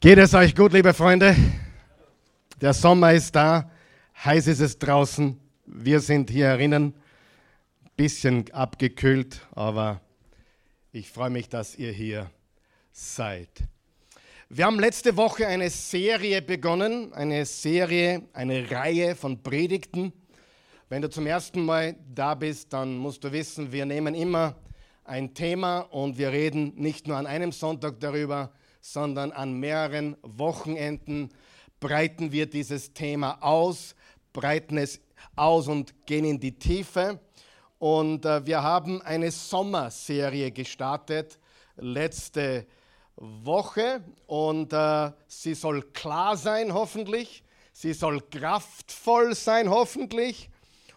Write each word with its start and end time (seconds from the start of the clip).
Geht 0.00 0.18
es 0.18 0.32
euch 0.32 0.54
gut, 0.54 0.72
liebe 0.74 0.94
Freunde? 0.94 1.34
Der 2.60 2.72
Sommer 2.72 3.14
ist 3.14 3.34
da, 3.34 3.68
heiß 4.24 4.46
ist 4.46 4.60
es 4.60 4.78
draußen. 4.78 5.36
Wir 5.66 5.98
sind 5.98 6.30
hier 6.30 6.46
herinnen, 6.46 6.94
bisschen 7.96 8.48
abgekühlt, 8.52 9.40
aber 9.56 10.00
ich 10.92 11.10
freue 11.10 11.30
mich, 11.30 11.48
dass 11.48 11.74
ihr 11.74 11.90
hier 11.90 12.30
seid. 12.92 13.48
Wir 14.48 14.66
haben 14.66 14.78
letzte 14.78 15.16
Woche 15.16 15.48
eine 15.48 15.68
Serie 15.68 16.42
begonnen, 16.42 17.12
eine 17.12 17.44
Serie, 17.44 18.22
eine 18.34 18.70
Reihe 18.70 19.16
von 19.16 19.42
Predigten. 19.42 20.12
Wenn 20.88 21.02
du 21.02 21.10
zum 21.10 21.26
ersten 21.26 21.64
Mal 21.64 21.96
da 22.14 22.36
bist, 22.36 22.72
dann 22.72 22.96
musst 22.98 23.24
du 23.24 23.32
wissen, 23.32 23.72
wir 23.72 23.84
nehmen 23.84 24.14
immer 24.14 24.54
ein 25.02 25.34
Thema 25.34 25.80
und 25.80 26.18
wir 26.18 26.30
reden 26.30 26.74
nicht 26.76 27.08
nur 27.08 27.16
an 27.16 27.26
einem 27.26 27.50
Sonntag 27.50 27.98
darüber, 27.98 28.52
sondern 28.92 29.32
an 29.32 29.54
mehreren 29.54 30.16
Wochenenden 30.22 31.30
breiten 31.80 32.32
wir 32.32 32.46
dieses 32.46 32.92
Thema 32.92 33.38
aus, 33.42 33.94
breiten 34.32 34.78
es 34.78 35.00
aus 35.36 35.68
und 35.68 36.06
gehen 36.06 36.24
in 36.24 36.40
die 36.40 36.58
Tiefe. 36.58 37.20
Und 37.78 38.24
äh, 38.24 38.44
wir 38.46 38.62
haben 38.62 39.02
eine 39.02 39.30
Sommerserie 39.30 40.50
gestartet 40.50 41.38
letzte 41.76 42.66
Woche 43.16 44.02
und 44.26 44.72
äh, 44.72 45.12
sie 45.26 45.54
soll 45.54 45.82
klar 45.92 46.36
sein, 46.36 46.72
hoffentlich. 46.72 47.44
Sie 47.72 47.92
soll 47.92 48.20
kraftvoll 48.22 49.34
sein, 49.34 49.70
hoffentlich. 49.70 50.50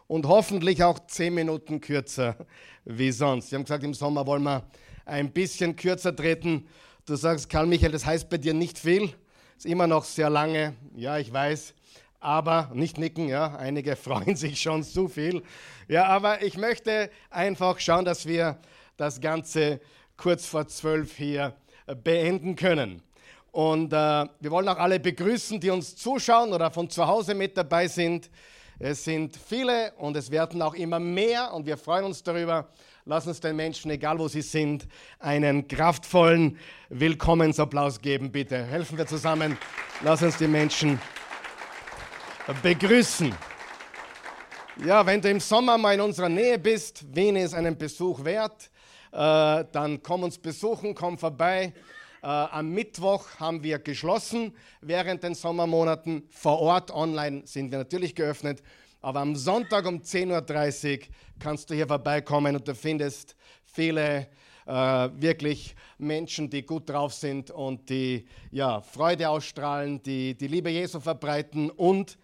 Und 0.08 0.26
hoffentlich 0.26 0.84
auch 0.84 1.00
zehn 1.08 1.34
Minuten 1.34 1.80
kürzer 1.80 2.36
wie 2.84 3.12
sonst. 3.12 3.50
Sie 3.50 3.56
haben 3.56 3.64
gesagt, 3.64 3.84
im 3.84 3.94
Sommer 3.94 4.26
wollen 4.26 4.44
wir 4.44 4.64
ein 5.06 5.32
bisschen 5.32 5.76
kürzer 5.76 6.16
treten. 6.16 6.68
Du 7.08 7.16
sagst, 7.16 7.50
Karl 7.50 7.66
Michael, 7.66 7.92
das 7.92 8.06
heißt 8.06 8.30
bei 8.30 8.38
dir 8.38 8.54
nicht 8.54 8.78
viel. 8.78 9.12
Ist 9.58 9.66
immer 9.66 9.88
noch 9.88 10.04
sehr 10.04 10.30
lange. 10.30 10.76
Ja, 10.96 11.18
ich 11.18 11.34
weiß. 11.34 11.74
Aber 12.20 12.70
nicht 12.76 13.00
nicken, 13.00 13.28
ja. 13.28 13.56
Einige 13.56 13.96
freuen 13.98 14.36
sich 14.36 14.62
schon 14.62 14.84
zu 14.84 15.08
viel. 15.08 15.42
Ja, 15.88 16.06
aber 16.06 16.44
ich 16.44 16.58
möchte 16.58 17.10
einfach 17.32 17.80
schauen, 17.80 18.06
dass 18.06 18.28
wir 18.28 18.60
das 18.98 19.20
Ganze 19.20 19.82
kurz 20.16 20.46
vor 20.46 20.68
zwölf 20.68 21.18
hier 21.18 21.56
äh, 21.88 21.96
beenden 21.96 22.56
können. 22.56 23.02
Und 23.52 23.92
äh, 23.94 23.96
wir 23.96 24.52
wollen 24.52 24.70
auch 24.70 24.78
alle 24.78 25.00
begrüßen, 25.00 25.60
die 25.60 25.72
uns 25.72 25.96
zuschauen 25.96 26.54
oder 26.54 26.70
von 26.70 26.88
zu 26.88 27.08
Hause 27.08 27.34
mit 27.34 27.58
dabei 27.58 27.88
sind. 27.88 28.30
Es 28.78 29.04
sind 29.04 29.36
viele 29.36 29.92
und 29.98 30.16
es 30.16 30.30
werden 30.30 30.62
auch 30.62 30.76
immer 30.76 31.00
mehr 31.00 31.52
und 31.52 31.66
wir 31.66 31.78
freuen 31.78 32.06
uns 32.06 32.22
darüber. 32.22 32.70
Lass 33.12 33.28
uns 33.28 33.42
den 33.42 33.58
Menschen, 33.58 33.92
egal 33.92 34.20
wo 34.20 34.30
sie 34.30 34.42
sind, 34.42 34.88
einen 35.20 35.68
kraftvollen 35.68 36.58
Willkommensapplaus 36.88 38.00
geben, 38.00 38.32
bitte. 38.32 38.64
Helfen 38.64 38.98
wir 38.98 39.06
zusammen. 39.06 39.58
Lass 40.02 40.24
uns 40.24 40.38
die 40.38 40.48
Menschen 40.48 40.98
begrüßen. 42.64 43.36
Ja, 44.86 45.06
wenn 45.06 45.20
du 45.20 45.30
im 45.30 45.42
Sommer 45.42 45.78
mal 45.78 45.94
in 45.94 46.00
unserer 46.00 46.30
Nähe 46.30 46.58
bist, 46.58 47.04
Wien 47.14 47.36
ist 47.36 47.54
einen 47.54 47.78
Besuch 47.78 48.24
wert, 48.24 48.72
äh, 49.12 49.66
dann 49.74 50.02
komm 50.02 50.24
uns 50.24 50.38
besuchen, 50.38 50.96
komm 50.96 51.18
vorbei. 51.18 51.74
Äh, 52.24 52.28
am 52.28 52.70
Mittwoch 52.70 53.26
haben 53.42 53.62
wir 53.62 53.80
geschlossen 53.80 54.56
während 54.80 55.24
den 55.24 55.36
Sommermonaten. 55.36 56.30
Vor 56.30 56.60
Ort, 56.60 56.92
online 56.92 57.42
sind 57.44 57.72
wir 57.72 57.80
natürlich 57.80 58.16
geöffnet. 58.16 58.64
Aber 59.02 59.22
am 59.22 59.36
Sonntag 59.36 59.88
um 59.88 59.98
10.30 59.98 61.00
Uhr 61.00 61.06
kannst 61.40 61.70
du 61.70 61.74
hier 61.74 61.88
vorbeikommen 61.88 62.56
und 62.56 62.68
du 62.68 62.76
findest 62.76 63.36
viele 63.64 64.28
äh, 64.68 64.74
wirklich 64.74 65.76
Menschen, 65.98 66.50
die 66.52 66.64
gut 66.64 66.88
drauf 66.88 67.14
sind 67.14 67.50
und 67.50 67.90
die 67.90 68.28
ja, 68.52 68.80
Freude 68.82 69.28
ausstrahlen, 69.30 70.04
die 70.04 70.38
die 70.38 70.48
Liebe 70.48 70.70
Jesu 70.70 71.00
verbreiten 71.00 71.72
und 71.72 72.20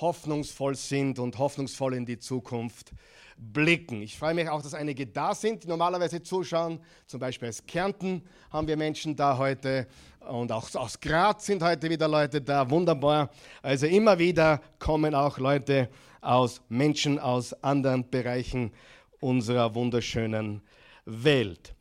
hoffnungsvoll 0.00 0.76
sind 0.76 1.18
und 1.18 1.36
hoffnungsvoll 1.36 1.94
in 1.94 2.06
die 2.06 2.18
Zukunft 2.18 2.92
blicken. 3.36 4.02
Ich 4.02 4.16
freue 4.16 4.34
mich 4.34 4.48
auch, 4.48 4.62
dass 4.62 4.74
einige 4.74 5.06
da 5.06 5.34
sind, 5.34 5.64
die 5.64 5.68
normalerweise 5.68 6.22
zuschauen. 6.22 6.78
Zum 7.06 7.18
Beispiel 7.18 7.48
aus 7.48 7.64
Kärnten 7.66 8.22
haben 8.50 8.68
wir 8.68 8.76
Menschen 8.76 9.16
da 9.16 9.36
heute 9.36 9.88
und 10.28 10.52
auch 10.52 10.72
aus 10.74 11.00
Graz 11.00 11.46
sind 11.46 11.62
heute 11.62 11.88
wieder 11.90 12.06
Leute 12.06 12.40
da. 12.40 12.68
Wunderbar. 12.70 13.30
Also 13.62 13.86
immer 13.86 14.18
wieder 14.18 14.60
kommen 14.78 15.14
auch 15.14 15.38
Leute 15.38 15.88
aus 16.20 16.62
Menschen 16.68 17.18
aus 17.18 17.52
anderen 17.62 18.08
Bereichen 18.08 18.72
unserer 19.20 19.74
wunderschönen 19.74 20.62
Welt. 21.04 21.74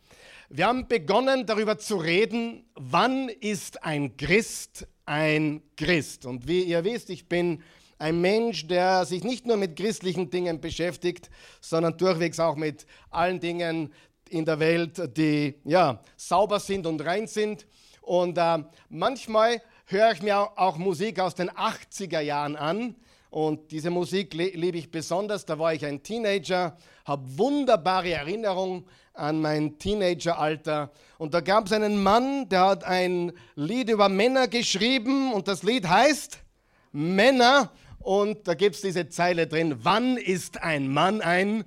Wir 0.50 0.66
haben 0.66 0.88
begonnen 0.88 1.45
darüber 1.45 1.77
zu 1.77 1.97
reden, 1.97 2.66
wann 2.75 3.29
ist 3.29 3.83
ein 3.83 4.17
Christ 4.17 4.88
ein 5.09 5.63
Christ. 5.75 6.27
Und 6.27 6.47
wie 6.47 6.61
ihr 6.61 6.83
wisst, 6.83 7.09
ich 7.09 7.27
bin 7.27 7.63
ein 7.97 8.22
Mensch, 8.22 8.67
der 8.67 9.05
sich 9.05 9.23
nicht 9.23 9.47
nur 9.47 9.57
mit 9.57 9.75
christlichen 9.75 10.29
Dingen 10.29 10.61
beschäftigt, 10.61 11.31
sondern 11.59 11.97
durchwegs 11.97 12.39
auch 12.39 12.56
mit 12.56 12.85
allen 13.09 13.39
Dingen 13.39 13.91
in 14.29 14.45
der 14.45 14.59
Welt, 14.59 15.17
die 15.17 15.56
ja, 15.66 16.00
sauber 16.16 16.59
sind 16.59 16.85
und 16.85 17.03
rein 17.03 17.25
sind. 17.25 17.66
Und 18.01 18.38
äh, 18.38 18.59
manchmal 18.89 19.63
höre 19.85 20.11
ich 20.11 20.21
mir 20.21 20.38
auch 20.38 20.77
Musik 20.77 21.19
aus 21.19 21.33
den 21.33 21.50
80er 21.50 22.19
Jahren 22.19 22.56
an 22.56 22.95
und 23.29 23.72
diese 23.72 23.91
Musik 23.91 24.34
liebe 24.34 24.78
ich 24.78 24.90
besonders. 24.90 25.45
Da 25.45 25.59
war 25.59 25.73
ich 25.73 25.85
ein 25.85 26.01
Teenager, 26.01 26.75
habe 27.06 27.38
wunderbare 27.38 28.12
Erinnerungen 28.12 28.85
an 29.13 29.41
mein 29.41 29.78
Teenageralter. 29.78 30.91
Und 31.19 31.34
da 31.34 31.41
gab 31.41 31.68
es 31.68 31.72
einen 31.72 32.01
Mann, 32.01 32.50
der 32.50 32.66
hat 32.66 32.84
ein 32.84 33.34
Lied 33.56 33.89
über 33.89 34.09
Männer 34.09 34.47
geschrieben 34.47 35.31
und 35.34 35.47
das 35.47 35.62
Lied 35.62 35.88
heißt 35.88 36.39
Männer. 36.91 37.72
Und 38.00 38.47
da 38.47 38.56
gibt 38.56 38.75
es 38.75 38.81
diese 38.81 39.09
Zeile 39.09 39.45
drin, 39.45 39.75
wann 39.84 40.18
ist 40.18 40.63
ein 40.63 40.88
Mann 40.91 41.22
ein 41.22 41.66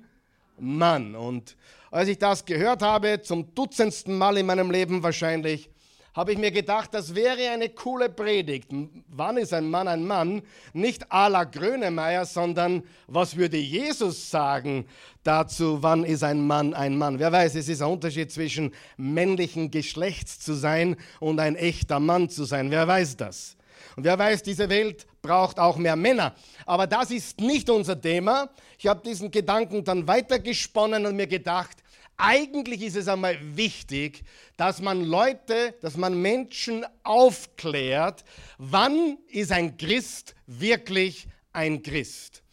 Mann? 0.57 1.15
Und 1.15 1.55
als 1.91 2.09
ich 2.09 2.17
das 2.17 2.43
gehört 2.43 2.81
habe, 2.81 3.21
zum 3.21 3.53
dutzendsten 3.55 4.17
Mal 4.17 4.37
in 4.37 4.47
meinem 4.47 4.69
Leben 4.69 5.03
wahrscheinlich, 5.03 5.69
habe 6.13 6.31
ich 6.31 6.37
mir 6.37 6.51
gedacht, 6.51 6.93
das 6.93 7.15
wäre 7.15 7.49
eine 7.49 7.69
coole 7.69 8.09
Predigt. 8.09 8.69
Wann 9.09 9.37
ist 9.37 9.53
ein 9.53 9.69
Mann 9.69 9.87
ein 9.87 10.05
Mann? 10.05 10.43
Nicht 10.73 11.11
à 11.11 11.27
la 11.27 11.43
Grönemeyer, 11.43 12.25
sondern 12.25 12.83
was 13.07 13.35
würde 13.35 13.57
Jesus 13.57 14.29
sagen 14.29 14.85
dazu, 15.23 15.81
wann 15.81 16.03
ist 16.03 16.23
ein 16.23 16.45
Mann 16.45 16.73
ein 16.73 16.97
Mann? 16.97 17.17
Wer 17.17 17.31
weiß, 17.31 17.55
es 17.55 17.67
ist 17.67 17.81
ein 17.81 17.89
Unterschied 17.89 18.31
zwischen 18.31 18.73
männlichen 18.95 19.71
Geschlechts 19.71 20.39
zu 20.39 20.53
sein 20.53 20.97
und 21.19 21.39
ein 21.39 21.55
echter 21.55 21.99
Mann 21.99 22.29
zu 22.29 22.43
sein. 22.43 22.69
Wer 22.69 22.87
weiß 22.87 23.17
das? 23.17 23.57
Und 23.95 24.03
wer 24.03 24.17
weiß, 24.17 24.43
diese 24.43 24.69
Welt 24.69 25.05
braucht 25.21 25.59
auch 25.59 25.77
mehr 25.77 25.95
Männer. 25.95 26.35
Aber 26.65 26.87
das 26.87 27.11
ist 27.11 27.39
nicht 27.39 27.69
unser 27.69 27.99
Thema. 27.99 28.49
Ich 28.77 28.87
habe 28.87 29.01
diesen 29.03 29.31
Gedanken 29.31 29.83
dann 29.83 30.07
weitergesponnen 30.07 31.05
und 31.05 31.15
mir 31.15 31.27
gedacht, 31.27 31.77
eigentlich 32.17 32.81
ist 32.81 32.95
es 32.95 33.07
einmal 33.07 33.37
wichtig, 33.57 34.23
dass 34.57 34.81
man 34.81 35.03
Leute, 35.03 35.75
dass 35.81 35.97
man 35.97 36.21
Menschen 36.21 36.85
aufklärt, 37.03 38.23
wann 38.57 39.17
ist 39.27 39.51
ein 39.51 39.77
Christ 39.77 40.35
wirklich 40.45 41.27
ein 41.51 41.81
Christ? 41.83 42.43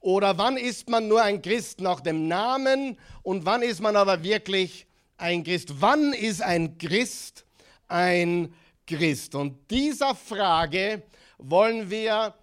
Oder 0.00 0.38
wann 0.38 0.56
ist 0.56 0.88
man 0.88 1.08
nur 1.08 1.22
ein 1.22 1.42
Christ 1.42 1.80
nach 1.80 2.00
dem 2.00 2.28
Namen 2.28 2.98
und 3.22 3.44
wann 3.44 3.62
ist 3.62 3.80
man 3.80 3.96
aber 3.96 4.22
wirklich 4.22 4.86
ein 5.16 5.42
Christ? 5.42 5.80
Wann 5.80 6.12
ist 6.12 6.40
ein 6.40 6.78
Christ 6.78 7.44
ein 7.88 8.54
Christ? 8.86 9.34
Und 9.34 9.70
dieser 9.70 10.14
Frage 10.14 11.02
wollen 11.38 11.90
wir 11.90 12.34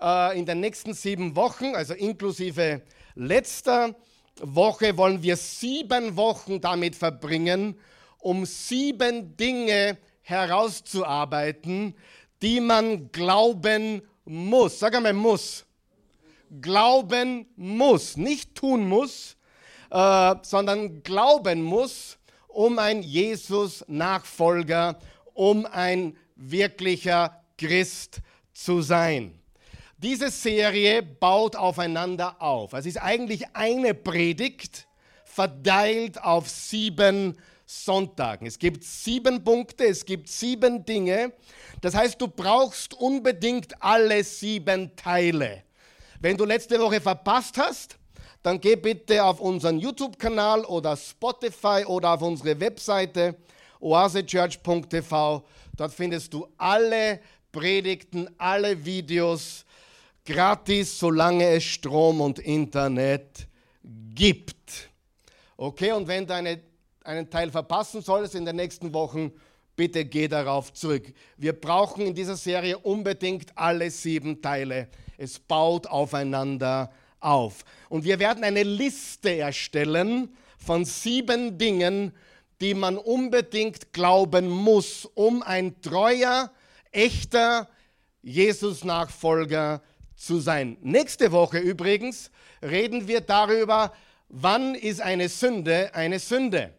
äh, 0.00 0.38
in 0.38 0.46
den 0.46 0.60
nächsten 0.60 0.94
sieben 0.94 1.34
Wochen, 1.34 1.74
also 1.74 1.94
inklusive 1.94 2.82
letzter 3.14 3.94
Woche 4.40 4.96
wollen 4.96 5.22
wir 5.22 5.36
sieben 5.36 6.16
Wochen 6.16 6.60
damit 6.60 6.96
verbringen, 6.96 7.78
um 8.18 8.46
sieben 8.46 9.36
Dinge 9.36 9.98
herauszuarbeiten, 10.22 11.94
die 12.42 12.60
man 12.60 13.10
glauben 13.12 14.02
muss. 14.24 14.78
Sag 14.78 14.94
einmal 14.94 15.12
muss. 15.12 15.66
Glauben 16.60 17.46
muss, 17.56 18.16
nicht 18.16 18.54
tun 18.56 18.88
muss, 18.88 19.36
äh, 19.90 20.34
sondern 20.42 21.02
glauben 21.02 21.62
muss, 21.62 22.18
um 22.48 22.78
ein 22.78 23.02
Jesus-Nachfolger, 23.02 24.98
um 25.34 25.66
ein 25.66 26.16
wirklicher 26.34 27.44
Christ 27.56 28.20
zu 28.52 28.82
sein. 28.82 29.39
Diese 30.02 30.30
Serie 30.30 31.02
baut 31.02 31.56
aufeinander 31.56 32.40
auf. 32.40 32.72
Es 32.72 32.86
ist 32.86 32.96
eigentlich 32.96 33.44
eine 33.52 33.92
Predigt 33.92 34.86
verteilt 35.24 36.24
auf 36.24 36.48
sieben 36.48 37.36
Sonntagen. 37.66 38.46
Es 38.46 38.58
gibt 38.58 38.82
sieben 38.82 39.44
Punkte, 39.44 39.84
es 39.84 40.06
gibt 40.06 40.28
sieben 40.28 40.86
Dinge. 40.86 41.34
Das 41.82 41.94
heißt, 41.94 42.18
du 42.18 42.28
brauchst 42.28 42.94
unbedingt 42.94 43.74
alle 43.82 44.24
sieben 44.24 44.96
Teile. 44.96 45.64
Wenn 46.18 46.38
du 46.38 46.46
letzte 46.46 46.80
Woche 46.80 47.02
verpasst 47.02 47.58
hast, 47.58 47.98
dann 48.42 48.58
geh 48.58 48.76
bitte 48.76 49.22
auf 49.22 49.38
unseren 49.38 49.78
YouTube-Kanal 49.78 50.64
oder 50.64 50.96
Spotify 50.96 51.84
oder 51.86 52.14
auf 52.14 52.22
unsere 52.22 52.58
Webseite 52.58 53.36
oasechurch.tv. 53.80 55.44
Dort 55.76 55.92
findest 55.92 56.32
du 56.32 56.48
alle 56.56 57.20
Predigten, 57.52 58.30
alle 58.38 58.82
Videos 58.82 59.66
gratis, 60.30 60.96
solange 60.96 61.44
es 61.44 61.64
Strom 61.64 62.20
und 62.20 62.38
Internet 62.38 63.48
gibt. 64.14 64.88
Okay, 65.56 65.90
und 65.90 66.06
wenn 66.06 66.24
du 66.24 66.34
eine, 66.34 66.60
einen 67.02 67.28
Teil 67.28 67.50
verpassen 67.50 68.00
solltest 68.00 68.36
in 68.36 68.44
den 68.44 68.54
nächsten 68.54 68.94
Wochen, 68.94 69.32
bitte 69.74 70.04
geh 70.04 70.28
darauf 70.28 70.72
zurück. 70.72 71.12
Wir 71.36 71.52
brauchen 71.52 72.06
in 72.06 72.14
dieser 72.14 72.36
Serie 72.36 72.78
unbedingt 72.78 73.56
alle 73.58 73.90
sieben 73.90 74.40
Teile. 74.40 74.88
Es 75.18 75.38
baut 75.38 75.88
aufeinander 75.88 76.92
auf. 77.18 77.64
Und 77.88 78.04
wir 78.04 78.20
werden 78.20 78.44
eine 78.44 78.62
Liste 78.62 79.36
erstellen 79.36 80.36
von 80.58 80.84
sieben 80.84 81.58
Dingen, 81.58 82.12
die 82.60 82.74
man 82.74 82.96
unbedingt 82.96 83.92
glauben 83.92 84.48
muss, 84.48 85.06
um 85.14 85.42
ein 85.42 85.80
treuer, 85.80 86.52
echter 86.92 87.68
Jesus-Nachfolger 88.22 89.82
zu 90.20 90.38
sein. 90.38 90.76
Nächste 90.82 91.32
Woche 91.32 91.58
übrigens 91.58 92.30
reden 92.62 93.08
wir 93.08 93.22
darüber, 93.22 93.92
wann 94.28 94.74
ist 94.74 95.00
eine 95.00 95.30
Sünde 95.30 95.94
eine 95.94 96.18
Sünde. 96.18 96.74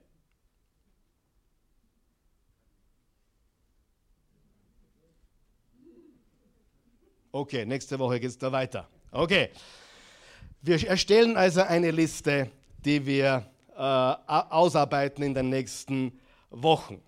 Okay, 7.31 7.65
nächste 7.65 7.97
Woche 7.97 8.19
geht 8.19 8.29
es 8.29 8.37
da 8.37 8.51
weiter. 8.51 8.87
Okay. 9.09 9.49
Wir 10.61 10.87
erstellen 10.87 11.35
also 11.35 11.61
eine 11.61 11.89
Liste, 11.89 12.51
die 12.85 13.03
wir 13.03 13.49
äh, 13.73 13.79
ausarbeiten 13.79 15.23
in 15.23 15.33
den 15.33 15.49
nächsten 15.49 16.19
Wochen. 16.51 17.01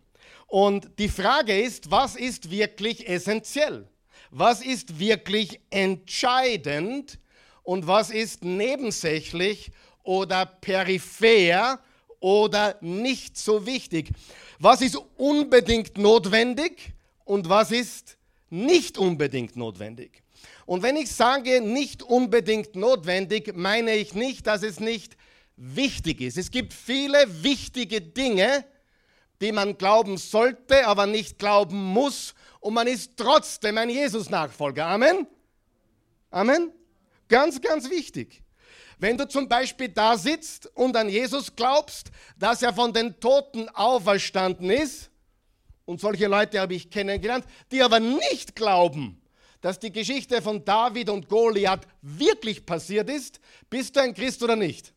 Und 0.47 0.97
die 0.97 1.09
Frage 1.09 1.61
ist, 1.61 1.91
was 1.91 2.15
ist 2.15 2.49
wirklich 2.49 3.07
essentiell? 3.07 3.87
Was 4.35 4.61
ist 4.61 4.97
wirklich 4.97 5.59
entscheidend 5.69 7.19
und 7.61 7.85
was 7.85 8.09
ist 8.09 8.43
nebensächlich 8.43 9.69
oder 10.01 10.47
peripher 10.47 11.79
oder 12.19 12.75
nicht 12.81 13.37
so 13.37 13.67
wichtig? 13.67 14.09
Was 14.57 14.81
ist 14.81 14.97
unbedingt 15.17 15.99
notwendig 15.99 16.93
und 17.25 17.47
was 17.47 17.69
ist 17.69 18.17
nicht 18.49 18.97
unbedingt 18.97 19.55
notwendig? 19.55 20.23
Und 20.65 20.81
wenn 20.81 20.95
ich 20.95 21.11
sage 21.11 21.61
nicht 21.61 22.01
unbedingt 22.01 22.75
notwendig, 22.75 23.55
meine 23.55 23.93
ich 23.93 24.15
nicht, 24.15 24.47
dass 24.47 24.63
es 24.63 24.79
nicht 24.79 25.15
wichtig 25.57 26.21
ist. 26.21 26.39
Es 26.39 26.49
gibt 26.49 26.73
viele 26.73 27.43
wichtige 27.43 28.01
Dinge, 28.01 28.65
die 29.41 29.51
man 29.51 29.77
glauben 29.77 30.17
sollte, 30.17 30.87
aber 30.87 31.05
nicht 31.05 31.37
glauben 31.37 31.77
muss. 31.77 32.33
Und 32.63 32.75
man 32.75 32.87
ist 32.87 33.17
trotzdem 33.17 33.77
ein 33.77 33.89
Jesus-Nachfolger. 33.89 34.85
Amen? 34.85 35.27
Amen? 36.31 36.71
Ganz, 37.27 37.59
ganz 37.59 37.89
wichtig. 37.89 38.41
Wenn 38.99 39.17
du 39.17 39.27
zum 39.27 39.49
Beispiel 39.49 39.89
da 39.89 40.17
sitzt 40.17 40.67
und 40.73 40.95
an 40.95 41.09
Jesus 41.09 41.57
glaubst, 41.57 42.09
dass 42.39 42.61
er 42.61 42.73
von 42.73 42.93
den 42.93 43.19
Toten 43.19 43.67
auferstanden 43.67 44.69
ist, 44.69 45.11
und 45.83 45.99
solche 45.99 46.27
Leute 46.27 46.61
habe 46.61 46.73
ich 46.75 46.89
kennengelernt, 46.89 47.43
die 47.69 47.83
aber 47.83 47.99
nicht 47.99 48.55
glauben, 48.55 49.21
dass 49.59 49.77
die 49.77 49.91
Geschichte 49.91 50.41
von 50.41 50.63
David 50.63 51.09
und 51.09 51.27
Goliath 51.27 51.85
wirklich 52.01 52.65
passiert 52.65 53.09
ist, 53.09 53.41
bist 53.69 53.97
du 53.97 53.99
ein 53.99 54.13
Christ 54.13 54.41
oder 54.41 54.55
nicht? 54.55 54.93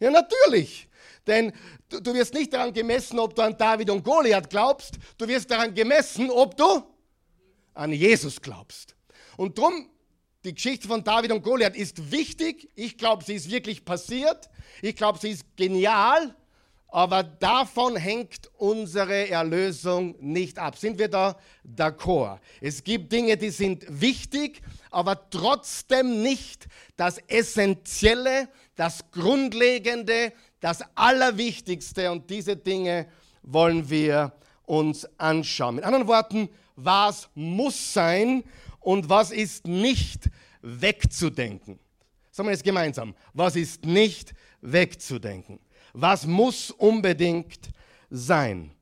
Ja, 0.00 0.10
natürlich. 0.10 0.88
Denn 1.26 1.52
du, 1.90 2.14
wirst 2.14 2.32
nicht 2.32 2.54
daran 2.54 2.72
gemessen, 2.72 3.18
ob 3.18 3.34
du 3.34 3.42
an 3.42 3.58
David 3.58 3.90
und 3.90 4.02
Goliath 4.02 4.48
glaubst, 4.48 4.94
du 5.18 5.28
wirst 5.28 5.50
daran 5.50 5.74
gemessen, 5.74 6.30
ob 6.30 6.56
du 6.56 6.93
an 7.74 7.92
Jesus 7.92 8.40
glaubst. 8.40 8.96
Und 9.36 9.58
darum, 9.58 9.90
die 10.44 10.54
Geschichte 10.54 10.88
von 10.88 11.02
David 11.02 11.32
und 11.32 11.42
Goliath 11.42 11.76
ist 11.76 12.10
wichtig. 12.10 12.68
Ich 12.74 12.98
glaube, 12.98 13.24
sie 13.24 13.34
ist 13.34 13.50
wirklich 13.50 13.84
passiert. 13.84 14.50
Ich 14.82 14.96
glaube, 14.96 15.18
sie 15.18 15.30
ist 15.30 15.44
genial. 15.56 16.34
Aber 16.88 17.24
davon 17.24 17.96
hängt 17.96 18.52
unsere 18.56 19.28
Erlösung 19.28 20.14
nicht 20.20 20.60
ab. 20.60 20.78
Sind 20.78 20.96
wir 20.98 21.08
da 21.08 21.36
d'accord? 21.66 22.38
Es 22.60 22.84
gibt 22.84 23.10
Dinge, 23.10 23.36
die 23.36 23.50
sind 23.50 23.84
wichtig, 23.88 24.62
aber 24.92 25.28
trotzdem 25.28 26.22
nicht 26.22 26.68
das 26.96 27.18
Essentielle, 27.26 28.48
das 28.76 29.10
Grundlegende, 29.10 30.32
das 30.60 30.82
Allerwichtigste. 30.94 32.12
Und 32.12 32.30
diese 32.30 32.56
Dinge 32.56 33.08
wollen 33.42 33.90
wir 33.90 34.32
uns 34.66 35.08
anschauen. 35.18 35.76
Mit 35.76 35.84
anderen 35.84 36.06
Worten, 36.06 36.48
was 36.76 37.28
muss 37.34 37.92
sein 37.92 38.44
und 38.80 39.08
was 39.08 39.30
ist 39.30 39.66
nicht 39.66 40.30
wegzudenken. 40.62 41.78
Sagen 42.30 42.48
wir 42.48 42.52
jetzt 42.52 42.64
gemeinsam. 42.64 43.14
Was 43.32 43.56
ist 43.56 43.84
nicht 43.84 44.34
wegzudenken? 44.60 45.60
Was 45.92 46.26
muss 46.26 46.70
unbedingt 46.70 47.68
sein? 48.10 48.72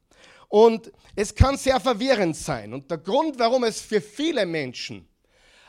Und 0.49 0.91
es 1.15 1.35
kann 1.35 1.57
sehr 1.57 1.79
verwirrend 1.81 2.37
sein. 2.37 2.73
Und 2.73 2.91
der 2.91 2.99
Grund, 2.99 3.39
warum 3.39 3.65
es 3.65 3.81
für 3.81 4.01
viele 4.01 4.47
Menschen, 4.47 5.09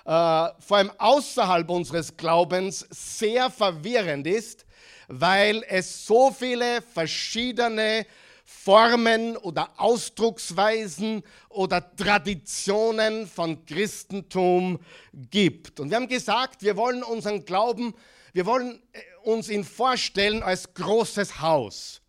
äh, 0.06 0.48
vor 0.60 0.78
allem 0.78 0.92
außerhalb 0.98 1.70
unseres 1.70 2.16
Glaubens, 2.16 2.86
sehr 2.90 3.50
verwirrend 3.50 4.28
ist, 4.28 4.66
weil 5.08 5.64
es 5.68 6.06
so 6.06 6.32
viele 6.32 6.82
verschiedene 6.82 8.06
Formen 8.44 9.38
oder 9.38 9.70
Ausdrucksweisen 9.78 11.24
oder 11.50 11.96
Traditionen 11.96 13.28
von 13.28 13.66
Christentum 13.66 14.80
gibt. 15.14 15.80
Und 15.80 15.90
wir 15.90 15.98
haben 15.98 16.08
gesagt, 16.08 16.62
wir 16.62 16.78
wollen 16.78 17.04
unseren 17.04 17.46
Glauben, 17.46 17.94
wir 18.34 18.46
wollen 18.46 18.82
äh, 18.94 19.00
uns 19.24 19.50
ihn 19.50 19.64
vorstellen 19.64 20.44
als 20.44 20.74
großes 20.74 21.42
Haus. 21.42 22.04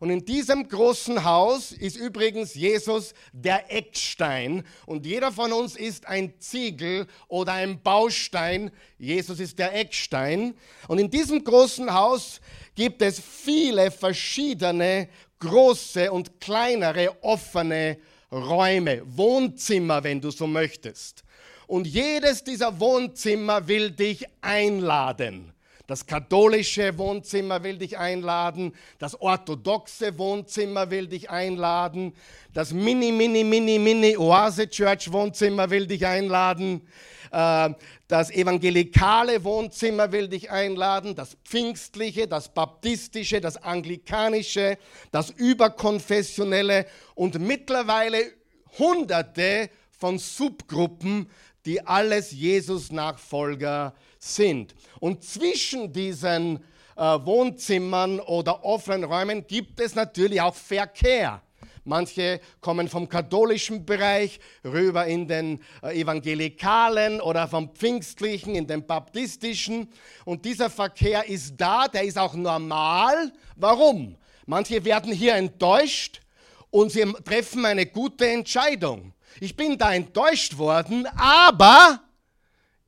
Und 0.00 0.08
in 0.08 0.24
diesem 0.24 0.66
großen 0.66 1.24
Haus 1.24 1.72
ist 1.72 1.96
übrigens 1.96 2.54
Jesus 2.54 3.12
der 3.32 3.70
Eckstein. 3.70 4.64
Und 4.86 5.04
jeder 5.04 5.30
von 5.30 5.52
uns 5.52 5.76
ist 5.76 6.06
ein 6.06 6.32
Ziegel 6.40 7.06
oder 7.28 7.52
ein 7.52 7.82
Baustein. 7.82 8.70
Jesus 8.96 9.40
ist 9.40 9.58
der 9.58 9.74
Eckstein. 9.74 10.54
Und 10.88 10.98
in 10.98 11.10
diesem 11.10 11.44
großen 11.44 11.92
Haus 11.92 12.40
gibt 12.74 13.02
es 13.02 13.20
viele 13.20 13.90
verschiedene 13.90 15.10
große 15.40 16.12
und 16.12 16.40
kleinere 16.40 17.22
offene 17.22 17.98
Räume, 18.30 19.02
Wohnzimmer, 19.04 20.04
wenn 20.04 20.20
du 20.20 20.30
so 20.30 20.46
möchtest. 20.46 21.24
Und 21.66 21.86
jedes 21.86 22.44
dieser 22.44 22.78
Wohnzimmer 22.78 23.66
will 23.66 23.90
dich 23.90 24.24
einladen. 24.40 25.52
Das 25.90 26.06
katholische 26.06 26.96
Wohnzimmer 26.98 27.64
will 27.64 27.76
dich 27.76 27.98
einladen, 27.98 28.76
das 29.00 29.20
orthodoxe 29.20 30.16
Wohnzimmer 30.18 30.88
will 30.88 31.08
dich 31.08 31.30
einladen, 31.30 32.14
das 32.54 32.72
Mini, 32.72 33.10
Mini, 33.10 33.42
Mini, 33.42 33.76
Mini 33.80 34.16
Oase 34.16 34.68
Church 34.68 35.10
Wohnzimmer 35.10 35.68
will 35.68 35.88
dich 35.88 36.06
einladen, 36.06 36.86
äh, 37.32 37.70
das 38.06 38.30
evangelikale 38.30 39.42
Wohnzimmer 39.42 40.12
will 40.12 40.28
dich 40.28 40.52
einladen, 40.52 41.16
das 41.16 41.36
pfingstliche, 41.44 42.28
das 42.28 42.54
baptistische, 42.54 43.40
das 43.40 43.56
anglikanische, 43.56 44.78
das 45.10 45.30
überkonfessionelle 45.30 46.86
und 47.16 47.40
mittlerweile 47.40 48.30
hunderte 48.78 49.68
von 49.90 50.20
Subgruppen, 50.20 51.28
die 51.66 51.84
alles 51.84 52.30
Jesus-Nachfolger 52.30 53.92
sind 53.92 54.09
sind. 54.20 54.74
Und 55.00 55.24
zwischen 55.24 55.92
diesen 55.92 56.60
äh, 56.96 57.00
Wohnzimmern 57.00 58.20
oder 58.20 58.64
offenen 58.64 59.04
Räumen 59.04 59.46
gibt 59.46 59.80
es 59.80 59.94
natürlich 59.94 60.40
auch 60.40 60.54
Verkehr. 60.54 61.42
Manche 61.84 62.40
kommen 62.60 62.88
vom 62.88 63.08
katholischen 63.08 63.86
Bereich 63.86 64.38
rüber 64.62 65.06
in 65.06 65.26
den 65.26 65.60
äh, 65.82 65.98
evangelikalen 65.98 67.20
oder 67.22 67.48
vom 67.48 67.74
pfingstlichen 67.74 68.54
in 68.54 68.66
den 68.66 68.86
baptistischen. 68.86 69.88
Und 70.26 70.44
dieser 70.44 70.68
Verkehr 70.68 71.26
ist 71.26 71.54
da, 71.56 71.88
der 71.88 72.04
ist 72.04 72.18
auch 72.18 72.34
normal. 72.34 73.32
Warum? 73.56 74.16
Manche 74.44 74.84
werden 74.84 75.12
hier 75.12 75.36
enttäuscht 75.36 76.20
und 76.70 76.92
sie 76.92 77.04
treffen 77.24 77.64
eine 77.64 77.86
gute 77.86 78.28
Entscheidung. 78.28 79.14
Ich 79.40 79.56
bin 79.56 79.78
da 79.78 79.94
enttäuscht 79.94 80.58
worden, 80.58 81.06
aber 81.16 82.00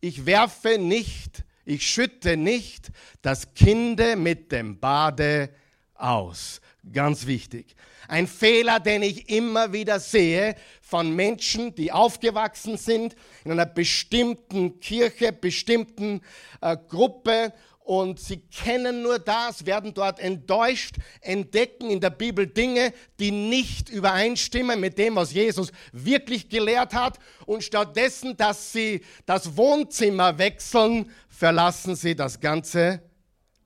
ich 0.03 0.27
werfe 0.27 0.79
nicht, 0.79 1.45
ich 1.65 1.89
schütte 1.89 2.37
nicht 2.37 2.91
das 3.23 3.55
Kind 3.55 4.01
mit 4.19 4.51
dem 4.51 4.79
Bade 4.79 5.49
aus. 5.95 6.61
Ganz 6.93 7.27
wichtig. 7.27 7.77
Ein 8.09 8.27
Fehler, 8.27 8.81
den 8.81 9.03
ich 9.03 9.29
immer 9.31 9.73
wieder 9.73 10.01
sehe 10.01 10.57
von 10.81 11.15
Menschen, 11.15 11.77
die 11.77 11.93
aufgewachsen 11.93 12.77
sind 12.77 13.15
in 13.45 13.53
einer 13.53 13.65
bestimmten 13.65 14.81
Kirche, 14.81 15.33
bestimmten 15.33 16.21
äh, 16.61 16.77
Gruppe 16.89 17.53
und 17.85 18.21
sie 18.21 18.39
kennen 18.39 19.03
nur 19.03 19.19
das, 19.19 19.67
werden 19.67 19.93
dort 19.93 20.21
enttäuscht, 20.21 20.97
entdecken 21.21 21.91
in 21.91 22.01
der 22.01 22.11
Bibel 22.11 22.47
Dinge, 22.47 22.93
die 23.19 23.31
nicht 23.31 23.89
übereinstimmen 23.89 24.79
mit 24.79 24.99
dem, 24.99 25.17
was 25.17 25.33
Jesus 25.33 25.73
wirklich 25.91 26.49
gelehrt 26.49 26.95
hat. 26.95 27.19
Und 27.45 27.65
stattdessen, 27.65 28.37
dass 28.37 28.73
sie 28.73 29.03
das 29.27 29.57
Wohnzimmer 29.57 30.39
wechseln, 30.39 31.11
verlassen 31.29 31.97
sie 31.97 32.15
das 32.15 32.39
ganze 32.39 33.03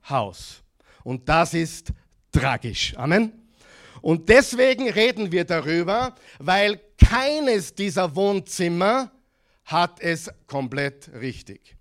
Haus. 0.09 0.63
Und 1.03 1.29
das 1.29 1.53
ist 1.53 1.93
tragisch. 2.31 2.95
Amen. 2.97 3.31
Und 4.01 4.29
deswegen 4.29 4.89
reden 4.89 5.31
wir 5.31 5.45
darüber, 5.45 6.15
weil 6.39 6.81
keines 6.97 7.75
dieser 7.75 8.15
Wohnzimmer 8.15 9.11
hat 9.65 9.99
es 9.99 10.31
komplett 10.47 11.09
richtig. 11.13 11.75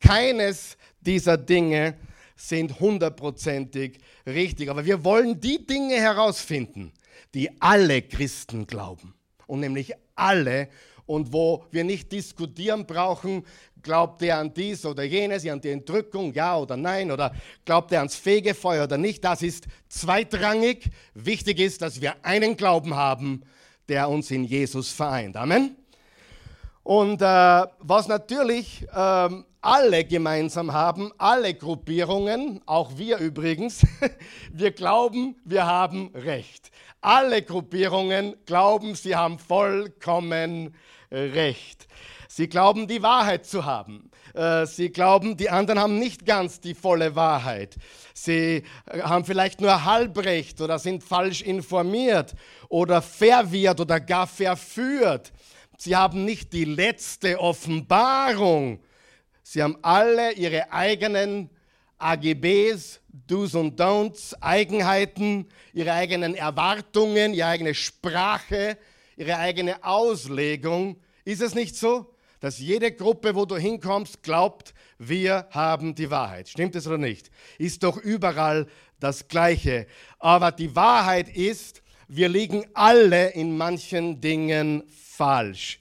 Keines 0.00 0.76
dieser 1.04 1.36
Dinge 1.36 1.96
sind 2.36 2.80
hundertprozentig 2.80 3.98
richtig. 4.26 4.68
Aber 4.68 4.84
wir 4.84 5.04
wollen 5.04 5.40
die 5.40 5.66
Dinge 5.66 5.94
herausfinden, 5.96 6.92
die 7.34 7.50
alle 7.60 8.02
Christen 8.02 8.66
glauben. 8.66 9.14
Und 9.46 9.60
nämlich 9.60 9.92
alle. 10.14 10.68
Und 11.06 11.32
wo 11.32 11.64
wir 11.70 11.84
nicht 11.84 12.12
diskutieren 12.12 12.86
brauchen, 12.86 13.44
glaubt 13.82 14.22
er 14.22 14.38
an 14.38 14.54
dies 14.54 14.86
oder 14.86 15.02
jenes, 15.02 15.46
an 15.46 15.60
die 15.60 15.70
Entrückung, 15.70 16.32
ja 16.32 16.56
oder 16.56 16.76
nein, 16.76 17.10
oder 17.10 17.34
glaubt 17.64 17.92
er 17.92 17.98
ans 17.98 18.16
Fegefeuer 18.16 18.84
oder 18.84 18.98
nicht. 18.98 19.24
Das 19.24 19.42
ist 19.42 19.66
zweitrangig. 19.88 20.90
Wichtig 21.14 21.58
ist, 21.58 21.82
dass 21.82 22.00
wir 22.00 22.24
einen 22.24 22.56
Glauben 22.56 22.94
haben, 22.94 23.42
der 23.88 24.08
uns 24.08 24.30
in 24.30 24.44
Jesus 24.44 24.90
vereint. 24.92 25.36
Amen. 25.36 25.76
Und 26.82 27.22
äh, 27.22 27.66
was 27.78 28.08
natürlich 28.08 28.86
ähm, 28.94 29.44
alle 29.60 30.04
gemeinsam 30.04 30.72
haben, 30.72 31.12
alle 31.18 31.54
Gruppierungen, 31.54 32.60
auch 32.66 32.96
wir 32.96 33.18
übrigens, 33.18 33.86
wir 34.52 34.72
glauben, 34.72 35.36
wir 35.44 35.66
haben 35.66 36.10
Recht. 36.14 36.70
Alle 37.00 37.42
Gruppierungen 37.42 38.36
glauben, 38.46 38.94
sie 38.94 39.14
haben 39.14 39.38
vollkommen 39.38 40.74
Recht. 41.10 41.86
Sie 42.28 42.48
glauben, 42.48 42.88
die 42.88 43.02
Wahrheit 43.02 43.44
zu 43.44 43.66
haben. 43.66 44.10
Äh, 44.34 44.64
sie 44.66 44.90
glauben, 44.90 45.36
die 45.36 45.50
anderen 45.50 45.78
haben 45.78 45.98
nicht 45.98 46.24
ganz 46.24 46.60
die 46.60 46.74
volle 46.74 47.14
Wahrheit. 47.14 47.76
Sie 48.14 48.62
äh, 48.86 49.02
haben 49.02 49.24
vielleicht 49.24 49.60
nur 49.60 49.84
Halbrecht 49.84 50.60
oder 50.60 50.78
sind 50.78 51.04
falsch 51.04 51.42
informiert 51.42 52.34
oder 52.70 53.02
verwirrt 53.02 53.80
oder 53.80 54.00
gar 54.00 54.26
verführt. 54.26 55.32
Sie 55.84 55.96
haben 55.96 56.24
nicht 56.24 56.52
die 56.52 56.64
letzte 56.64 57.40
Offenbarung. 57.40 58.78
Sie 59.42 59.60
haben 59.60 59.76
alle 59.82 60.30
ihre 60.34 60.72
eigenen 60.72 61.50
AGBs, 61.98 63.00
Do's 63.08 63.56
und 63.56 63.80
Don'ts, 63.80 64.32
Eigenheiten, 64.40 65.48
ihre 65.72 65.92
eigenen 65.92 66.36
Erwartungen, 66.36 67.34
ihre 67.34 67.48
eigene 67.48 67.74
Sprache, 67.74 68.78
ihre 69.16 69.38
eigene 69.38 69.82
Auslegung. 69.82 71.00
Ist 71.24 71.42
es 71.42 71.52
nicht 71.52 71.74
so, 71.74 72.14
dass 72.38 72.60
jede 72.60 72.92
Gruppe, 72.92 73.34
wo 73.34 73.44
du 73.44 73.56
hinkommst, 73.56 74.22
glaubt, 74.22 74.74
wir 74.98 75.48
haben 75.50 75.96
die 75.96 76.12
Wahrheit? 76.12 76.48
Stimmt 76.48 76.76
es 76.76 76.86
oder 76.86 76.98
nicht? 76.98 77.32
Ist 77.58 77.82
doch 77.82 77.96
überall 77.96 78.68
das 79.00 79.26
Gleiche. 79.26 79.88
Aber 80.20 80.52
die 80.52 80.76
Wahrheit 80.76 81.28
ist, 81.28 81.81
wir 82.14 82.28
liegen 82.28 82.66
alle 82.74 83.30
in 83.30 83.56
manchen 83.56 84.20
Dingen 84.20 84.82
falsch. 84.86 85.80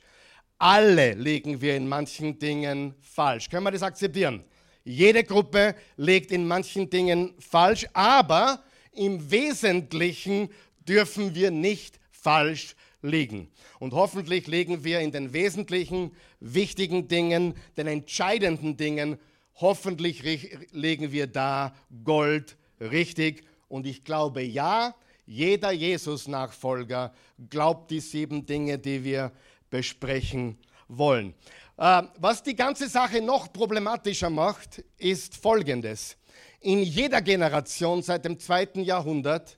Alle 0.58 1.14
liegen 1.16 1.60
wir 1.60 1.76
in 1.76 1.90
manchen 1.90 2.40
Dingen 2.40 2.96
falsch. 3.02 3.50
Können 3.50 3.66
wir 3.66 3.72
das 3.72 3.84
akzeptieren? 3.84 4.42
Jede 4.86 5.26
Gruppe 5.26 5.76
liegt 5.98 6.32
in 6.32 6.48
manchen 6.48 6.90
Dingen 6.90 7.34
falsch, 7.40 7.86
aber 7.92 8.64
im 8.94 9.30
Wesentlichen 9.30 10.48
dürfen 10.88 11.36
wir 11.36 11.52
nicht 11.52 12.00
falsch 12.12 12.78
liegen. 13.02 13.50
Und 13.80 13.94
hoffentlich 13.94 14.48
liegen 14.48 14.86
wir 14.86 15.02
in 15.02 15.12
den 15.12 15.34
wesentlichen, 15.34 16.16
wichtigen 16.40 17.10
Dingen, 17.10 17.56
den 17.76 17.88
entscheidenden 17.88 18.78
Dingen, 18.78 19.18
hoffentlich 19.56 20.24
liegen 20.72 21.12
wir 21.12 21.28
da 21.28 21.76
Gold 22.06 22.56
richtig. 22.80 23.44
Und 23.68 23.86
ich 23.86 24.06
glaube, 24.06 24.42
ja, 24.42 24.96
jeder 25.32 25.72
Jesus-Nachfolger 25.72 27.14
glaubt 27.50 27.90
die 27.90 28.02
sieben 28.02 28.46
Dinge, 28.46 28.78
die 28.78 29.02
wir 29.02 29.32
besprechen 29.70 30.58
wollen. 30.90 31.34
Äh, 31.78 32.04
was 32.18 32.44
die 32.44 32.56
ganze 32.56 32.90
Sache 32.90 33.22
noch 33.22 33.54
problematischer 33.54 34.30
macht, 34.30 34.84
ist 34.98 35.38
Folgendes. 35.38 36.18
In 36.60 36.84
jeder 36.84 37.22
Generation 37.22 38.04
seit 38.04 38.26
dem 38.26 38.40
zweiten 38.40 38.82
Jahrhundert 38.82 39.58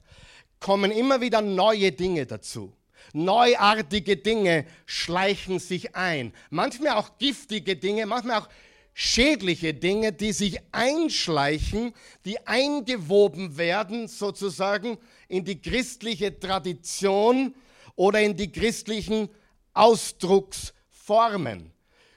kommen 0.60 0.92
immer 0.92 1.22
wieder 1.22 1.42
neue 1.42 1.92
Dinge 1.92 2.28
dazu. 2.28 2.72
Neuartige 3.12 4.16
Dinge 4.16 4.66
schleichen 4.86 5.58
sich 5.58 5.96
ein. 5.96 6.34
Manchmal 6.52 6.98
auch 6.98 7.18
giftige 7.18 7.76
Dinge, 7.76 8.06
manchmal 8.06 8.42
auch 8.42 8.50
schädliche 8.94 9.74
Dinge, 9.74 10.14
die 10.14 10.34
sich 10.34 10.60
einschleichen, 10.72 11.94
die 12.26 12.46
eingewoben 12.46 13.58
werden 13.58 14.08
sozusagen 14.08 14.98
in 15.34 15.44
die 15.44 15.60
christliche 15.60 16.40
Tradition 16.40 17.56
oder 17.96 18.22
in 18.22 18.36
die 18.36 18.52
christlichen 18.52 19.30
Ausdrucksformen. 19.74 21.72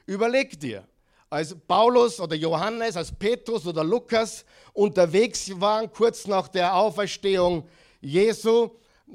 Überleg 0.05 0.61
dir, 0.61 0.87
als 1.31 1.57
Paulus 1.67 2.21
oder 2.21 2.37
Johannes, 2.37 2.97
als 2.97 3.11
Petrus 3.11 3.67
oder 3.67 3.83
Lukas 3.83 4.45
unterwegs 4.75 5.51
waren, 5.59 5.91
kurz 5.91 6.27
nach 6.27 6.49
der 6.49 6.75
Auferstehung 6.75 7.67
Jesu, 8.03 8.71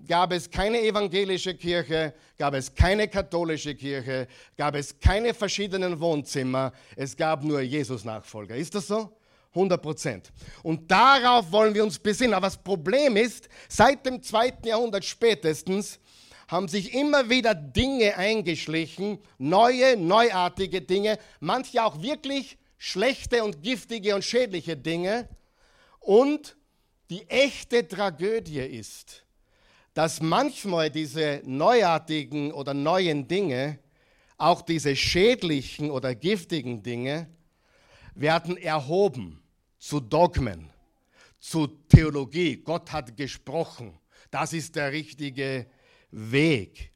gab 0.07 0.31
es 0.31 0.49
keine 0.49 0.81
evangelische 0.81 1.53
Kirche, 1.53 2.13
gab 2.37 2.55
es 2.55 2.73
keine 2.73 3.07
katholische 3.07 3.75
Kirche, 3.75 4.27
gab 4.57 4.75
es 4.75 4.99
keine 4.99 5.33
verschiedenen 5.33 5.99
Wohnzimmer, 5.99 6.73
es 6.95 7.15
gab 7.15 7.43
nur 7.43 7.61
Jesus-Nachfolger. 7.61 8.55
Ist 8.55 8.73
das 8.73 8.87
so? 8.87 9.15
100 9.53 9.81
Prozent. 9.81 10.31
Und 10.63 10.89
darauf 10.89 11.51
wollen 11.51 11.73
wir 11.73 11.83
uns 11.83 11.99
besinnen. 11.99 12.33
Aber 12.33 12.47
das 12.47 12.57
Problem 12.57 13.17
ist, 13.17 13.49
seit 13.67 14.05
dem 14.05 14.21
zweiten 14.23 14.67
Jahrhundert 14.67 15.03
spätestens 15.03 15.99
haben 16.47 16.67
sich 16.67 16.93
immer 16.93 17.29
wieder 17.29 17.55
Dinge 17.55 18.17
eingeschlichen, 18.17 19.19
neue, 19.37 19.97
neuartige 19.97 20.81
Dinge, 20.81 21.17
manche 21.39 21.83
auch 21.83 22.01
wirklich 22.01 22.57
schlechte 22.77 23.43
und 23.43 23.61
giftige 23.61 24.15
und 24.15 24.23
schädliche 24.23 24.75
Dinge. 24.75 25.29
Und 25.99 26.57
die 27.09 27.27
echte 27.29 27.87
Tragödie 27.87 28.59
ist, 28.59 29.25
dass 29.93 30.21
manchmal 30.21 30.89
diese 30.89 31.41
neuartigen 31.45 32.51
oder 32.51 32.73
neuen 32.73 33.27
Dinge, 33.27 33.79
auch 34.37 34.61
diese 34.61 34.95
schädlichen 34.95 35.91
oder 35.91 36.15
giftigen 36.15 36.83
Dinge, 36.83 37.27
werden 38.15 38.57
erhoben 38.57 39.40
zu 39.81 39.99
Dogmen, 39.99 40.69
zu 41.39 41.65
Theologie. 41.65 42.57
Gott 42.57 42.91
hat 42.91 43.17
gesprochen. 43.17 43.97
Das 44.29 44.53
ist 44.53 44.75
der 44.75 44.91
richtige 44.91 45.65
Weg. 46.11 46.93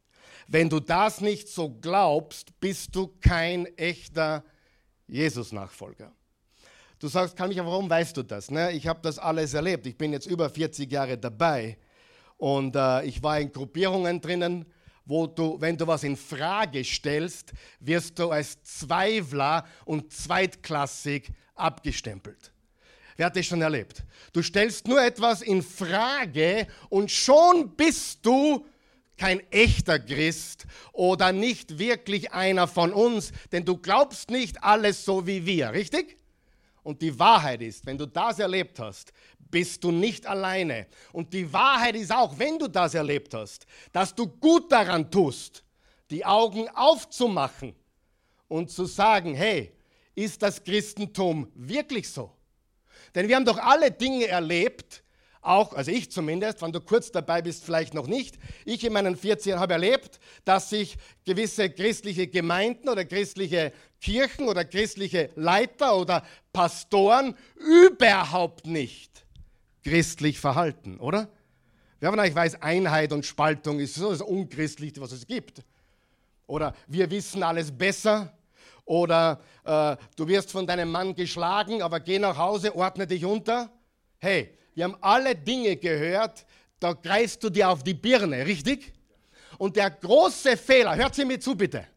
Wenn 0.47 0.69
du 0.69 0.79
das 0.79 1.19
nicht 1.19 1.49
so 1.49 1.69
glaubst, 1.69 2.57
bist 2.59 2.95
du 2.95 3.07
kein 3.19 3.65
echter 3.75 4.43
Jesus-Nachfolger. 5.07 6.13
Du 6.99 7.07
sagst, 7.07 7.35
kann 7.35 7.49
mich, 7.49 7.57
warum 7.57 7.89
weißt 7.89 8.15
du 8.17 8.23
das? 8.23 8.51
Ne? 8.51 8.71
Ich 8.73 8.87
habe 8.87 8.99
das 9.01 9.17
alles 9.17 9.55
erlebt. 9.55 9.87
Ich 9.87 9.97
bin 9.97 10.13
jetzt 10.13 10.27
über 10.27 10.47
40 10.47 10.89
Jahre 10.91 11.17
dabei 11.17 11.79
und 12.37 12.75
äh, 12.75 13.03
ich 13.05 13.21
war 13.23 13.39
in 13.39 13.51
Gruppierungen 13.51 14.21
drinnen, 14.21 14.63
wo 15.05 15.25
du, 15.25 15.59
wenn 15.59 15.75
du 15.75 15.87
was 15.87 16.03
in 16.03 16.15
Frage 16.15 16.83
stellst, 16.83 17.51
wirst 17.79 18.19
du 18.19 18.29
als 18.29 18.61
Zweifler 18.61 19.65
und 19.85 20.13
zweitklassig 20.13 21.31
abgestempelt. 21.55 22.54
Wer 23.15 23.27
hat 23.27 23.35
das 23.35 23.45
schon 23.45 23.61
erlebt? 23.61 24.03
Du 24.33 24.41
stellst 24.41 24.87
nur 24.87 25.01
etwas 25.01 25.41
in 25.41 25.61
Frage 25.61 26.67
und 26.89 27.09
schon 27.09 27.75
bist 27.75 28.25
du 28.25 28.65
kein 29.17 29.39
echter 29.51 29.99
Christ 29.99 30.65
oder 30.91 31.31
nicht 31.31 31.79
wirklich 31.79 32.33
einer 32.33 32.67
von 32.67 32.91
uns, 32.91 33.31
denn 33.51 33.63
du 33.63 33.77
glaubst 33.77 34.29
nicht 34.29 34.61
alles 34.63 35.05
so 35.05 35.25
wie 35.25 35.45
wir, 35.45 35.71
richtig? 35.71 36.17
Und 36.83 37.01
die 37.01 37.17
Wahrheit 37.17 37.61
ist, 37.61 37.85
wenn 37.85 37.97
du 37.97 38.05
das 38.05 38.39
erlebt 38.39 38.79
hast, 38.79 39.13
bist 39.49 39.83
du 39.83 39.91
nicht 39.91 40.27
alleine. 40.27 40.87
Und 41.13 41.33
die 41.33 41.51
Wahrheit 41.51 41.95
ist 41.95 42.11
auch, 42.11 42.37
wenn 42.37 42.59
du 42.59 42.67
das 42.67 42.93
erlebt 42.93 43.33
hast, 43.33 43.65
dass 43.93 44.13
du 44.13 44.27
gut 44.27 44.71
daran 44.71 45.09
tust, 45.09 45.63
die 46.11 46.25
Augen 46.25 46.67
aufzumachen 46.69 47.73
und 48.47 48.69
zu 48.69 48.85
sagen, 48.85 49.33
hey, 49.33 49.71
ist 50.13 50.41
das 50.41 50.63
Christentum 50.63 51.49
wirklich 51.55 52.09
so? 52.09 52.34
Denn 53.15 53.27
wir 53.27 53.35
haben 53.35 53.45
doch 53.45 53.57
alle 53.57 53.91
Dinge 53.91 54.27
erlebt, 54.27 55.03
auch, 55.41 55.73
also 55.73 55.91
ich 55.91 56.11
zumindest, 56.11 56.61
wenn 56.61 56.71
du 56.71 56.81
kurz 56.81 57.11
dabei 57.11 57.41
bist, 57.41 57.63
vielleicht 57.63 57.93
noch 57.93 58.07
nicht. 58.07 58.37
Ich 58.65 58.83
in 58.83 58.93
meinen 58.93 59.15
40 59.15 59.51
Jahren 59.51 59.59
habe 59.59 59.73
erlebt, 59.73 60.19
dass 60.43 60.71
sich 60.71 60.97
gewisse 61.23 61.69
christliche 61.69 62.27
Gemeinden 62.27 62.89
oder 62.89 63.05
christliche 63.05 63.71
Kirchen 64.01 64.47
oder 64.47 64.65
christliche 64.65 65.29
Leiter 65.35 65.97
oder 65.97 66.25
Pastoren 66.51 67.35
überhaupt 67.55 68.65
nicht 68.65 69.25
christlich 69.83 70.39
verhalten, 70.39 70.99
oder? 70.99 71.29
Wer 71.99 72.09
von 72.09 72.19
euch 72.19 72.35
weiß, 72.35 72.61
Einheit 72.61 73.13
und 73.13 73.25
Spaltung 73.25 73.79
ist 73.79 73.95
so 73.95 74.09
das 74.09 74.21
Unchristlichste, 74.21 74.99
was 74.99 75.11
es 75.11 75.27
gibt. 75.27 75.63
Oder 76.47 76.75
wir 76.87 77.09
wissen 77.09 77.43
alles 77.43 77.71
besser. 77.71 78.33
Oder 78.85 79.41
äh, 79.63 79.95
du 80.15 80.27
wirst 80.27 80.51
von 80.51 80.65
deinem 80.65 80.91
Mann 80.91 81.15
geschlagen, 81.15 81.81
aber 81.81 81.99
geh 81.99 82.19
nach 82.19 82.37
Hause, 82.37 82.75
ordne 82.75 83.07
dich 83.07 83.25
unter. 83.25 83.69
Hey, 84.19 84.55
wir 84.75 84.83
haben 84.83 84.97
alle 85.01 85.35
Dinge 85.35 85.75
gehört, 85.75 86.45
da 86.79 86.93
greifst 86.93 87.43
du 87.43 87.49
dir 87.49 87.69
auf 87.69 87.83
die 87.83 87.95
Birne, 87.95 88.45
richtig? 88.45 88.93
Und 89.57 89.75
der 89.75 89.89
große 89.89 90.55
Fehler, 90.57 90.95
hört 90.95 91.15
sie 91.15 91.25
mir 91.25 91.39
zu 91.39 91.55
bitte, 91.55 91.87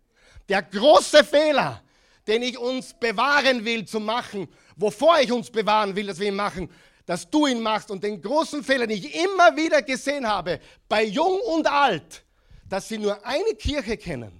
der 0.49 0.63
große 0.63 1.25
Fehler, 1.25 1.83
den 2.27 2.43
ich 2.43 2.57
uns 2.57 2.95
bewahren 2.95 3.65
will 3.65 3.85
zu 3.85 4.01
machen, 4.01 4.49
wovor 4.77 5.21
ich 5.21 5.33
uns 5.33 5.51
bewahren 5.51 5.95
will, 5.95 6.07
dass 6.07 6.19
wir 6.19 6.29
ihn 6.29 6.37
machen, 6.37 6.71
dass 7.05 7.29
du 7.29 7.47
ihn 7.47 7.61
machst 7.61 7.91
und 7.91 8.05
den 8.05 8.21
großen 8.21 8.63
Fehler, 8.63 8.87
den 8.87 8.99
ich 8.99 9.15
immer 9.15 9.57
wieder 9.57 9.83
gesehen 9.83 10.27
habe, 10.27 10.61
bei 10.89 11.05
Jung 11.05 11.41
und 11.41 11.67
Alt, 11.67 12.23
dass 12.69 12.89
sie 12.89 12.99
nur 12.99 13.25
eine 13.27 13.55
Kirche 13.55 13.97
kennen. 13.97 14.38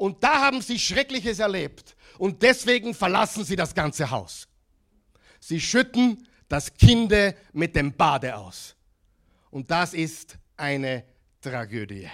Und 0.00 0.24
da 0.24 0.40
haben 0.40 0.62
sie 0.62 0.78
Schreckliches 0.78 1.40
erlebt. 1.40 1.94
Und 2.16 2.42
deswegen 2.42 2.94
verlassen 2.94 3.44
sie 3.44 3.54
das 3.54 3.74
ganze 3.74 4.10
Haus. 4.10 4.48
Sie 5.40 5.60
schütten 5.60 6.26
das 6.48 6.72
Kinde 6.72 7.34
mit 7.52 7.76
dem 7.76 7.94
Bade 7.94 8.34
aus. 8.34 8.74
Und 9.50 9.70
das 9.70 9.92
ist 9.92 10.38
eine 10.56 11.04
Tragödie. 11.42 12.08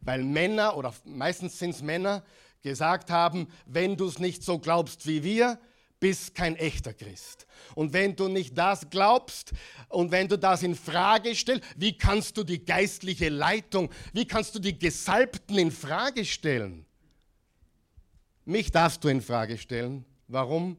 Weil 0.00 0.24
Männer, 0.24 0.76
oder 0.76 0.92
meistens 1.04 1.56
sind 1.56 1.70
es 1.70 1.82
Männer, 1.82 2.24
gesagt 2.62 3.12
haben, 3.12 3.46
wenn 3.64 3.96
du 3.96 4.08
es 4.08 4.18
nicht 4.18 4.42
so 4.42 4.58
glaubst 4.58 5.06
wie 5.06 5.22
wir, 5.22 5.60
bist 6.00 6.34
kein 6.34 6.56
echter 6.56 6.94
Christ. 6.94 7.46
Und 7.76 7.92
wenn 7.92 8.16
du 8.16 8.26
nicht 8.26 8.58
das 8.58 8.90
glaubst 8.90 9.52
und 9.88 10.10
wenn 10.10 10.26
du 10.26 10.36
das 10.36 10.64
in 10.64 10.74
Frage 10.74 11.32
stellst, 11.36 11.62
wie 11.76 11.96
kannst 11.96 12.36
du 12.36 12.42
die 12.42 12.64
geistliche 12.64 13.28
Leitung, 13.28 13.88
wie 14.12 14.26
kannst 14.26 14.56
du 14.56 14.58
die 14.58 14.76
Gesalbten 14.76 15.58
in 15.58 15.70
Frage 15.70 16.24
stellen? 16.24 16.86
Mich 18.48 18.72
darfst 18.72 19.04
du 19.04 19.08
in 19.08 19.20
Frage 19.20 19.58
stellen. 19.58 20.06
Warum? 20.26 20.78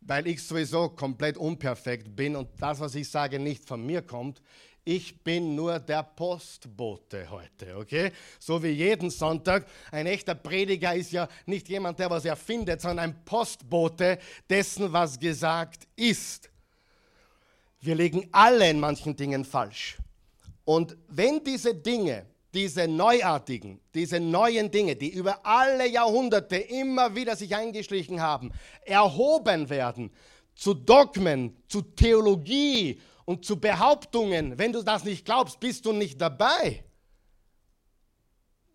Weil 0.00 0.26
ich 0.26 0.42
sowieso 0.42 0.88
komplett 0.88 1.36
unperfekt 1.38 2.16
bin 2.16 2.34
und 2.34 2.48
das, 2.58 2.80
was 2.80 2.96
ich 2.96 3.08
sage, 3.08 3.38
nicht 3.38 3.64
von 3.64 3.86
mir 3.86 4.02
kommt. 4.02 4.42
Ich 4.82 5.22
bin 5.22 5.54
nur 5.54 5.78
der 5.78 6.02
Postbote 6.02 7.30
heute, 7.30 7.76
okay? 7.76 8.10
So 8.40 8.60
wie 8.60 8.70
jeden 8.70 9.08
Sonntag. 9.10 9.68
Ein 9.92 10.06
echter 10.06 10.34
Prediger 10.34 10.96
ist 10.96 11.12
ja 11.12 11.28
nicht 11.46 11.68
jemand, 11.68 12.00
der 12.00 12.10
was 12.10 12.24
erfindet, 12.24 12.80
sondern 12.80 13.10
ein 13.10 13.24
Postbote 13.24 14.18
dessen, 14.50 14.92
was 14.92 15.16
gesagt 15.16 15.86
ist. 15.94 16.50
Wir 17.82 17.94
liegen 17.94 18.28
alle 18.32 18.68
in 18.68 18.80
manchen 18.80 19.14
Dingen 19.14 19.44
falsch. 19.44 19.96
Und 20.64 20.96
wenn 21.06 21.44
diese 21.44 21.72
Dinge, 21.72 22.26
diese 22.54 22.86
neuartigen, 22.86 23.80
diese 23.94 24.20
neuen 24.20 24.70
Dinge, 24.70 24.96
die 24.96 25.10
über 25.10 25.44
alle 25.44 25.88
Jahrhunderte 25.88 26.56
immer 26.56 27.14
wieder 27.14 27.36
sich 27.36 27.54
eingeschlichen 27.54 28.20
haben, 28.20 28.52
erhoben 28.84 29.68
werden 29.68 30.10
zu 30.54 30.72
Dogmen, 30.72 31.56
zu 31.68 31.82
Theologie 31.82 33.00
und 33.24 33.44
zu 33.44 33.58
Behauptungen, 33.58 34.56
wenn 34.58 34.72
du 34.72 34.82
das 34.82 35.04
nicht 35.04 35.24
glaubst, 35.24 35.58
bist 35.58 35.84
du 35.84 35.92
nicht 35.92 36.20
dabei, 36.20 36.84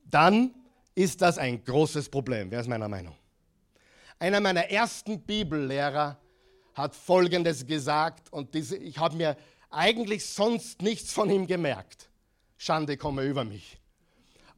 dann 0.04 0.54
ist 0.96 1.22
das 1.22 1.38
ein 1.38 1.64
großes 1.64 2.10
Problem. 2.10 2.52
Wer 2.52 2.60
ist 2.60 2.68
meiner 2.68 2.90
Meinung? 2.90 3.16
Einer 4.18 4.42
meiner 4.42 4.70
ersten 4.70 5.22
Bibellehrer 5.22 6.20
hat 6.74 6.96
Folgendes 6.96 7.66
gesagt 7.66 8.32
und 8.34 8.54
ich 8.56 8.98
habe 8.98 9.16
mir 9.16 9.38
eigentlich 9.70 10.26
sonst 10.26 10.82
nichts 10.82 11.14
von 11.14 11.30
ihm 11.30 11.48
gemerkt. 11.48 12.09
Schande 12.60 12.98
komme 12.98 13.24
über 13.24 13.44
mich. 13.44 13.80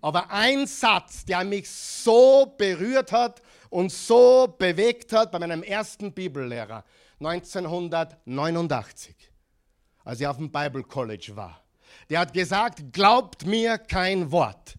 Aber 0.01 0.29
ein 0.31 0.67
Satz, 0.67 1.24
der 1.24 1.46
mich 1.46 1.70
so 1.70 2.53
berührt 2.58 3.13
hat 3.13 3.41
und 3.70 3.93
so 3.93 4.53
bewegt 4.58 5.13
hat 5.13 5.31
bei 5.31 5.39
meinem 5.39 5.63
ersten 5.63 6.11
Bibellehrer 6.11 6.83
1989 7.20 9.31
als 10.03 10.20
ich 10.20 10.27
auf 10.27 10.37
dem 10.37 10.51
Bible 10.51 10.83
College 10.83 11.35
war. 11.35 11.64
Der 12.09 12.20
hat 12.20 12.33
gesagt, 12.33 12.92
glaubt 12.92 13.46
mir 13.46 13.77
kein 13.77 14.31
Wort, 14.31 14.75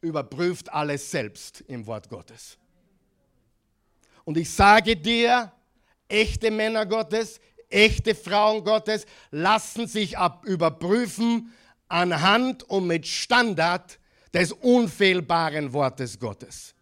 überprüft 0.00 0.72
alles 0.72 1.10
selbst 1.10 1.62
im 1.62 1.86
Wort 1.86 2.08
Gottes. 2.08 2.58
Und 4.24 4.36
ich 4.36 4.50
sage 4.50 4.96
dir, 4.96 5.52
echte 6.08 6.50
Männer 6.50 6.86
Gottes, 6.86 7.40
echte 7.68 8.14
Frauen 8.14 8.64
Gottes 8.64 9.06
lassen 9.30 9.86
sich 9.86 10.18
ab 10.18 10.44
überprüfen 10.44 11.52
anhand 11.88 12.62
und 12.64 12.86
mit 12.86 13.06
Standard 13.06 13.98
des 14.32 14.52
unfehlbaren 14.52 15.72
Wortes 15.72 16.18
Gottes. 16.18 16.74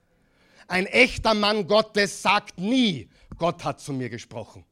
Ein 0.66 0.86
echter 0.86 1.34
Mann 1.34 1.66
Gottes 1.66 2.22
sagt 2.22 2.58
nie, 2.58 3.08
Gott 3.36 3.64
hat 3.64 3.80
zu 3.80 3.92
mir 3.92 4.08
gesprochen. 4.08 4.64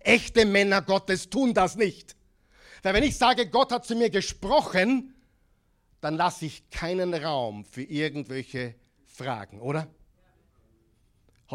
Echte 0.00 0.44
Männer 0.44 0.82
Gottes 0.82 1.28
tun 1.28 1.52
das 1.52 1.76
nicht. 1.76 2.16
Weil 2.82 2.94
wenn 2.94 3.02
ich 3.02 3.18
sage, 3.18 3.48
Gott 3.48 3.72
hat 3.72 3.84
zu 3.84 3.96
mir 3.96 4.10
gesprochen, 4.10 5.14
dann 6.00 6.14
lasse 6.14 6.46
ich 6.46 6.70
keinen 6.70 7.14
Raum 7.14 7.64
für 7.64 7.82
irgendwelche 7.82 8.76
Fragen, 9.04 9.60
oder? 9.60 9.88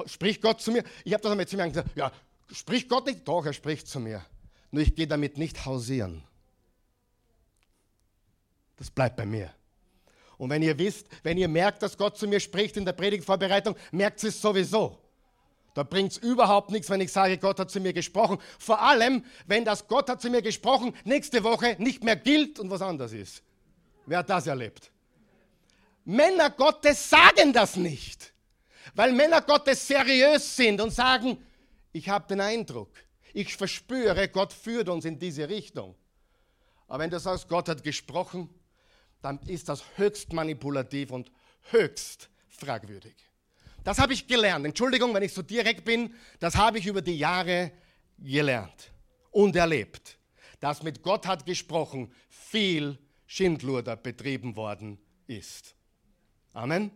Spricht 0.06 0.42
Gott 0.42 0.62
zu 0.62 0.72
mir? 0.72 0.84
Ich 1.04 1.14
habe 1.14 1.24
das 1.24 1.32
einmal 1.32 1.48
zu 1.48 1.58
mir 1.58 1.68
gesagt, 1.68 1.96
ja, 1.96 2.12
spricht 2.52 2.90
Gott 2.90 3.06
nicht? 3.08 3.28
Doch, 3.28 3.46
er 3.46 3.54
spricht 3.54 3.88
zu 3.88 4.00
mir. 4.00 4.26
Nur 4.72 4.84
ich 4.84 4.96
gehe 4.96 5.08
damit 5.08 5.38
nicht 5.38 5.66
hausieren. 5.66 6.24
Das 8.82 8.90
bleibt 8.90 9.16
bei 9.16 9.28
mir. 9.28 9.54
Und 10.40 10.50
wenn 10.50 10.64
ihr 10.64 10.76
wisst, 10.80 11.06
wenn 11.22 11.38
ihr 11.38 11.48
merkt, 11.48 11.84
dass 11.84 11.96
Gott 11.96 12.18
zu 12.18 12.28
mir 12.28 12.40
spricht 12.40 12.78
in 12.78 12.84
der 12.84 12.94
Predigtvorbereitung, 12.94 13.76
merkt 13.92 14.24
es 14.24 14.42
sowieso. 14.42 14.98
Da 15.76 15.84
bringt 15.84 16.14
es 16.14 16.18
überhaupt 16.18 16.72
nichts, 16.72 16.90
wenn 16.90 17.00
ich 17.00 17.12
sage, 17.12 17.38
Gott 17.38 17.60
hat 17.60 17.70
zu 17.70 17.80
mir 17.80 17.94
gesprochen. 17.94 18.40
Vor 18.58 18.82
allem, 18.82 19.24
wenn 19.46 19.66
das 19.66 19.88
Gott 19.88 20.10
hat 20.10 20.20
zu 20.20 20.32
mir 20.32 20.42
gesprochen 20.42 20.96
nächste 21.04 21.44
Woche 21.44 21.76
nicht 21.78 22.04
mehr 22.04 22.16
gilt 22.16 22.60
und 22.60 22.72
was 22.72 22.82
anders 22.82 23.14
ist. 23.14 23.44
Wer 24.08 24.18
hat 24.18 24.32
das 24.32 24.48
erlebt? 24.48 24.90
Männer 26.04 26.50
Gottes 26.50 27.08
sagen 27.08 27.54
das 27.54 27.76
nicht, 27.76 28.34
weil 28.96 29.12
Männer 29.12 29.44
Gottes 29.44 29.88
seriös 29.88 30.56
sind 30.56 30.82
und 30.82 30.90
sagen, 30.90 31.38
ich 31.92 32.10
habe 32.10 32.26
den 32.28 32.42
Eindruck, 32.42 32.90
ich 33.32 33.56
verspüre, 33.56 34.28
Gott 34.28 34.52
führt 34.52 34.90
uns 34.90 35.06
in 35.06 35.20
diese 35.20 35.48
Richtung. 35.48 35.94
Aber 36.88 37.04
wenn 37.04 37.12
du 37.12 37.20
sagst, 37.20 37.48
Gott 37.48 37.70
hat 37.70 37.84
gesprochen, 37.84 38.50
dann 39.22 39.40
ist 39.48 39.70
das 39.70 39.84
höchst 39.96 40.34
manipulativ 40.34 41.12
und 41.12 41.32
höchst 41.72 42.30
fragwürdig. 42.48 43.16
Das 43.84 43.98
habe 44.00 44.14
ich 44.14 44.28
gelernt. 44.28 44.66
Entschuldigung, 44.66 45.14
wenn 45.14 45.24
ich 45.24 45.34
so 45.34 45.42
direkt 45.42 45.86
bin, 45.86 46.14
das 46.40 46.56
habe 46.56 46.78
ich 46.78 46.86
über 46.86 47.02
die 47.02 47.18
Jahre 47.18 47.72
gelernt 48.20 48.92
und 49.32 49.56
erlebt, 49.56 50.18
dass 50.60 50.84
mit 50.84 51.02
Gott 51.02 51.26
hat 51.26 51.46
gesprochen 51.46 52.12
viel 52.30 53.00
Schindluder 53.26 53.96
betrieben 53.96 54.56
worden 54.56 55.00
ist. 55.26 55.76
Amen. 56.54 56.92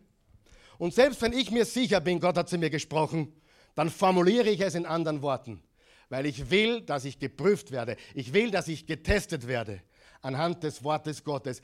Und 0.78 0.94
selbst 0.94 1.22
wenn 1.22 1.34
ich 1.34 1.52
mir 1.52 1.66
sicher 1.66 2.02
bin, 2.02 2.20
Gott 2.20 2.38
hat 2.38 2.50
zu 2.50 2.58
mir 2.58 2.70
gesprochen, 2.70 3.34
dann 3.74 3.90
formuliere 3.90 4.50
ich 4.50 4.62
es 4.62 4.76
in 4.76 4.86
anderen 4.86 5.22
Worten, 5.22 5.64
weil 6.10 6.26
ich 6.26 6.50
will, 6.50 6.82
dass 6.82 7.06
ich 7.06 7.20
geprüft 7.20 7.72
werde. 7.72 7.98
Ich 8.14 8.34
will, 8.34 8.52
dass 8.52 8.68
ich 8.68 8.86
getestet 8.86 9.48
werde 9.48 9.82
anhand 10.22 10.64
des 10.64 10.84
Wortes 10.84 11.24
Gottes. 11.24 11.62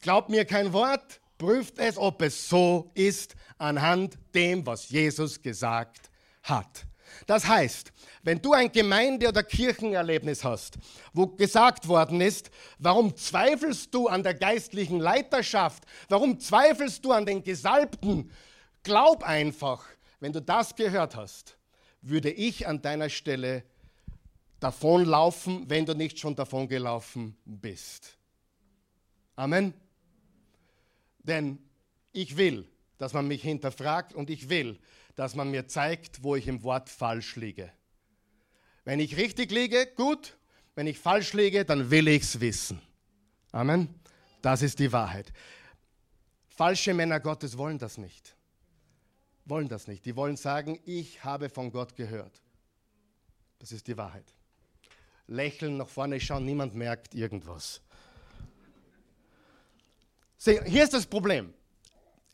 Glaubt 0.00 0.30
mir 0.30 0.44
kein 0.44 0.72
Wort, 0.72 1.20
prüft 1.38 1.78
es, 1.78 1.96
ob 1.96 2.22
es 2.22 2.48
so 2.48 2.90
ist, 2.94 3.34
anhand 3.58 4.18
dem, 4.34 4.64
was 4.66 4.88
Jesus 4.88 5.40
gesagt 5.40 6.10
hat. 6.42 6.86
Das 7.26 7.46
heißt, 7.46 7.92
wenn 8.22 8.40
du 8.40 8.52
ein 8.52 8.70
Gemeinde- 8.70 9.28
oder 9.28 9.42
Kirchenerlebnis 9.42 10.44
hast, 10.44 10.78
wo 11.12 11.26
gesagt 11.26 11.88
worden 11.88 12.20
ist, 12.20 12.50
warum 12.78 13.16
zweifelst 13.16 13.92
du 13.92 14.08
an 14.08 14.22
der 14.22 14.34
geistlichen 14.34 15.00
Leiterschaft, 15.00 15.84
warum 16.08 16.38
zweifelst 16.38 17.04
du 17.04 17.12
an 17.12 17.26
den 17.26 17.42
Gesalbten, 17.42 18.30
glaub 18.82 19.22
einfach, 19.22 19.84
wenn 20.20 20.32
du 20.32 20.40
das 20.40 20.74
gehört 20.76 21.16
hast, 21.16 21.56
würde 22.02 22.30
ich 22.30 22.66
an 22.66 22.80
deiner 22.80 23.08
Stelle 23.08 23.64
davonlaufen, 24.60 25.68
wenn 25.68 25.86
du 25.86 25.94
nicht 25.94 26.18
schon 26.18 26.34
davongelaufen 26.36 27.36
bist. 27.44 28.18
Amen. 29.36 29.74
Denn 31.20 31.58
ich 32.12 32.36
will, 32.36 32.68
dass 32.98 33.12
man 33.12 33.28
mich 33.28 33.42
hinterfragt 33.42 34.14
und 34.14 34.30
ich 34.30 34.48
will, 34.48 34.78
dass 35.14 35.34
man 35.34 35.50
mir 35.50 35.68
zeigt, 35.68 36.22
wo 36.22 36.36
ich 36.36 36.48
im 36.48 36.62
Wort 36.62 36.88
falsch 36.88 37.36
liege. 37.36 37.72
Wenn 38.84 39.00
ich 39.00 39.16
richtig 39.16 39.50
liege, 39.50 39.86
gut. 39.96 40.36
Wenn 40.74 40.86
ich 40.86 40.98
falsch 40.98 41.32
liege, 41.32 41.64
dann 41.64 41.90
will 41.90 42.08
ich 42.08 42.22
es 42.22 42.40
wissen. 42.40 42.80
Amen. 43.52 43.88
Das 44.40 44.62
ist 44.62 44.78
die 44.78 44.92
Wahrheit. 44.92 45.32
Falsche 46.48 46.94
Männer 46.94 47.20
Gottes 47.20 47.56
wollen 47.58 47.78
das 47.78 47.98
nicht. 47.98 48.34
Wollen 49.44 49.68
das 49.68 49.88
nicht. 49.88 50.04
Die 50.04 50.16
wollen 50.16 50.36
sagen, 50.36 50.78
ich 50.84 51.24
habe 51.24 51.48
von 51.48 51.72
Gott 51.72 51.96
gehört. 51.96 52.42
Das 53.58 53.72
ist 53.72 53.86
die 53.86 53.96
Wahrheit. 53.96 54.34
Lächeln, 55.26 55.76
nach 55.76 55.88
vorne 55.88 56.20
schauen, 56.20 56.44
niemand 56.44 56.74
merkt 56.74 57.14
irgendwas. 57.14 57.80
Hier 60.42 60.84
ist 60.84 60.94
das 60.94 61.04
Problem. 61.04 61.52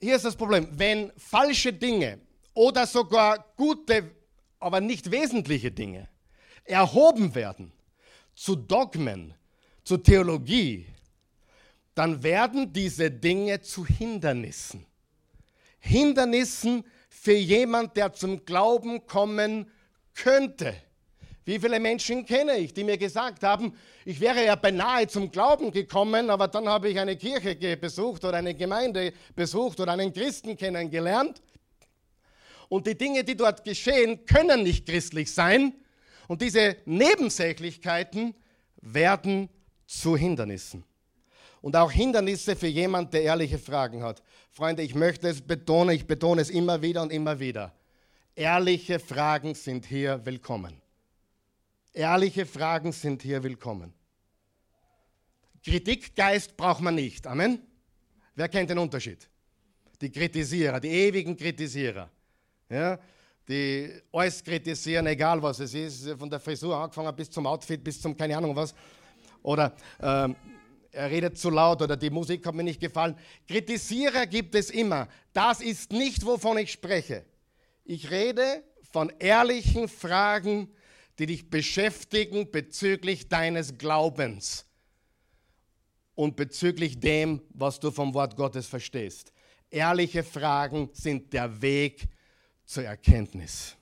Hier 0.01 0.15
ist 0.15 0.25
das 0.25 0.37
Problem. 0.37 0.69
Wenn 0.73 1.13
falsche 1.17 1.73
Dinge 1.73 2.21
oder 2.55 2.87
sogar 2.87 3.53
gute, 3.57 4.11
aber 4.61 4.81
nicht 4.81 5.11
wesentliche 5.11 5.73
Dinge 5.73 6.09
erhoben 6.65 7.35
werden 7.35 7.73
zu 8.35 8.55
Dogmen, 8.55 9.35
zu 9.83 9.97
Theologie, 9.97 10.87
dann 11.95 12.23
werden 12.23 12.73
diese 12.73 13.11
Dinge 13.11 13.61
zu 13.61 13.87
Hindernissen. 13.87 14.87
Hindernissen 15.79 16.85
für 17.09 17.35
jemand, 17.35 17.97
der 17.97 18.13
zum 18.13 18.45
Glauben 18.45 19.07
kommen 19.07 19.71
könnte. 20.15 20.75
Wie 21.47 21.61
viele 21.61 21.79
Menschen 21.79 22.27
kenne 22.27 22.57
ich, 22.57 22.75
die 22.75 22.83
mir 22.83 22.99
gesagt 22.99 23.45
haben, 23.45 23.73
ich 24.05 24.19
wäre 24.21 24.45
ja 24.45 24.57
beinahe 24.57 25.07
zum 25.07 25.31
Glauben 25.31 25.71
gekommen, 25.71 26.29
aber 26.29 26.49
dann 26.49 26.69
habe 26.69 26.89
ich 26.89 26.99
eine 26.99 27.17
Kirche 27.17 27.77
besucht 27.77 28.25
oder 28.25 28.39
eine 28.39 28.53
Gemeinde 28.53 29.13
besucht 29.37 29.79
oder 29.79 29.93
einen 29.93 30.13
Christen 30.13 30.57
kennengelernt. 30.57 31.41
Und 32.69 32.89
die 32.89 32.99
Dinge, 32.99 33.23
die 33.23 33.37
dort 33.37 33.63
geschehen, 33.63 34.27
können 34.27 34.65
nicht 34.65 34.87
christlich 34.87 35.33
sein. 35.33 35.73
Und 36.27 36.43
diese 36.43 36.79
Nebensächlichkeiten 36.85 38.35
werden 38.81 39.49
zu 39.87 40.17
Hindernissen. 40.17 40.83
Und 41.61 41.77
auch 41.77 41.93
Hindernisse 41.93 42.57
für 42.57 42.67
jemand, 42.67 43.15
der 43.15 43.23
ehrliche 43.23 43.61
Fragen 43.61 44.03
hat. 44.03 44.21
Freunde, 44.51 44.83
ich 44.83 44.97
möchte 44.97 45.29
es 45.29 45.43
betonen, 45.43 45.95
ich 45.95 46.09
betone 46.09 46.43
es 46.43 46.51
immer 46.51 46.83
wieder 46.83 47.03
und 47.03 47.13
immer 47.13 47.39
wieder. 47.39 47.73
Ehrliche 48.35 48.99
Fragen 48.99 49.55
sind 49.55 49.87
hier 49.87 50.21
willkommen. 50.25 50.83
Ehrliche 51.97 52.45
Fragen 52.45 52.93
sind 52.93 53.23
hier 53.23 53.43
willkommen. 53.43 53.91
Kritikgeist 55.65 56.55
braucht 56.55 56.83
man 56.83 56.95
nicht. 56.95 57.27
Amen. 57.27 57.59
Wer 58.35 58.51
kennt 58.51 58.69
den 58.69 58.77
Unterschied? 58.77 59.27
Die 60.03 60.13
Kritisierer, 60.13 60.79
die 60.79 60.91
ewigen 60.91 61.35
Kritisierer. 61.35 62.11
Ja, 62.69 62.99
die 63.49 63.91
alles 64.13 64.45
kritisieren, 64.45 65.07
egal 65.07 65.43
was 65.43 65.59
es 65.61 65.73
ist, 65.73 66.11
von 66.19 66.29
der 66.29 66.39
Frisur 66.39 66.77
angefangen 66.77 67.17
bis 67.17 67.31
zum 67.31 67.47
Outfit, 67.47 67.83
bis 67.83 67.99
zum 67.99 68.15
keine 68.15 68.37
Ahnung 68.37 68.55
was. 68.55 68.75
Oder 69.43 69.75
ähm, 69.99 70.37
er 70.93 71.11
redet 71.11 71.39
zu 71.39 71.49
laut 71.49 71.81
oder 71.81 71.97
die 71.97 72.11
Musik 72.11 72.47
hat 72.47 72.55
mir 72.55 72.63
nicht 72.63 72.79
gefallen. 72.79 73.17
Kritisierer 73.49 74.27
gibt 74.27 74.55
es 74.55 74.69
immer. 74.69 75.09
Das 75.33 75.63
ist 75.63 75.93
nicht, 75.93 76.27
wovon 76.27 76.59
ich 76.59 76.73
spreche. 76.73 77.25
Ich 77.87 78.11
rede 78.11 78.63
von 78.93 79.11
ehrlichen 79.19 79.89
Fragen, 79.89 80.69
die 81.19 81.27
dich 81.27 81.51
beschäftigen 81.51 82.51
bezüglich 82.51 83.29
deines 83.29 83.79
Glaubens 83.79 84.67
und 86.15 86.37
bezüglich 86.37 87.01
dem, 87.01 87.43
was 87.51 87.81
du 87.81 87.91
vom 87.91 88.15
Wort 88.15 88.37
Gottes 88.37 88.67
verstehst. 88.67 89.33
Ehrliche 89.71 90.23
Fragen 90.23 90.91
sind 90.93 91.33
der 91.33 91.61
Weg 91.63 92.09
zur 92.65 92.85
Erkenntnis. 92.85 93.77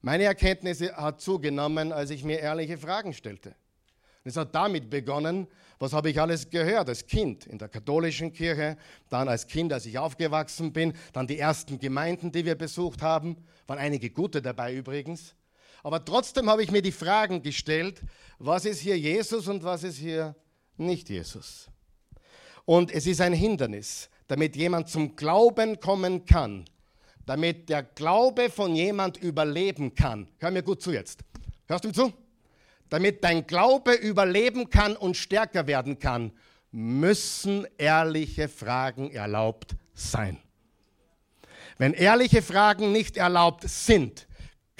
Meine 0.00 0.24
Erkenntnis 0.24 0.80
hat 0.80 1.20
zugenommen, 1.20 1.92
als 1.92 2.10
ich 2.10 2.24
mir 2.24 2.40
ehrliche 2.40 2.76
Fragen 2.76 3.12
stellte. 3.12 3.54
Es 4.24 4.36
hat 4.36 4.54
damit 4.54 4.88
begonnen, 4.88 5.48
was 5.78 5.92
habe 5.92 6.10
ich 6.10 6.20
alles 6.20 6.48
gehört 6.48 6.88
als 6.88 7.06
Kind 7.06 7.46
in 7.46 7.58
der 7.58 7.68
katholischen 7.68 8.32
Kirche, 8.32 8.76
dann 9.08 9.28
als 9.28 9.46
Kind, 9.46 9.72
als 9.72 9.86
ich 9.86 9.98
aufgewachsen 9.98 10.72
bin, 10.72 10.92
dann 11.12 11.26
die 11.26 11.38
ersten 11.38 11.78
Gemeinden, 11.78 12.30
die 12.30 12.44
wir 12.44 12.54
besucht 12.54 13.02
haben, 13.02 13.36
waren 13.66 13.78
einige 13.78 14.10
gute 14.10 14.40
dabei 14.40 14.74
übrigens. 14.74 15.34
Aber 15.82 16.04
trotzdem 16.04 16.48
habe 16.48 16.62
ich 16.62 16.70
mir 16.70 16.82
die 16.82 16.92
Fragen 16.92 17.42
gestellt, 17.42 18.02
was 18.38 18.64
ist 18.64 18.80
hier 18.80 18.98
Jesus 18.98 19.48
und 19.48 19.64
was 19.64 19.82
ist 19.82 19.96
hier 19.96 20.36
nicht 20.76 21.08
Jesus? 21.08 21.68
Und 22.64 22.92
es 22.92 23.06
ist 23.06 23.20
ein 23.20 23.32
Hindernis, 23.32 24.08
damit 24.28 24.54
jemand 24.54 24.88
zum 24.88 25.16
Glauben 25.16 25.80
kommen 25.80 26.24
kann, 26.24 26.64
damit 27.26 27.68
der 27.68 27.82
Glaube 27.82 28.48
von 28.50 28.76
jemand 28.76 29.16
überleben 29.16 29.94
kann. 29.94 30.28
Hör 30.38 30.50
mir 30.50 30.62
gut 30.62 30.80
zu 30.80 30.92
jetzt. 30.92 31.20
Hörst 31.66 31.84
du 31.84 31.88
mir 31.88 31.94
zu? 31.94 32.12
Damit 32.88 33.24
dein 33.24 33.46
Glaube 33.46 33.94
überleben 33.94 34.70
kann 34.70 34.96
und 34.96 35.16
stärker 35.16 35.66
werden 35.66 35.98
kann, 35.98 36.32
müssen 36.70 37.66
ehrliche 37.76 38.48
Fragen 38.48 39.10
erlaubt 39.10 39.74
sein. 39.94 40.38
Wenn 41.78 41.94
ehrliche 41.94 42.42
Fragen 42.42 42.92
nicht 42.92 43.16
erlaubt 43.16 43.68
sind, 43.68 44.26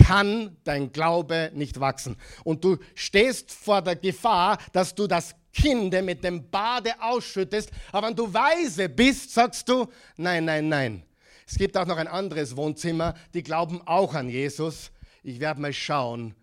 kann 0.03 0.57
dein 0.65 0.93
Glaube 0.93 1.51
nicht 1.55 1.81
wachsen. 1.81 2.17
Und 2.45 2.65
du 2.65 2.79
stehst 2.95 3.51
vor 3.51 3.83
der 3.83 3.97
Gefahr, 3.97 4.59
dass 4.73 4.95
du 4.95 5.07
das 5.07 5.35
Kind 5.53 5.93
mit 6.03 6.25
dem 6.25 6.51
Bade 6.51 6.93
ausschüttest, 7.01 7.71
aber 7.93 8.09
wenn 8.09 8.17
du 8.17 8.33
weise 8.33 8.89
bist, 8.89 9.33
sagst 9.33 9.69
du, 9.69 9.87
nein, 10.17 10.45
nein, 10.47 10.69
nein. 10.69 11.03
Es 11.47 11.57
gibt 11.57 11.77
auch 11.77 11.87
noch 11.87 11.99
ein 11.99 12.09
anderes 12.09 12.57
Wohnzimmer, 12.57 13.15
die 13.35 13.43
glauben 13.43 13.83
auch 13.87 14.15
an 14.15 14.29
Jesus. 14.29 14.91
Ich 15.23 15.41
werde 15.41 15.61
mal 15.61 15.73
schauen, 15.73 16.35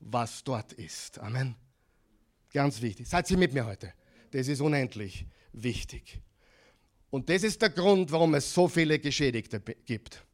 was 0.00 0.42
dort 0.44 0.72
ist. 0.72 1.18
Amen. 1.18 1.54
Ganz 2.52 2.80
wichtig. 2.80 3.06
Seid 3.08 3.30
ihr 3.30 3.36
mit 3.36 3.52
mir 3.52 3.66
heute? 3.66 3.92
Das 4.30 4.48
ist 4.48 4.60
unendlich 4.60 5.26
wichtig. 5.52 6.20
Und 7.10 7.28
das 7.28 7.42
ist 7.42 7.60
der 7.60 7.70
Grund, 7.70 8.10
warum 8.10 8.34
es 8.34 8.52
so 8.52 8.66
viele 8.66 8.98
Geschädigte 8.98 9.60
gibt. 9.84 10.24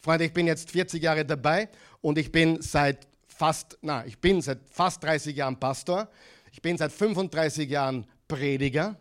Freunde, 0.00 0.24
ich 0.24 0.32
bin 0.32 0.46
jetzt 0.46 0.70
40 0.70 1.02
Jahre 1.02 1.24
dabei 1.24 1.68
und 2.00 2.18
ich 2.18 2.30
bin 2.30 2.60
seit 2.62 3.08
fast, 3.26 3.78
na, 3.82 4.04
ich 4.06 4.18
bin 4.18 4.42
seit 4.42 4.60
fast 4.68 5.02
30 5.02 5.36
Jahren 5.36 5.58
Pastor. 5.58 6.08
Ich 6.52 6.60
bin 6.60 6.76
seit 6.76 6.92
35 6.92 7.68
Jahren 7.68 8.06
Prediger. 8.26 8.96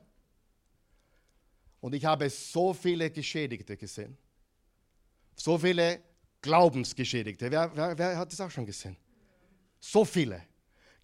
Und 1.79 1.93
ich 1.93 2.05
habe 2.05 2.29
so 2.29 2.73
viele 2.73 3.10
Geschädigte 3.10 3.77
gesehen. 3.77 4.17
So 5.36 5.57
viele 5.57 6.01
Glaubensgeschädigte. 6.41 7.51
Wer, 7.51 7.71
wer, 7.75 7.97
wer 7.97 8.17
hat 8.17 8.31
das 8.31 8.41
auch 8.41 8.51
schon 8.51 8.65
gesehen? 8.65 8.97
So 9.79 10.05
viele. 10.05 10.43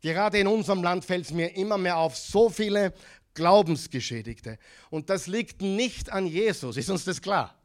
Gerade 0.01 0.39
in 0.39 0.47
unserem 0.47 0.83
Land 0.83 1.05
fällt 1.05 1.25
es 1.25 1.31
mir 1.31 1.55
immer 1.55 1.77
mehr 1.77 1.97
auf, 1.97 2.17
so 2.17 2.49
viele 2.49 2.93
Glaubensgeschädigte. 3.33 4.57
Und 4.89 5.09
das 5.09 5.27
liegt 5.27 5.61
nicht 5.61 6.11
an 6.11 6.27
Jesus, 6.27 6.77
ist 6.77 6.89
uns 6.89 7.05
das 7.05 7.21
klar? 7.21 7.57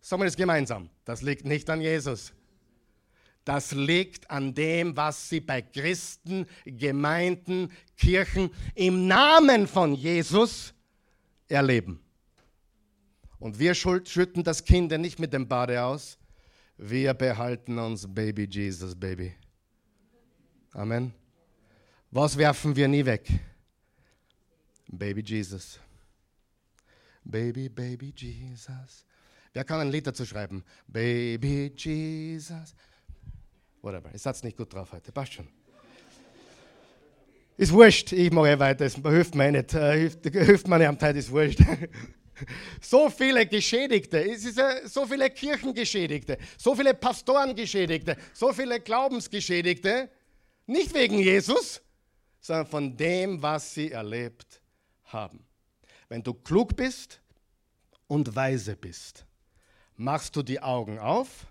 Sagen 0.00 0.20
wir 0.22 0.26
das 0.26 0.36
gemeinsam. 0.36 0.90
Das 1.04 1.22
liegt 1.22 1.44
nicht 1.44 1.70
an 1.70 1.80
Jesus. 1.80 2.32
Das 3.44 3.72
liegt 3.72 4.30
an 4.30 4.54
dem, 4.54 4.96
was 4.96 5.28
sie 5.28 5.40
bei 5.40 5.62
Christen, 5.62 6.46
Gemeinden, 6.64 7.72
Kirchen 7.96 8.50
im 8.74 9.06
Namen 9.08 9.66
von 9.66 9.94
Jesus 9.94 10.72
erleben. 11.48 12.00
Und 13.38 13.58
wir 13.58 13.74
schütten 13.74 14.44
das 14.44 14.64
Kind 14.64 14.96
nicht 14.98 15.18
mit 15.18 15.32
dem 15.32 15.48
Bade 15.48 15.82
aus. 15.82 16.16
Wir 16.76 17.14
behalten 17.14 17.78
uns 17.78 18.06
Baby 18.12 18.46
Jesus, 18.48 18.94
Baby. 18.94 19.34
Amen. 20.72 21.12
Was 22.10 22.36
werfen 22.36 22.76
wir 22.76 22.86
nie 22.86 23.04
weg? 23.04 23.28
Baby 24.86 25.22
Jesus. 25.22 25.80
Baby, 27.24 27.68
Baby 27.68 28.12
Jesus. 28.16 29.04
Wer 29.52 29.64
kann 29.64 29.80
ein 29.80 29.90
Lied 29.90 30.06
dazu 30.06 30.24
schreiben? 30.24 30.64
Baby 30.86 31.72
Jesus. 31.76 32.74
Whatever. 33.82 34.14
Ich 34.14 34.22
satz 34.22 34.42
nicht 34.44 34.56
gut 34.56 34.72
drauf 34.72 34.92
heute. 34.92 35.10
Passt 35.10 35.34
schon. 35.34 35.48
Ist 37.56 37.72
wurscht. 37.72 38.12
Ich 38.12 38.30
mache 38.32 38.58
weiter. 38.58 38.86
Es 38.86 38.94
hilft 38.94 39.34
mir 39.34 39.50
nicht. 39.50 39.74
Äh, 39.74 39.98
hilft, 39.98 40.24
hilft 40.32 40.68
mir 40.68 40.78
nicht 40.78 40.88
am 40.88 40.98
Teil, 40.98 41.16
ist 41.16 41.30
wurscht. 41.30 41.60
So 42.80 43.08
viele 43.08 43.46
Geschädigte, 43.46 44.18
es 44.18 44.44
ist 44.44 44.58
so 44.92 45.06
viele 45.06 45.30
Kirchengeschädigte, 45.30 46.38
so 46.58 46.74
viele 46.74 46.92
Pastorengeschädigte, 46.92 48.16
so 48.32 48.52
viele 48.52 48.80
Glaubensgeschädigte, 48.80 50.10
nicht 50.66 50.92
wegen 50.92 51.18
Jesus, 51.18 51.80
sondern 52.40 52.66
von 52.66 52.96
dem, 52.96 53.40
was 53.40 53.74
sie 53.74 53.92
erlebt 53.92 54.60
haben. 55.04 55.44
Wenn 56.08 56.22
du 56.22 56.34
klug 56.34 56.74
bist 56.74 57.20
und 58.08 58.34
weise 58.34 58.74
bist, 58.74 59.24
machst 59.96 60.34
du 60.34 60.42
die 60.42 60.60
Augen 60.60 60.98
auf, 60.98 61.46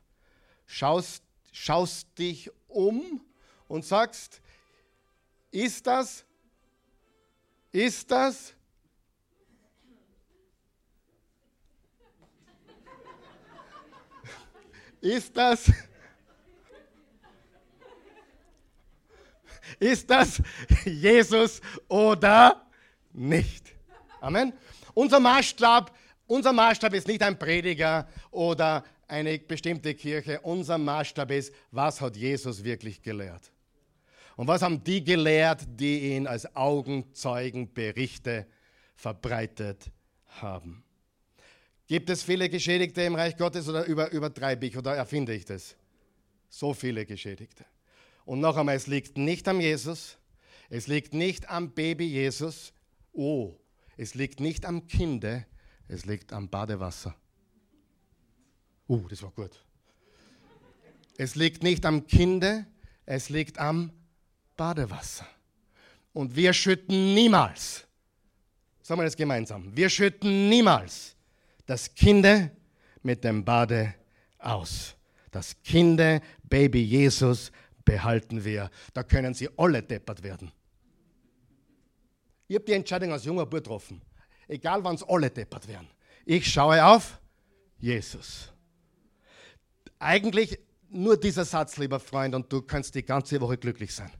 schaust, 0.65 1.23
schaust 1.51 2.17
dich 2.17 2.49
um 2.67 3.21
und 3.67 3.85
sagst, 3.85 4.41
ist 5.51 5.85
das, 5.85 6.25
ist 7.71 8.09
das, 8.09 8.51
ist 15.01 15.35
das, 15.35 15.65
ist 19.79 20.09
das 20.09 20.41
Jesus 20.85 21.61
oder 21.87 22.65
nicht. 23.11 23.73
Amen. 24.21 24.53
Unser 24.93 25.19
Maßstab, 25.19 25.93
unser 26.27 26.53
Maßstab 26.53 26.93
ist 26.93 27.07
nicht 27.07 27.23
ein 27.23 27.37
Prediger 27.37 28.07
oder 28.29 28.85
eine 29.11 29.37
bestimmte 29.37 29.93
Kirche. 29.93 30.39
Unser 30.41 30.77
Maßstab 30.77 31.31
ist, 31.31 31.53
was 31.71 32.01
hat 32.01 32.15
Jesus 32.15 32.63
wirklich 32.63 33.01
gelehrt? 33.01 33.51
Und 34.37 34.47
was 34.47 34.61
haben 34.61 34.83
die 34.83 35.03
gelehrt, 35.03 35.67
die 35.67 36.15
ihn 36.15 36.25
als 36.25 36.55
Augenzeugenberichte 36.55 38.47
verbreitet 38.95 39.91
haben? 40.27 40.83
Gibt 41.87 42.09
es 42.09 42.23
viele 42.23 42.47
Geschädigte 42.49 43.01
im 43.01 43.15
Reich 43.15 43.35
Gottes 43.35 43.67
oder 43.67 43.85
über, 43.85 44.11
übertreibe 44.11 44.65
ich 44.65 44.77
oder 44.77 44.95
erfinde 44.95 45.33
ich 45.33 45.43
das? 45.43 45.75
So 46.49 46.73
viele 46.73 47.05
Geschädigte. 47.05 47.65
Und 48.23 48.39
noch 48.39 48.55
einmal, 48.55 48.77
es 48.77 48.87
liegt 48.87 49.17
nicht 49.17 49.47
am 49.47 49.59
Jesus, 49.59 50.17
es 50.69 50.87
liegt 50.87 51.13
nicht 51.13 51.49
am 51.49 51.71
Baby 51.73 52.05
Jesus, 52.05 52.71
oh, 53.11 53.57
es 53.97 54.15
liegt 54.15 54.39
nicht 54.39 54.65
am 54.65 54.87
Kinde, 54.87 55.45
es 55.89 56.05
liegt 56.05 56.31
am 56.31 56.49
Badewasser. 56.49 57.15
Uh, 58.91 59.07
das 59.07 59.23
war 59.23 59.31
gut. 59.31 59.51
Es 61.17 61.35
liegt 61.35 61.63
nicht 61.63 61.85
am 61.85 62.07
Kinde, 62.07 62.65
es 63.05 63.29
liegt 63.29 63.57
am 63.57 63.89
Badewasser. 64.57 65.25
Und 66.11 66.35
wir 66.35 66.51
schütten 66.51 67.13
niemals, 67.13 67.85
sagen 68.81 68.99
wir 68.99 69.05
das 69.05 69.15
gemeinsam, 69.15 69.73
wir 69.73 69.89
schütten 69.89 70.49
niemals 70.49 71.15
das 71.65 71.95
Kinde 71.95 72.51
mit 73.01 73.23
dem 73.23 73.45
Bade 73.45 73.95
aus. 74.39 74.93
Das 75.31 75.55
Kinde, 75.63 76.21
Baby 76.43 76.83
Jesus, 76.83 77.53
behalten 77.85 78.43
wir. 78.43 78.69
Da 78.93 79.03
können 79.03 79.33
sie 79.33 79.47
alle 79.55 79.81
deppert 79.81 80.21
werden. 80.21 80.51
Ich 82.49 82.55
habe 82.55 82.65
die 82.65 82.73
Entscheidung 82.73 83.13
als 83.13 83.23
junger 83.23 83.45
Bub 83.45 83.63
getroffen. 83.63 84.01
Egal, 84.49 84.83
wann 84.83 84.95
es 84.95 85.03
alle 85.03 85.29
deppert 85.29 85.65
werden. 85.65 85.87
Ich 86.25 86.45
schaue 86.45 86.85
auf 86.85 87.21
Jesus. 87.79 88.51
Eigentlich 90.01 90.57
nur 90.89 91.15
dieser 91.15 91.45
Satz, 91.45 91.77
lieber 91.77 91.99
Freund, 91.99 92.33
und 92.33 92.51
du 92.51 92.63
kannst 92.63 92.95
die 92.95 93.03
ganze 93.03 93.39
Woche 93.39 93.57
glücklich 93.57 93.93
sein. 93.93 94.11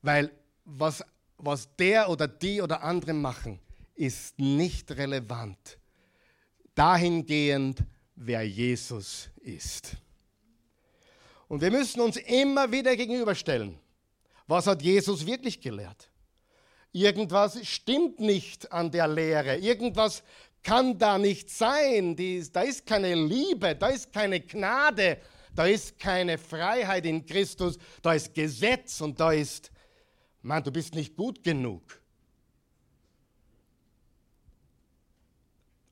Weil 0.00 0.32
was, 0.64 1.04
was 1.36 1.68
der 1.76 2.08
oder 2.08 2.26
die 2.26 2.62
oder 2.62 2.82
andere 2.82 3.12
machen, 3.12 3.60
ist 3.94 4.38
nicht 4.38 4.90
relevant 4.92 5.78
dahingehend, 6.74 7.84
wer 8.16 8.42
Jesus 8.42 9.28
ist. 9.42 9.96
Und 11.46 11.60
wir 11.60 11.70
müssen 11.70 12.00
uns 12.00 12.16
immer 12.16 12.72
wieder 12.72 12.96
gegenüberstellen, 12.96 13.78
was 14.46 14.66
hat 14.66 14.80
Jesus 14.80 15.26
wirklich 15.26 15.60
gelehrt? 15.60 16.08
Irgendwas 16.90 17.66
stimmt 17.66 18.18
nicht 18.18 18.72
an 18.72 18.90
der 18.90 19.08
Lehre, 19.08 19.58
irgendwas 19.58 20.22
kann 20.64 20.98
da 20.98 21.18
nicht 21.18 21.50
sein, 21.50 22.16
Die, 22.16 22.44
da 22.50 22.62
ist 22.62 22.84
keine 22.86 23.14
Liebe, 23.14 23.76
da 23.76 23.88
ist 23.88 24.12
keine 24.12 24.40
Gnade, 24.40 25.20
da 25.54 25.66
ist 25.66 25.98
keine 25.98 26.38
Freiheit 26.38 27.06
in 27.06 27.24
Christus, 27.24 27.78
da 28.02 28.14
ist 28.14 28.34
Gesetz 28.34 29.00
und 29.00 29.20
da 29.20 29.30
ist, 29.30 29.70
man, 30.42 30.64
du 30.64 30.72
bist 30.72 30.94
nicht 30.94 31.14
gut 31.14 31.44
genug. 31.44 31.82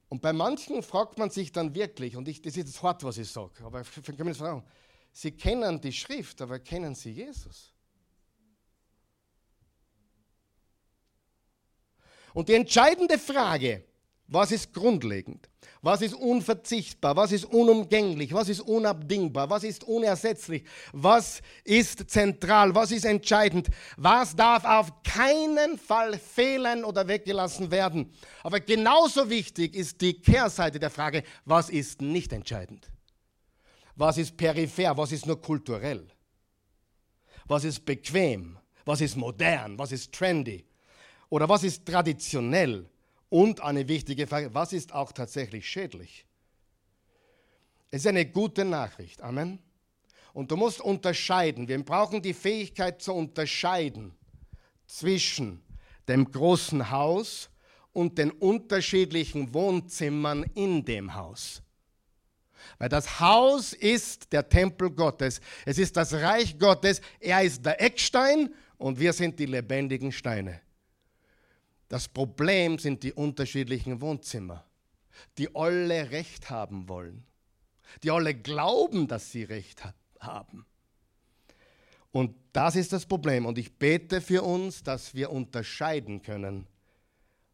Und 0.08 0.20
bei 0.20 0.32
manchen 0.32 0.82
fragt 0.82 1.16
man 1.18 1.30
sich 1.30 1.52
dann 1.52 1.74
wirklich, 1.74 2.16
und 2.16 2.26
ich, 2.28 2.42
das 2.42 2.56
ist 2.56 2.68
das 2.68 2.82
hart, 2.82 3.04
was 3.04 3.18
ich 3.18 3.30
sage, 3.30 3.64
aber 3.64 3.82
ich 3.82 4.16
kann 4.16 4.26
mir 4.26 4.34
fragen, 4.34 4.64
sie 5.12 5.32
kennen 5.32 5.80
die 5.80 5.92
Schrift, 5.92 6.40
aber 6.42 6.58
kennen 6.58 6.94
sie 6.94 7.12
Jesus? 7.12 7.72
Und 12.34 12.48
die 12.48 12.54
entscheidende 12.54 13.18
Frage, 13.18 13.84
was 14.28 14.50
ist 14.50 14.72
grundlegend? 14.72 15.48
Was 15.82 16.00
ist 16.00 16.14
unverzichtbar? 16.14 17.16
Was 17.16 17.32
ist 17.32 17.44
unumgänglich? 17.44 18.32
Was 18.32 18.48
ist 18.48 18.60
unabdingbar? 18.60 19.50
Was 19.50 19.64
ist 19.64 19.84
unersetzlich? 19.84 20.64
Was 20.92 21.42
ist 21.64 22.08
zentral? 22.08 22.74
Was 22.74 22.92
ist 22.92 23.04
entscheidend? 23.04 23.68
Was 23.96 24.34
darf 24.34 24.64
auf 24.64 25.02
keinen 25.02 25.76
Fall 25.76 26.18
fehlen 26.18 26.84
oder 26.84 27.08
weggelassen 27.08 27.70
werden? 27.70 28.12
Aber 28.42 28.60
genauso 28.60 29.28
wichtig 29.28 29.74
ist 29.74 30.00
die 30.00 30.14
Kehrseite 30.14 30.78
der 30.78 30.90
Frage, 30.90 31.24
was 31.44 31.68
ist 31.68 32.00
nicht 32.00 32.32
entscheidend? 32.32 32.90
Was 33.96 34.18
ist 34.18 34.36
peripher? 34.36 34.96
Was 34.96 35.12
ist 35.12 35.26
nur 35.26 35.40
kulturell? 35.42 36.06
Was 37.46 37.64
ist 37.64 37.84
bequem? 37.84 38.56
Was 38.84 39.00
ist 39.00 39.16
modern? 39.16 39.78
Was 39.78 39.92
ist 39.92 40.12
trendy? 40.12 40.64
Oder 41.28 41.48
was 41.48 41.64
ist 41.64 41.84
traditionell? 41.84 42.88
Und 43.32 43.62
eine 43.62 43.88
wichtige 43.88 44.26
Frage, 44.26 44.52
was 44.52 44.74
ist 44.74 44.92
auch 44.92 45.10
tatsächlich 45.10 45.66
schädlich? 45.66 46.26
Es 47.90 48.02
ist 48.02 48.06
eine 48.06 48.26
gute 48.26 48.62
Nachricht. 48.62 49.22
Amen. 49.22 49.58
Und 50.34 50.50
du 50.50 50.56
musst 50.58 50.82
unterscheiden. 50.82 51.66
Wir 51.66 51.82
brauchen 51.82 52.20
die 52.20 52.34
Fähigkeit 52.34 53.00
zu 53.00 53.14
unterscheiden 53.14 54.14
zwischen 54.86 55.62
dem 56.06 56.30
großen 56.30 56.90
Haus 56.90 57.48
und 57.94 58.18
den 58.18 58.32
unterschiedlichen 58.32 59.54
Wohnzimmern 59.54 60.42
in 60.54 60.84
dem 60.84 61.14
Haus. 61.14 61.62
Weil 62.76 62.90
das 62.90 63.18
Haus 63.18 63.72
ist 63.72 64.30
der 64.30 64.46
Tempel 64.46 64.90
Gottes. 64.90 65.40
Es 65.64 65.78
ist 65.78 65.96
das 65.96 66.12
Reich 66.12 66.58
Gottes. 66.58 67.00
Er 67.18 67.42
ist 67.42 67.64
der 67.64 67.80
Eckstein 67.80 68.54
und 68.76 69.00
wir 69.00 69.14
sind 69.14 69.38
die 69.38 69.46
lebendigen 69.46 70.12
Steine. 70.12 70.60
Das 71.92 72.08
Problem 72.08 72.78
sind 72.78 73.02
die 73.02 73.12
unterschiedlichen 73.12 74.00
Wohnzimmer, 74.00 74.64
die 75.36 75.54
alle 75.54 76.10
Recht 76.10 76.48
haben 76.48 76.88
wollen, 76.88 77.22
die 78.02 78.10
alle 78.10 78.34
glauben, 78.34 79.06
dass 79.08 79.30
sie 79.30 79.42
Recht 79.42 79.84
ha 79.84 79.92
haben. 80.18 80.64
Und 82.10 82.34
das 82.54 82.76
ist 82.76 82.94
das 82.94 83.04
Problem. 83.04 83.44
Und 83.44 83.58
ich 83.58 83.78
bete 83.78 84.22
für 84.22 84.42
uns, 84.42 84.82
dass 84.82 85.14
wir 85.14 85.30
unterscheiden 85.30 86.22
können, 86.22 86.66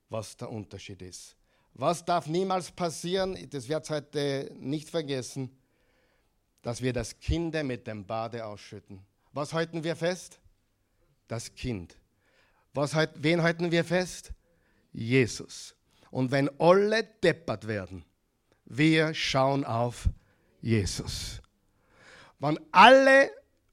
was 0.08 0.36
der 0.36 0.52
Unterschied 0.52 1.02
ist. 1.02 1.34
Was 1.74 2.04
darf 2.04 2.28
niemals 2.28 2.70
passieren, 2.70 3.36
das 3.50 3.68
wird 3.68 3.90
heute 3.90 4.54
nicht 4.56 4.88
vergessen, 4.88 5.50
dass 6.62 6.80
wir 6.80 6.92
das 6.92 7.18
Kind 7.18 7.60
mit 7.64 7.88
dem 7.88 8.06
Bade 8.06 8.46
ausschütten. 8.46 9.00
Was 9.32 9.52
halten 9.52 9.82
wir 9.82 9.96
fest? 9.96 10.38
Das 11.26 11.52
Kind. 11.52 11.96
Was, 12.78 12.94
wen 13.16 13.42
halten 13.42 13.72
wir 13.72 13.84
fest? 13.84 14.30
Jesus. 14.92 15.74
Und 16.12 16.30
wenn 16.30 16.48
alle 16.60 17.02
deppert 17.02 17.66
werden, 17.66 18.04
wir 18.66 19.12
schauen 19.14 19.64
auf 19.64 20.08
Jesus. 20.60 21.42
Wenn 22.38 22.56
alle 22.70 23.32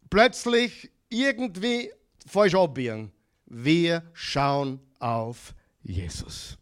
plötzlich 0.10 0.90
irgendwie 1.10 1.92
falsch 2.26 2.56
abbiegen, 2.56 3.12
wir 3.46 4.02
schauen 4.14 4.80
auf 4.98 5.54
Jesus. 5.84 6.58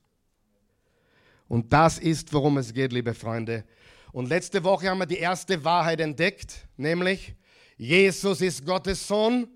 Und 1.47 1.71
das 1.71 1.97
ist, 1.97 2.33
worum 2.33 2.57
es 2.57 2.73
geht, 2.73 2.91
liebe 2.91 3.13
Freunde. 3.13 3.63
Und 4.11 4.27
letzte 4.27 4.65
Woche 4.65 4.89
haben 4.89 4.97
wir 4.97 5.05
die 5.05 5.17
erste 5.17 5.63
Wahrheit 5.63 6.01
entdeckt, 6.01 6.67
nämlich 6.75 7.35
Jesus 7.77 8.41
ist 8.41 8.65
Gottes 8.65 9.07
Sohn 9.07 9.47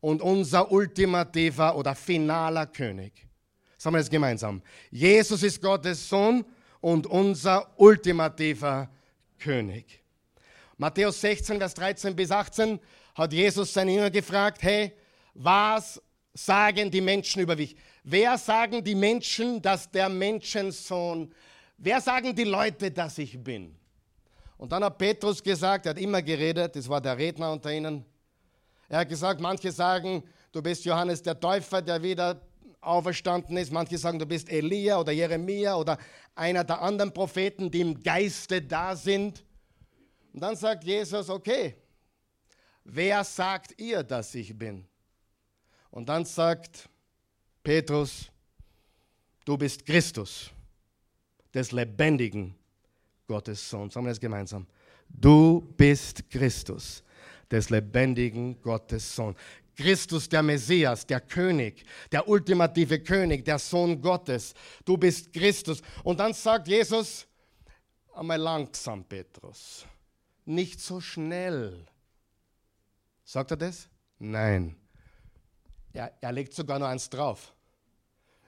und 0.00 0.22
unser 0.22 0.70
ultimativer 0.70 1.76
oder 1.76 1.94
finaler 1.94 2.66
König. 2.66 3.26
Sagen 3.76 3.94
wir 3.94 4.00
das 4.00 4.10
gemeinsam. 4.10 4.62
Jesus 4.90 5.42
ist 5.42 5.60
Gottes 5.60 6.08
Sohn 6.08 6.44
und 6.80 7.06
unser 7.06 7.72
ultimativer 7.78 8.90
König. 9.38 10.02
Matthäus 10.76 11.20
16, 11.20 11.58
Vers 11.58 11.74
13 11.74 12.16
bis 12.16 12.30
18 12.30 12.80
hat 13.14 13.32
Jesus 13.32 13.72
seine 13.72 13.92
Jünger 13.92 14.10
gefragt, 14.10 14.62
hey, 14.62 14.92
was 15.34 16.00
sagen 16.32 16.90
die 16.90 17.00
Menschen 17.00 17.42
über 17.42 17.56
mich? 17.56 17.76
Wer 18.02 18.38
sagen 18.38 18.82
die 18.82 18.94
Menschen, 18.94 19.60
dass 19.60 19.90
der 19.90 20.08
Menschensohn, 20.08 21.32
wer 21.76 22.00
sagen 22.00 22.34
die 22.34 22.44
Leute, 22.44 22.90
dass 22.90 23.18
ich 23.18 23.42
bin? 23.42 23.76
Und 24.56 24.72
dann 24.72 24.84
hat 24.84 24.98
Petrus 24.98 25.42
gesagt, 25.42 25.86
er 25.86 25.90
hat 25.90 25.98
immer 25.98 26.22
geredet, 26.22 26.76
das 26.76 26.88
war 26.88 27.00
der 27.00 27.16
Redner 27.16 27.52
unter 27.52 27.72
ihnen, 27.72 28.04
er 28.90 28.98
hat 28.98 29.08
gesagt, 29.08 29.40
manche 29.40 29.70
sagen, 29.70 30.22
du 30.50 30.60
bist 30.60 30.84
Johannes 30.84 31.22
der 31.22 31.38
Täufer, 31.38 31.80
der 31.80 32.02
wieder 32.02 32.40
auferstanden 32.80 33.56
ist. 33.56 33.72
Manche 33.72 33.96
sagen, 33.96 34.18
du 34.18 34.26
bist 34.26 34.50
Elia 34.50 34.98
oder 34.98 35.12
Jeremia 35.12 35.76
oder 35.76 35.96
einer 36.34 36.64
der 36.64 36.82
anderen 36.82 37.14
Propheten, 37.14 37.70
die 37.70 37.82
im 37.82 38.02
Geiste 38.02 38.60
da 38.60 38.96
sind. 38.96 39.44
Und 40.32 40.40
dann 40.40 40.56
sagt 40.56 40.82
Jesus, 40.82 41.30
okay, 41.30 41.76
wer 42.82 43.22
sagt 43.22 43.80
ihr, 43.80 44.02
dass 44.02 44.34
ich 44.34 44.58
bin? 44.58 44.84
Und 45.92 46.08
dann 46.08 46.24
sagt 46.24 46.88
Petrus, 47.62 48.28
du 49.44 49.56
bist 49.56 49.86
Christus, 49.86 50.50
des 51.54 51.70
lebendigen 51.70 52.56
Gottes 53.28 53.70
Sohn. 53.70 53.88
Sagen 53.88 54.06
wir 54.06 54.10
das 54.10 54.20
gemeinsam. 54.20 54.66
Du 55.08 55.60
bist 55.76 56.28
Christus, 56.28 57.04
des 57.50 57.70
lebendigen 57.70 58.60
Gottes 58.60 59.14
Sohn. 59.14 59.34
Christus, 59.76 60.28
der 60.28 60.42
Messias, 60.42 61.06
der 61.06 61.20
König, 61.20 61.84
der 62.12 62.28
ultimative 62.28 63.00
König, 63.00 63.44
der 63.44 63.58
Sohn 63.58 64.00
Gottes. 64.00 64.54
Du 64.84 64.96
bist 64.96 65.32
Christus. 65.32 65.80
Und 66.04 66.20
dann 66.20 66.34
sagt 66.34 66.68
Jesus, 66.68 67.26
einmal 68.14 68.38
langsam, 68.38 69.04
Petrus, 69.04 69.86
nicht 70.44 70.80
so 70.80 71.00
schnell. 71.00 71.86
Sagt 73.24 73.52
er 73.52 73.56
das? 73.56 73.88
Nein. 74.18 74.76
Er, 75.92 76.12
er 76.20 76.32
legt 76.32 76.52
sogar 76.52 76.78
noch 76.78 76.86
eins 76.86 77.08
drauf. 77.08 77.54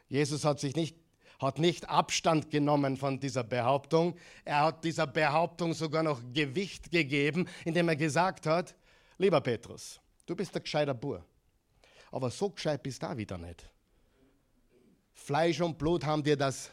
Jesus 0.09 0.45
hat 0.45 0.61
sich 0.61 0.77
nicht 0.77 0.97
hat 1.43 1.59
nicht 1.59 1.89
Abstand 1.89 2.51
genommen 2.51 2.97
von 2.97 3.19
dieser 3.19 3.43
Behauptung. 3.43 4.15
Er 4.45 4.61
hat 4.61 4.85
dieser 4.85 5.09
Behauptung 5.09 5.75
sogar 5.75 6.05
noch 6.05 6.21
Gewicht 6.33 6.93
gegeben, 6.93 7.49
indem 7.65 7.89
er 7.89 7.97
gesagt 7.97 8.47
hat, 8.47 8.77
lieber 9.23 9.41
Petrus, 9.41 10.01
du 10.27 10.37
bist 10.37 10.55
ein 10.55 10.63
gescheiter 10.63 10.95
Bur, 10.95 11.25
aber 12.11 12.31
so 12.31 12.51
gescheit 12.51 12.83
bist 12.83 13.03
du 13.03 13.07
da 13.07 13.17
wieder 13.17 13.39
nicht. 13.39 13.69
Fleisch 15.15 15.61
und 15.61 15.79
Blut 15.79 16.05
haben 16.05 16.23
dir 16.23 16.37
das 16.37 16.71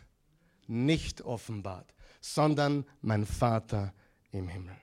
nicht 0.67 1.21
offenbart, 1.21 1.93
sondern 2.19 2.85
mein 3.01 3.25
Vater 3.25 3.93
im 4.31 4.47
Himmel. 4.47 4.75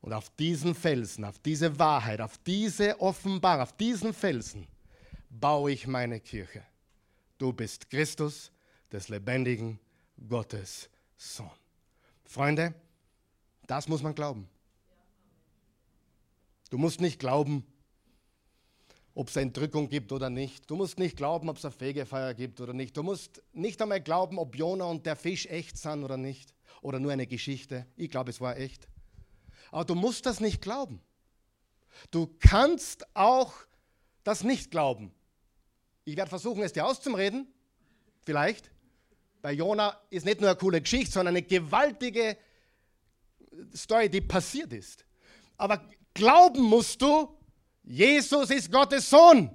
Und 0.00 0.12
auf 0.14 0.30
diesen 0.36 0.74
Felsen, 0.74 1.24
auf 1.24 1.38
diese 1.38 1.78
Wahrheit, 1.78 2.20
auf 2.20 2.38
diese 2.38 2.98
Offenbarung, 3.00 3.62
auf 3.62 3.76
diesen 3.76 4.14
Felsen 4.14 4.66
baue 5.28 5.72
ich 5.72 5.86
meine 5.86 6.20
Kirche. 6.20 6.64
Du 7.36 7.52
bist 7.52 7.90
Christus, 7.90 8.50
des 8.90 9.08
lebendigen 9.08 9.78
Gottes 10.28 10.90
Sohn. 11.16 11.50
Freunde, 12.24 12.74
das 13.66 13.88
muss 13.88 14.02
man 14.02 14.14
glauben. 14.14 14.48
Du 16.70 16.78
musst 16.78 17.00
nicht 17.00 17.18
glauben, 17.18 17.66
ob 19.14 19.28
es 19.28 19.36
Entrückung 19.36 19.88
gibt 19.88 20.12
oder 20.12 20.30
nicht. 20.30 20.70
Du 20.70 20.76
musst 20.76 20.98
nicht 20.98 21.16
glauben, 21.16 21.48
ob 21.48 21.56
es 21.56 21.64
eine 21.64 21.72
Fegefeuer 21.72 22.32
gibt 22.32 22.60
oder 22.60 22.72
nicht. 22.72 22.96
Du 22.96 23.02
musst 23.02 23.42
nicht 23.52 23.82
einmal 23.82 24.00
glauben, 24.00 24.38
ob 24.38 24.56
Jona 24.56 24.84
und 24.84 25.04
der 25.04 25.16
Fisch 25.16 25.46
echt 25.46 25.76
sind 25.76 26.04
oder 26.04 26.16
nicht. 26.16 26.54
Oder 26.80 27.00
nur 27.00 27.12
eine 27.12 27.26
Geschichte. 27.26 27.86
Ich 27.96 28.10
glaube, 28.10 28.30
es 28.30 28.40
war 28.40 28.56
echt. 28.56 28.88
Aber 29.72 29.84
du 29.84 29.94
musst 29.96 30.26
das 30.26 30.40
nicht 30.40 30.62
glauben. 30.62 31.02
Du 32.12 32.28
kannst 32.38 33.04
auch 33.14 33.52
das 34.22 34.44
nicht 34.44 34.70
glauben. 34.70 35.12
Ich 36.04 36.16
werde 36.16 36.30
versuchen, 36.30 36.62
es 36.62 36.72
dir 36.72 36.86
auszureden, 36.86 37.52
vielleicht. 38.22 38.70
Bei 39.42 39.52
Jona 39.52 40.00
ist 40.10 40.24
nicht 40.24 40.40
nur 40.40 40.50
eine 40.50 40.58
coole 40.58 40.80
Geschichte, 40.80 41.12
sondern 41.12 41.34
eine 41.34 41.46
gewaltige 41.46 42.36
Story, 43.74 44.08
die 44.08 44.20
passiert 44.20 44.72
ist. 44.72 45.04
Aber 45.56 45.84
glauben 46.14 46.62
musst 46.62 47.00
du, 47.00 47.28
Jesus 47.82 48.50
ist 48.50 48.70
Gottes 48.70 49.08
Sohn 49.08 49.50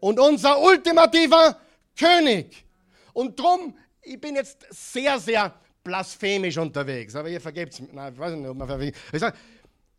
und 0.00 0.18
unser 0.18 0.60
ultimativer 0.60 1.60
König. 1.96 2.64
Und 3.12 3.38
drum, 3.38 3.76
ich 4.02 4.20
bin 4.20 4.34
jetzt 4.34 4.66
sehr, 4.70 5.18
sehr 5.18 5.54
blasphemisch 5.82 6.56
unterwegs, 6.58 7.14
aber 7.14 7.28
ihr 7.28 7.40
vergebt 7.40 7.72
es 7.74 7.80
mir. 7.80 9.32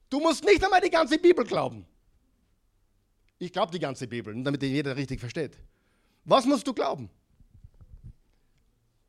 du 0.09 0.19
musst 0.19 0.43
nicht 0.43 0.63
einmal 0.63 0.81
die 0.81 0.89
ganze 0.89 1.17
Bibel 1.17 1.45
glauben. 1.45 1.85
Ich 3.37 3.51
glaube 3.51 3.71
die 3.71 3.79
ganze 3.79 4.07
Bibel, 4.07 4.43
damit 4.43 4.61
jeder 4.61 4.95
richtig 4.95 5.19
versteht. 5.19 5.57
Was 6.25 6.45
musst 6.45 6.65
du 6.67 6.73
glauben? 6.73 7.09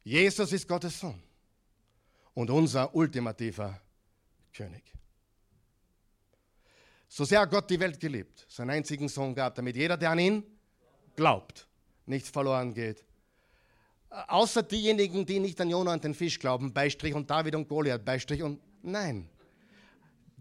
Jesus 0.05 0.53
ist 0.53 0.67
Gottes 0.67 0.99
Sohn 0.99 1.23
und 2.35 2.51
unser 2.51 2.95
ultimativer 2.95 3.81
König. 4.53 4.83
So 7.15 7.27
sehr 7.27 7.41
hat 7.41 7.51
Gott 7.51 7.69
die 7.69 7.79
Welt 7.79 8.01
geliebt, 8.01 8.47
seinen 8.49 8.71
einzigen 8.71 9.07
Sohn 9.07 9.35
gab, 9.35 9.55
damit 9.55 9.77
jeder, 9.77 9.99
der 9.99 10.13
an 10.13 10.19
ihn 10.19 10.43
glaubt, 11.15 11.69
nicht 12.07 12.27
verloren 12.27 12.73
geht. 12.73 13.05
Außer 14.09 14.63
diejenigen, 14.63 15.27
die 15.27 15.39
nicht 15.39 15.61
an 15.61 15.69
Jonah 15.69 15.93
und 15.93 16.03
den 16.03 16.15
Fisch 16.15 16.39
glauben, 16.39 16.73
Beistrich 16.73 17.13
und 17.13 17.29
David 17.29 17.55
und 17.55 17.69
Goliath, 17.69 18.03
Beistrich 18.03 18.43
und 18.43 18.61
nein. 18.81 19.29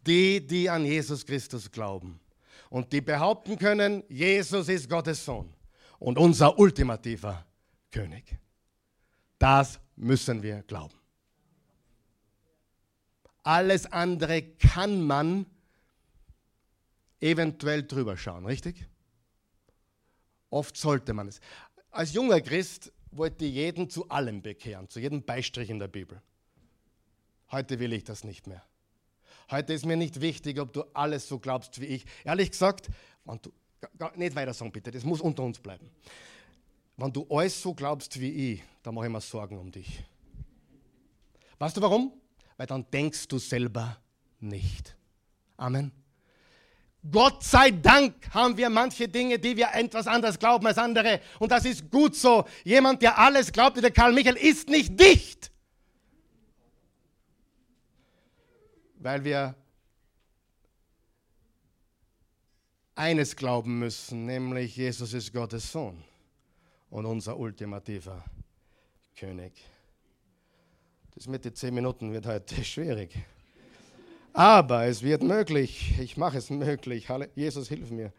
Die, 0.08 0.48
die 0.48 0.70
an 0.70 0.86
Jesus 0.86 1.26
Christus 1.26 1.70
glauben 1.70 2.22
und 2.70 2.94
die 2.94 3.02
behaupten 3.02 3.60
können, 3.60 4.06
Jesus 4.08 4.70
ist 4.70 4.90
Gottes 4.90 5.26
Sohn 5.26 5.54
und 6.00 6.18
unser 6.18 6.58
ultimativer 6.58 7.46
König. 7.92 8.40
Das 9.38 9.78
müssen 9.98 10.42
wir 10.42 10.64
glauben. 10.64 10.96
Alles 13.44 13.92
andere 13.92 14.42
kann 14.42 15.02
man 15.02 15.46
eventuell 17.22 17.84
drüber 17.84 18.18
schauen, 18.18 18.46
richtig? 18.46 18.86
Oft 20.50 20.76
sollte 20.76 21.14
man 21.14 21.28
es. 21.28 21.40
Als 21.92 22.14
junger 22.14 22.42
Christ 22.42 22.92
wollte 23.12 23.46
ich 23.46 23.54
jeden 23.54 23.90
zu 23.90 24.10
allem 24.10 24.42
bekehren, 24.42 24.90
zu 24.90 25.00
jedem 25.00 25.24
Beistrich 25.24 25.70
in 25.70 25.80
der 25.80 25.88
Bibel. 25.88 26.22
Heute 27.52 27.80
will 27.80 27.94
ich 27.94 28.04
das 28.04 28.24
nicht 28.24 28.48
mehr. 28.48 28.64
Heute 29.50 29.74
ist 29.74 29.86
mir 29.86 29.98
nicht 29.98 30.22
wichtig, 30.22 30.60
ob 30.60 30.72
du 30.72 30.84
alles 30.94 31.28
so 31.28 31.40
glaubst 31.40 31.80
wie 31.82 31.86
ich. 31.86 32.06
Ehrlich 32.24 32.52
gesagt, 32.52 32.90
du, 33.26 33.52
nicht 34.16 34.36
weiter 34.36 34.54
sagen 34.54 34.72
bitte, 34.72 34.92
das 34.92 35.04
muss 35.04 35.22
unter 35.22 35.44
uns 35.44 35.60
bleiben. 35.60 35.90
Wenn 36.96 37.12
du 37.12 37.26
alles 37.30 37.62
so 37.62 37.74
glaubst 37.74 38.20
wie 38.20 38.54
ich, 38.54 38.64
dann 38.84 38.96
mache 38.96 39.08
ich 39.08 39.12
mir 39.12 39.22
Sorgen 39.22 39.58
um 39.58 39.72
dich. 39.72 40.04
Weißt 41.60 41.76
du 41.76 41.82
warum? 41.82 42.14
Weil 42.58 42.68
dann 42.68 42.90
denkst 42.90 43.28
du 43.28 43.40
selber 43.40 43.98
nicht. 44.40 44.96
Amen. 45.58 45.92
Gott 47.10 47.44
sei 47.44 47.72
Dank 47.72 48.14
haben 48.32 48.56
wir 48.58 48.70
manche 48.70 49.08
Dinge, 49.08 49.40
die 49.40 49.58
wir 49.58 49.70
etwas 49.74 50.06
anders 50.06 50.38
glauben 50.38 50.68
als 50.68 50.78
andere. 50.78 51.20
Und 51.40 51.52
das 51.52 51.66
ist 51.66 51.90
gut 51.90 52.16
so. 52.16 52.46
Jemand, 52.64 53.02
der 53.02 53.18
alles 53.18 53.52
glaubt 53.52 53.78
wie 53.78 53.82
der 53.82 53.92
Karl 53.92 54.14
Michael, 54.14 54.38
ist 54.38 54.70
nicht 54.70 55.00
dicht. 55.00 55.52
Weil 59.00 59.24
wir 59.24 59.56
eines 62.94 63.36
glauben 63.36 63.80
müssen, 63.80 64.28
nämlich 64.28 64.76
Jesus 64.76 65.14
ist 65.14 65.34
Gottes 65.34 65.72
Sohn 65.72 66.04
und 66.92 67.08
unser 67.08 67.36
ultimativer 67.38 68.24
König. 69.16 69.54
Das 71.16 71.26
mit 71.26 71.44
den 71.44 71.56
zehn 71.56 71.74
Minuten 71.74 72.14
wird 72.14 72.28
heute 72.28 72.64
schwierig. 72.64 73.18
Aber 74.34 74.86
es 74.86 75.02
wird 75.02 75.24
möglich. 75.24 76.00
Ich 76.00 76.18
mache 76.18 76.38
es 76.38 76.50
möglich. 76.50 77.08
Jesus, 77.36 77.68
hilf 77.68 77.90
mir. 77.92 78.14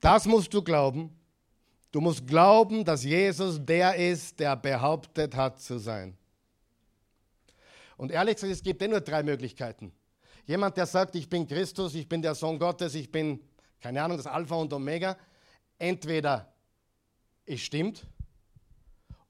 Das 0.00 0.26
musst 0.26 0.52
du 0.54 0.62
glauben. 0.62 1.16
Du 1.90 2.00
musst 2.00 2.26
glauben, 2.26 2.84
dass 2.84 3.04
Jesus 3.04 3.64
der 3.64 3.94
ist, 3.96 4.40
der 4.40 4.56
behauptet 4.56 5.36
hat 5.36 5.60
zu 5.60 5.78
sein. 5.78 6.16
Und 7.96 8.10
ehrlich 8.10 8.36
gesagt, 8.36 8.52
es 8.52 8.62
gibt 8.62 8.80
eh 8.82 8.88
nur 8.88 9.00
drei 9.00 9.22
Möglichkeiten. 9.22 9.92
Jemand, 10.46 10.76
der 10.76 10.86
sagt, 10.86 11.14
ich 11.14 11.28
bin 11.28 11.46
Christus, 11.46 11.94
ich 11.94 12.08
bin 12.08 12.22
der 12.22 12.34
Sohn 12.34 12.58
Gottes, 12.58 12.94
ich 12.94 13.12
bin, 13.12 13.40
keine 13.80 14.02
Ahnung, 14.02 14.16
das 14.16 14.26
Alpha 14.26 14.56
und 14.56 14.72
Omega 14.72 15.16
entweder 15.82 16.52
es 17.44 17.60
stimmt 17.60 18.06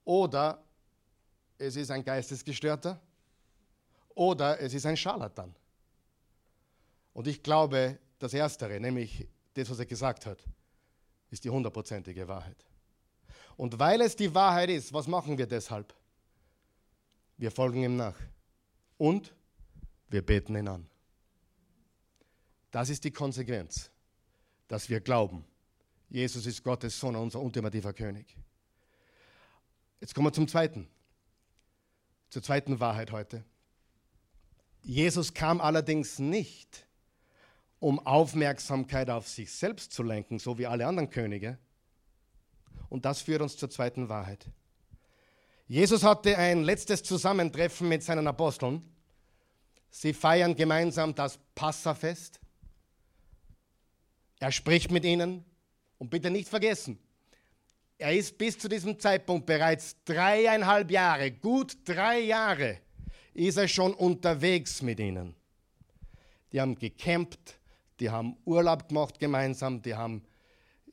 oder 0.04 0.62
es 1.56 1.76
ist 1.76 1.90
ein 1.90 2.04
Geistesgestörter 2.04 3.00
oder 4.14 4.60
es 4.60 4.74
ist 4.74 4.86
ein 4.86 4.96
Scharlatan. 4.96 5.54
Und 7.12 7.26
ich 7.26 7.42
glaube, 7.42 7.98
das 8.18 8.34
Erstere, 8.34 8.80
nämlich 8.80 9.28
das, 9.54 9.68
was 9.70 9.78
er 9.78 9.86
gesagt 9.86 10.26
hat, 10.26 10.38
ist 11.30 11.44
die 11.44 11.50
hundertprozentige 11.50 12.26
Wahrheit. 12.28 12.64
Und 13.56 13.78
weil 13.78 14.00
es 14.00 14.16
die 14.16 14.34
Wahrheit 14.34 14.70
ist, 14.70 14.92
was 14.92 15.06
machen 15.06 15.36
wir 15.38 15.46
deshalb? 15.46 15.94
Wir 17.36 17.50
folgen 17.50 17.82
ihm 17.82 17.96
nach. 17.96 18.16
Und 18.98 19.34
wir 20.08 20.24
beten 20.24 20.56
ihn 20.56 20.68
an. 20.68 20.86
Das 22.70 22.88
ist 22.88 23.04
die 23.04 23.10
Konsequenz, 23.10 23.90
dass 24.68 24.88
wir 24.88 25.00
glauben, 25.00 25.44
Jesus 26.08 26.44
ist 26.46 26.62
Gottes 26.62 26.98
Sohn, 26.98 27.16
unser 27.16 27.40
ultimativer 27.40 27.92
König. 27.92 28.36
Jetzt 30.00 30.14
kommen 30.14 30.26
wir 30.26 30.32
zum 30.32 30.46
zweiten, 30.46 30.88
zur 32.28 32.42
zweiten 32.42 32.80
Wahrheit 32.80 33.12
heute. 33.12 33.44
Jesus 34.82 35.32
kam 35.32 35.60
allerdings 35.60 36.18
nicht, 36.18 36.86
um 37.78 38.04
Aufmerksamkeit 38.04 39.10
auf 39.10 39.28
sich 39.28 39.52
selbst 39.52 39.92
zu 39.92 40.02
lenken, 40.02 40.38
so 40.38 40.58
wie 40.58 40.66
alle 40.66 40.86
anderen 40.86 41.10
Könige. 41.10 41.58
Und 42.88 43.04
das 43.04 43.22
führt 43.22 43.42
uns 43.42 43.56
zur 43.56 43.70
zweiten 43.70 44.08
Wahrheit. 44.08 44.46
Jesus 45.66 46.02
hatte 46.02 46.36
ein 46.36 46.64
letztes 46.64 47.02
Zusammentreffen 47.02 47.88
mit 47.88 48.02
seinen 48.02 48.26
Aposteln. 48.26 48.82
Sie 49.90 50.12
feiern 50.12 50.54
gemeinsam 50.54 51.14
das 51.14 51.38
Passafest. 51.54 52.40
Er 54.40 54.52
spricht 54.52 54.90
mit 54.90 55.04
ihnen, 55.04 55.44
und 56.02 56.10
bitte 56.10 56.32
nicht 56.32 56.48
vergessen, 56.48 56.98
er 57.96 58.12
ist 58.12 58.36
bis 58.36 58.58
zu 58.58 58.68
diesem 58.68 58.98
Zeitpunkt 58.98 59.46
bereits 59.46 59.94
dreieinhalb 60.04 60.90
Jahre, 60.90 61.30
gut 61.30 61.76
drei 61.84 62.18
Jahre, 62.18 62.78
ist 63.34 63.56
er 63.56 63.68
schon 63.68 63.94
unterwegs 63.94 64.82
mit 64.82 65.00
ihnen. 65.00 65.34
Die 66.52 66.60
haben 66.60 66.78
gecampt, 66.78 67.58
die 68.00 68.10
haben 68.10 68.36
Urlaub 68.44 68.88
gemacht 68.88 69.18
gemeinsam, 69.18 69.80
die 69.80 69.94
haben 69.94 70.22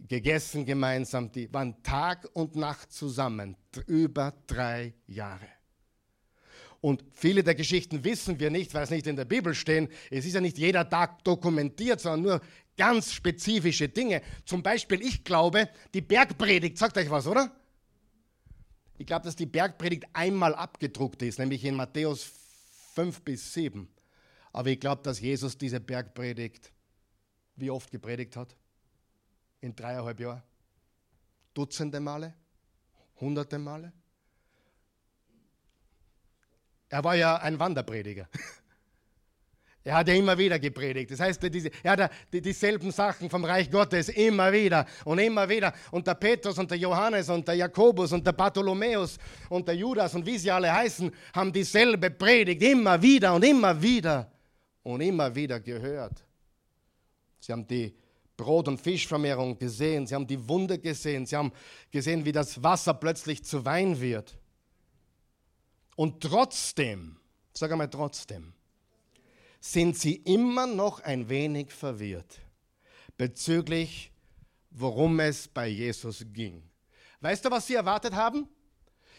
gegessen 0.08 0.66
gemeinsam, 0.66 1.32
die 1.32 1.52
waren 1.54 1.82
Tag 1.84 2.30
und 2.34 2.56
Nacht 2.56 2.92
zusammen, 2.92 3.58
über 3.88 4.34
drei 4.48 4.94
Jahre. 5.08 5.48
Und 6.82 7.04
viele 7.12 7.44
der 7.44 7.56
Geschichten 7.56 8.04
wissen 8.06 8.40
wir 8.40 8.50
nicht, 8.50 8.74
weil 8.74 8.84
es 8.84 8.90
nicht 8.90 9.06
in 9.06 9.18
der 9.18 9.26
Bibel 9.26 9.54
stehen. 9.54 9.90
Es 10.10 10.26
ist 10.26 10.34
ja 10.34 10.40
nicht 10.40 10.58
jeder 10.58 10.90
Tag 10.90 11.24
dokumentiert, 11.26 12.00
sondern 12.00 12.22
nur 12.22 12.42
ganz 12.78 13.12
spezifische 13.12 13.90
Dinge. 13.90 14.22
Zum 14.46 14.64
Beispiel, 14.64 15.02
ich 15.02 15.26
glaube, 15.26 15.68
die 15.94 16.00
Bergpredigt, 16.00 16.78
sagt 16.78 16.98
euch 16.98 17.10
was, 17.10 17.28
oder? 17.28 17.52
Ich 19.00 19.08
glaube, 19.08 19.24
dass 19.24 19.38
die 19.38 19.46
Bergpredigt 19.46 20.06
einmal 20.12 20.54
abgedruckt 20.54 21.22
ist, 21.22 21.40
nämlich 21.40 21.64
in 21.64 21.74
Matthäus 21.74 22.30
5 22.96 23.22
bis 23.22 23.54
7. 23.54 23.88
Aber 24.52 24.70
ich 24.70 24.80
glaube, 24.80 25.02
dass 25.04 25.22
Jesus 25.22 25.58
diese 25.58 25.80
Bergpredigt 25.80 26.74
wie 27.56 27.72
oft 27.72 27.92
gepredigt 27.92 28.36
hat? 28.36 28.58
In 29.62 29.74
dreieinhalb 29.74 30.20
Jahren? 30.20 30.44
Dutzende 31.54 32.02
Male? 32.02 32.34
Hunderte 33.22 33.58
Male? 33.58 33.94
Er 36.90 37.04
war 37.04 37.16
ja 37.16 37.38
ein 37.38 37.58
Wanderprediger. 37.58 38.28
Er 39.84 39.96
hat 39.96 40.08
ja 40.10 40.14
immer 40.14 40.38
wieder 40.38 40.60
gepredigt. 40.60 41.12
Das 41.12 41.20
heißt, 41.20 41.42
er 41.84 41.92
hat 41.92 42.12
die, 42.32 42.42
dieselben 42.42 42.92
Sachen 42.92 43.30
vom 43.30 43.46
Reich 43.46 43.72
Gottes 43.72 44.10
immer 44.10 44.52
wieder 44.52 44.86
und 45.06 45.20
immer 45.20 45.48
wieder. 45.48 45.74
Und 45.92 46.06
der 46.06 46.16
Petrus 46.16 46.58
und 46.58 46.70
der 46.70 46.78
Johannes 46.78 47.30
und 47.30 47.48
der 47.48 47.56
Jakobus 47.56 48.12
und 48.12 48.26
der 48.28 48.34
Bartholomäus 48.34 49.18
und 49.48 49.68
der 49.68 49.76
Judas 49.76 50.14
und 50.16 50.26
wie 50.26 50.38
sie 50.38 50.52
alle 50.52 50.74
heißen, 50.74 51.12
haben 51.34 51.54
dieselbe 51.54 52.12
Predigt 52.12 52.62
immer 52.62 53.02
wieder 53.02 53.34
und 53.34 53.44
immer 53.46 53.82
wieder 53.82 54.30
und 54.84 55.02
immer 55.02 55.34
wieder 55.34 55.60
gehört. 55.62 56.26
Sie 57.40 57.54
haben 57.54 57.66
die 57.66 57.96
Brot- 58.36 58.68
und 58.68 58.80
Fischvermehrung 58.80 59.58
gesehen. 59.58 60.06
Sie 60.08 60.14
haben 60.14 60.28
die 60.28 60.48
Wunde 60.48 60.78
gesehen. 60.78 61.26
Sie 61.26 61.36
haben 61.36 61.54
gesehen, 61.90 62.26
wie 62.26 62.32
das 62.32 62.62
Wasser 62.62 62.94
plötzlich 62.94 63.44
zu 63.44 63.64
Wein 63.66 64.00
wird. 64.00 64.38
Und 65.96 66.22
trotzdem, 66.22 67.18
sag 67.54 67.72
einmal 67.72 67.90
trotzdem, 67.90 68.54
sind 69.60 69.98
sie 69.98 70.16
immer 70.16 70.68
noch 70.68 71.02
ein 71.02 71.30
wenig 71.30 71.72
verwirrt 71.72 72.40
bezüglich, 73.18 74.12
worum 74.72 75.20
es 75.20 75.48
bei 75.48 75.68
Jesus 75.68 76.26
ging. 76.32 76.64
Weißt 77.20 77.44
du, 77.44 77.52
was 77.52 77.68
sie 77.68 77.76
erwartet 77.76 78.14
haben? 78.14 78.48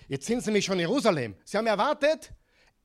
Jetzt 0.09 0.26
sind 0.26 0.41
sie 0.41 0.47
nämlich 0.51 0.64
schon 0.64 0.78
in 0.78 0.88
Jerusalem. 0.88 1.36
Sie 1.45 1.57
haben 1.57 1.66
erwartet, 1.66 2.32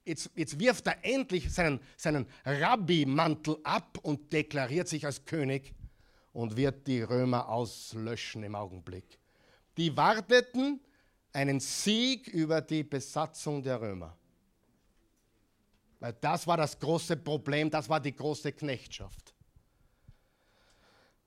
jetzt, 0.03 0.29
jetzt 0.35 0.59
wirft 0.59 0.85
er 0.87 1.03
endlich 1.03 1.51
seinen, 1.51 1.79
seinen 1.95 2.27
Rabbi-Mantel 2.43 3.57
ab 3.63 3.97
und 4.01 4.31
deklariert 4.33 4.89
sich 4.89 5.05
als 5.05 5.23
König 5.25 5.73
und 6.33 6.57
wird 6.57 6.85
die 6.85 7.01
Römer 7.01 7.47
auslöschen 7.47 8.43
im 8.43 8.55
Augenblick. 8.55 9.17
Die 9.77 9.95
warteten 9.95 10.81
einen 11.31 11.61
Sieg 11.61 12.27
über 12.27 12.61
die 12.61 12.83
Besatzung 12.83 13.63
der 13.63 13.79
Römer. 13.79 14.17
Weil 16.05 16.13
das 16.21 16.45
war 16.45 16.55
das 16.55 16.77
große 16.77 17.17
Problem, 17.17 17.71
das 17.71 17.89
war 17.89 17.99
die 17.99 18.15
große 18.15 18.51
Knechtschaft. 18.51 19.33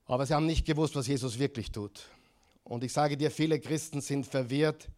Aber 0.07 0.24
sie 0.24 0.33
haben 0.33 0.47
nicht 0.47 0.64
gewusst, 0.64 0.95
was 0.95 1.09
Jesus 1.09 1.37
wirklich 1.41 1.72
tut. 1.72 2.09
Und 2.62 2.85
ich 2.85 2.93
sage 2.93 3.16
dir, 3.16 3.33
viele 3.33 3.59
Christen 3.59 4.01
sind 4.01 4.24
verwirrt, 4.24 4.89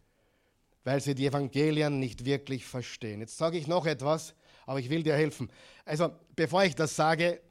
weil 0.83 1.01
sie 1.01 1.15
die 1.15 1.25
Evangelien 1.25 1.97
nicht 1.97 2.25
wirklich 2.25 2.63
verstehen. 2.63 3.21
Jetzt 3.21 3.37
sage 3.37 3.57
ich 3.57 3.65
noch 3.65 3.87
etwas, 3.87 4.35
aber 4.67 4.79
ich 4.79 4.91
will 4.91 5.01
dir 5.01 5.15
helfen. 5.15 5.51
Also, 5.83 6.11
bevor 6.35 6.63
ich 6.63 6.75
das 6.75 6.95
sage, 6.95 7.41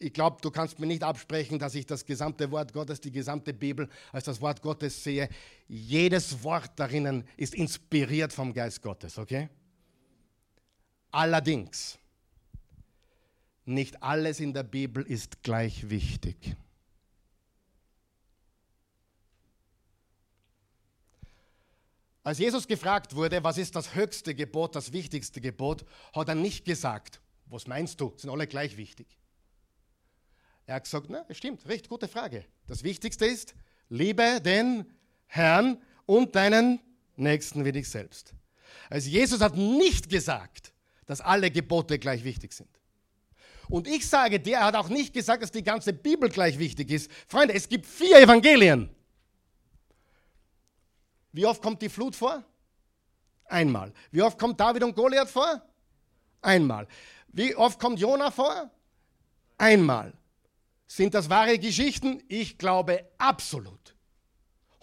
ich 0.00 0.12
glaube, 0.12 0.38
du 0.42 0.50
kannst 0.50 0.80
mir 0.80 0.86
nicht 0.86 1.04
absprechen, 1.04 1.60
dass 1.60 1.76
ich 1.76 1.86
das 1.86 2.04
gesamte 2.04 2.50
Wort 2.50 2.72
Gottes, 2.72 3.00
die 3.00 3.12
gesamte 3.12 3.54
Bibel 3.54 3.88
als 4.10 4.24
das 4.24 4.40
Wort 4.40 4.62
Gottes 4.62 5.04
sehe. 5.04 5.28
Jedes 5.68 6.42
Wort 6.42 6.72
darin 6.74 7.22
ist 7.36 7.54
inspiriert 7.54 8.32
vom 8.32 8.52
Geist 8.52 8.82
Gottes, 8.82 9.16
okay? 9.16 9.48
Allerdings, 11.12 11.98
nicht 13.64 14.02
alles 14.02 14.40
in 14.40 14.52
der 14.52 14.62
Bibel 14.62 15.04
ist 15.04 15.42
gleich 15.42 15.88
wichtig. 15.88 16.56
Als 22.24 22.38
Jesus 22.38 22.66
gefragt 22.66 23.14
wurde, 23.14 23.44
was 23.44 23.58
ist 23.58 23.76
das 23.76 23.94
höchste 23.94 24.34
Gebot, 24.34 24.74
das 24.74 24.92
wichtigste 24.92 25.40
Gebot, 25.40 25.84
hat 26.14 26.28
er 26.28 26.34
nicht 26.34 26.64
gesagt, 26.64 27.20
was 27.46 27.66
meinst 27.66 28.00
du, 28.00 28.14
sind 28.16 28.30
alle 28.30 28.46
gleich 28.46 28.76
wichtig. 28.76 29.06
Er 30.66 30.76
hat 30.76 30.84
gesagt, 30.84 31.08
na, 31.10 31.26
stimmt, 31.30 31.66
recht 31.66 31.88
gute 31.88 32.08
Frage. 32.08 32.46
Das 32.66 32.84
Wichtigste 32.84 33.26
ist, 33.26 33.54
liebe 33.88 34.40
den 34.40 34.86
Herrn 35.26 35.82
und 36.06 36.34
deinen 36.34 36.80
Nächsten 37.16 37.64
wie 37.64 37.72
dich 37.72 37.90
selbst. 37.90 38.32
Also 38.88 39.10
Jesus 39.10 39.40
hat 39.40 39.56
nicht 39.56 40.08
gesagt, 40.08 40.72
dass 41.06 41.20
alle 41.20 41.50
Gebote 41.50 41.98
gleich 41.98 42.24
wichtig 42.24 42.52
sind. 42.52 42.68
Und 43.68 43.88
ich 43.88 44.08
sage 44.08 44.40
dir, 44.40 44.56
er 44.56 44.66
hat 44.66 44.76
auch 44.76 44.88
nicht 44.88 45.14
gesagt, 45.14 45.42
dass 45.42 45.50
die 45.50 45.62
ganze 45.62 45.92
Bibel 45.92 46.28
gleich 46.28 46.58
wichtig 46.58 46.90
ist. 46.90 47.10
Freunde, 47.26 47.54
es 47.54 47.68
gibt 47.68 47.86
vier 47.86 48.18
Evangelien. 48.18 48.90
Wie 51.32 51.46
oft 51.46 51.62
kommt 51.62 51.80
die 51.80 51.88
Flut 51.88 52.14
vor? 52.14 52.44
Einmal. 53.46 53.92
Wie 54.10 54.22
oft 54.22 54.38
kommt 54.38 54.60
David 54.60 54.82
und 54.82 54.94
Goliath 54.94 55.30
vor? 55.30 55.62
Einmal. 56.42 56.86
Wie 57.28 57.54
oft 57.56 57.78
kommt 57.78 57.98
Jona 57.98 58.30
vor? 58.30 58.70
Einmal. 59.56 60.12
Sind 60.86 61.14
das 61.14 61.30
wahre 61.30 61.58
Geschichten? 61.58 62.22
Ich 62.28 62.58
glaube 62.58 63.06
absolut. 63.16 63.94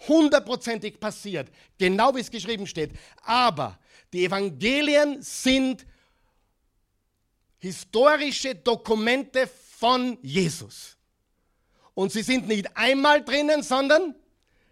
Hundertprozentig 0.08 0.98
passiert, 0.98 1.50
genau 1.78 2.14
wie 2.16 2.20
es 2.20 2.30
geschrieben 2.30 2.66
steht. 2.66 2.92
Aber 3.22 3.78
die 4.12 4.24
Evangelien 4.24 5.22
sind 5.22 5.86
historische 7.60 8.54
Dokumente 8.54 9.46
von 9.46 10.18
Jesus. 10.22 10.96
Und 11.94 12.12
sie 12.12 12.22
sind 12.22 12.48
nicht 12.48 12.76
einmal 12.76 13.24
drinnen, 13.24 13.62
sondern 13.62 14.14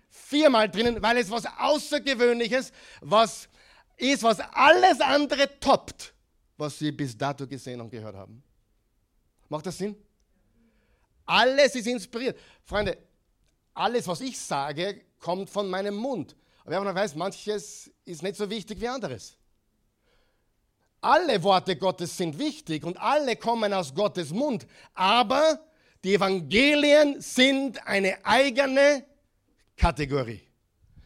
viermal 0.08 0.68
drinnen, 0.68 1.00
weil 1.02 1.18
es 1.18 1.30
was 1.30 1.44
Außergewöhnliches, 1.46 2.72
was 3.00 3.48
ist, 3.96 4.22
was 4.22 4.40
alles 4.40 5.00
andere 5.00 5.58
toppt, 5.60 6.14
was 6.56 6.78
sie 6.78 6.92
bis 6.92 7.16
dato 7.16 7.46
gesehen 7.46 7.80
und 7.80 7.90
gehört 7.90 8.16
haben. 8.16 8.42
Macht 9.48 9.66
das 9.66 9.78
Sinn? 9.78 9.96
Alles 11.26 11.74
ist 11.74 11.86
inspiriert. 11.86 12.38
Freunde, 12.64 12.96
alles, 13.74 14.06
was 14.06 14.20
ich 14.20 14.38
sage, 14.38 15.02
kommt 15.18 15.50
von 15.50 15.68
meinem 15.68 15.94
Mund. 15.94 16.34
Aber 16.64 16.76
wenn 16.76 16.84
man 16.84 16.94
weiß, 16.94 17.14
manches 17.14 17.90
ist 18.04 18.22
nicht 18.22 18.36
so 18.36 18.48
wichtig 18.48 18.80
wie 18.80 18.88
anderes. 18.88 19.36
Alle 21.00 21.42
Worte 21.42 21.76
Gottes 21.76 22.16
sind 22.16 22.38
wichtig 22.38 22.84
und 22.84 22.96
alle 23.00 23.36
kommen 23.36 23.72
aus 23.72 23.94
Gottes 23.94 24.30
Mund. 24.30 24.66
Aber 24.94 25.60
die 26.02 26.14
Evangelien 26.14 27.20
sind 27.20 27.86
eine 27.86 28.24
eigene 28.24 29.04
Kategorie. 29.76 30.42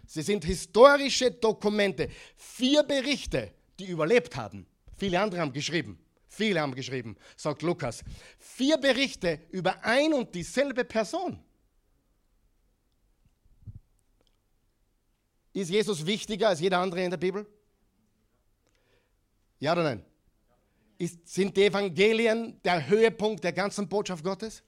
Sie 0.06 0.22
sind 0.22 0.44
historische 0.44 1.30
Dokumente, 1.30 2.08
vier 2.36 2.82
Berichte, 2.82 3.52
die 3.78 3.86
überlebt 3.86 4.36
haben. 4.36 4.66
Viele 4.96 5.20
andere 5.20 5.40
haben 5.40 5.52
geschrieben. 5.52 5.98
Viele 6.28 6.60
haben 6.60 6.74
geschrieben, 6.74 7.16
sagt 7.36 7.60
Lukas. 7.60 8.02
Vier 8.38 8.78
Berichte 8.78 9.40
über 9.50 9.84
ein 9.84 10.14
und 10.14 10.34
dieselbe 10.34 10.84
Person. 10.84 11.38
Ist 15.52 15.70
Jesus 15.70 16.06
wichtiger 16.06 16.48
als 16.48 16.60
jeder 16.60 16.78
andere 16.78 17.04
in 17.04 17.10
der 17.10 17.18
Bibel? 17.18 17.46
Ja 19.62 19.74
oder 19.74 19.84
nein? 19.84 20.04
Ist, 20.98 21.28
sind 21.28 21.56
die 21.56 21.66
Evangelien 21.66 22.60
der 22.64 22.88
Höhepunkt 22.88 23.44
der 23.44 23.52
ganzen 23.52 23.88
Botschaft 23.88 24.24
Gottes? 24.24 24.64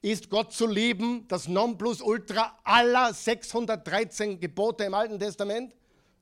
Ist 0.00 0.30
Gott 0.30 0.52
zu 0.52 0.68
lieben 0.68 1.26
das 1.26 1.48
Nonplusultra 1.48 2.60
aller 2.62 3.12
613 3.12 4.38
Gebote 4.38 4.84
im 4.84 4.94
Alten 4.94 5.18
Testament? 5.18 5.74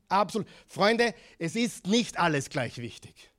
Absolut. 0.08 0.48
Freunde, 0.66 1.14
es 1.38 1.54
ist 1.54 1.86
nicht 1.86 2.18
alles 2.18 2.48
gleich 2.48 2.78
wichtig. 2.78 3.30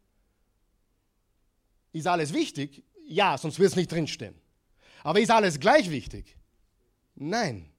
Ist 1.91 2.05
alles 2.05 2.31
wichtig? 2.31 2.83
Ja, 3.07 3.39
sonst 3.39 3.57
wird 3.57 3.71
es 3.71 3.75
nicht 3.75 3.91
drinstehen. 3.91 4.39
Aber 5.01 5.19
ist 5.19 5.31
alles 5.31 5.59
gleich 5.59 5.89
wichtig? 5.89 6.37
Nein. 7.15 7.73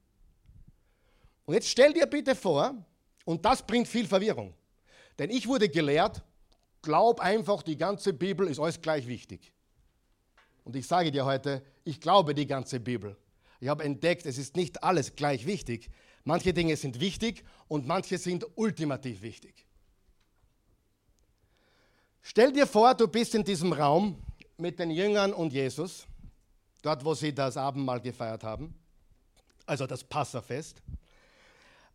Und 1.44 1.54
jetzt 1.54 1.68
stell 1.68 1.92
dir 1.92 2.06
bitte 2.06 2.34
vor, 2.34 2.84
und 3.24 3.44
das 3.44 3.64
bringt 3.64 3.86
viel 3.86 4.08
Verwirrung. 4.08 4.54
Denn 5.20 5.30
ich 5.30 5.46
wurde 5.46 5.68
gelehrt, 5.68 6.20
glaub 6.82 7.20
einfach, 7.20 7.62
die 7.62 7.76
ganze 7.76 8.12
Bibel 8.12 8.46
ist 8.48 8.58
alles 8.58 8.80
gleich 8.80 9.06
wichtig. 9.06 9.52
Und 10.64 10.76
ich 10.76 10.86
sage 10.86 11.10
dir 11.10 11.24
heute, 11.24 11.62
ich 11.84 12.00
glaube 12.00 12.34
die 12.34 12.46
ganze 12.46 12.78
Bibel. 12.80 13.16
Ich 13.60 13.68
habe 13.68 13.84
entdeckt, 13.84 14.26
es 14.26 14.38
ist 14.38 14.56
nicht 14.56 14.82
alles 14.82 15.16
gleich 15.16 15.46
wichtig. 15.46 15.90
Manche 16.24 16.52
Dinge 16.52 16.76
sind 16.76 17.00
wichtig 17.00 17.44
und 17.68 17.86
manche 17.86 18.18
sind 18.18 18.46
ultimativ 18.56 19.22
wichtig. 19.22 19.66
Stell 22.20 22.52
dir 22.52 22.66
vor, 22.66 22.94
du 22.94 23.08
bist 23.08 23.34
in 23.34 23.42
diesem 23.42 23.72
Raum 23.72 24.22
mit 24.56 24.78
den 24.78 24.90
Jüngern 24.90 25.32
und 25.32 25.52
Jesus 25.52 26.06
dort 26.82 27.04
wo 27.04 27.14
sie 27.14 27.32
das 27.32 27.56
Abendmahl 27.56 28.00
gefeiert 28.00 28.42
haben, 28.42 28.74
also 29.64 29.86
das 29.86 30.02
Passafest. 30.02 30.82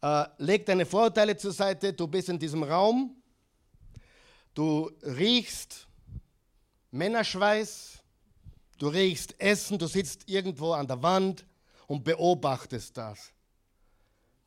Äh, 0.01 0.25
leg 0.37 0.65
deine 0.65 0.85
Vorurteile 0.85 1.35
zur 1.35 1.51
Seite, 1.51 1.91
du 1.93 2.07
bist 2.07 2.29
in 2.29 2.39
diesem 2.39 2.63
Raum, 2.63 3.16
du 4.57 4.91
riechst 5.03 5.87
Männerschweiß, 6.89 7.99
du 8.79 8.87
riechst 8.87 9.39
Essen, 9.39 9.77
du 9.77 9.85
sitzt 9.85 10.27
irgendwo 10.27 10.71
an 10.71 10.87
der 10.87 11.01
Wand 11.03 11.45
und 11.85 12.03
beobachtest 12.03 12.97
das. 12.97 13.31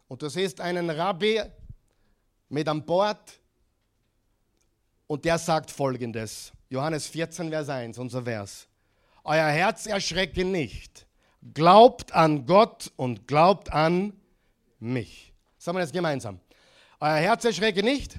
Und 0.08 0.20
du 0.20 0.28
siehst 0.28 0.60
einen 0.60 0.90
Rabbi 0.90 1.40
mit 2.48 2.66
an 2.66 2.84
Bord 2.84 3.38
und 5.06 5.24
der 5.24 5.38
sagt 5.38 5.70
folgendes, 5.70 6.52
Johannes 6.68 7.06
14, 7.06 7.48
Vers 7.48 7.68
1, 7.68 7.98
unser 7.98 8.24
Vers. 8.24 8.66
Euer 9.22 9.48
Herz 9.48 9.86
erschrecke 9.86 10.44
nicht. 10.44 11.06
Glaubt 11.54 12.12
an 12.12 12.46
Gott 12.46 12.90
und 12.96 13.28
glaubt 13.28 13.72
an 13.72 14.12
mich. 14.80 15.32
Sagen 15.56 15.76
wir 15.78 15.82
das 15.82 15.92
gemeinsam. 15.92 16.40
Euer 16.98 17.14
Herz 17.16 17.44
erschrecke 17.44 17.84
nicht. 17.84 18.18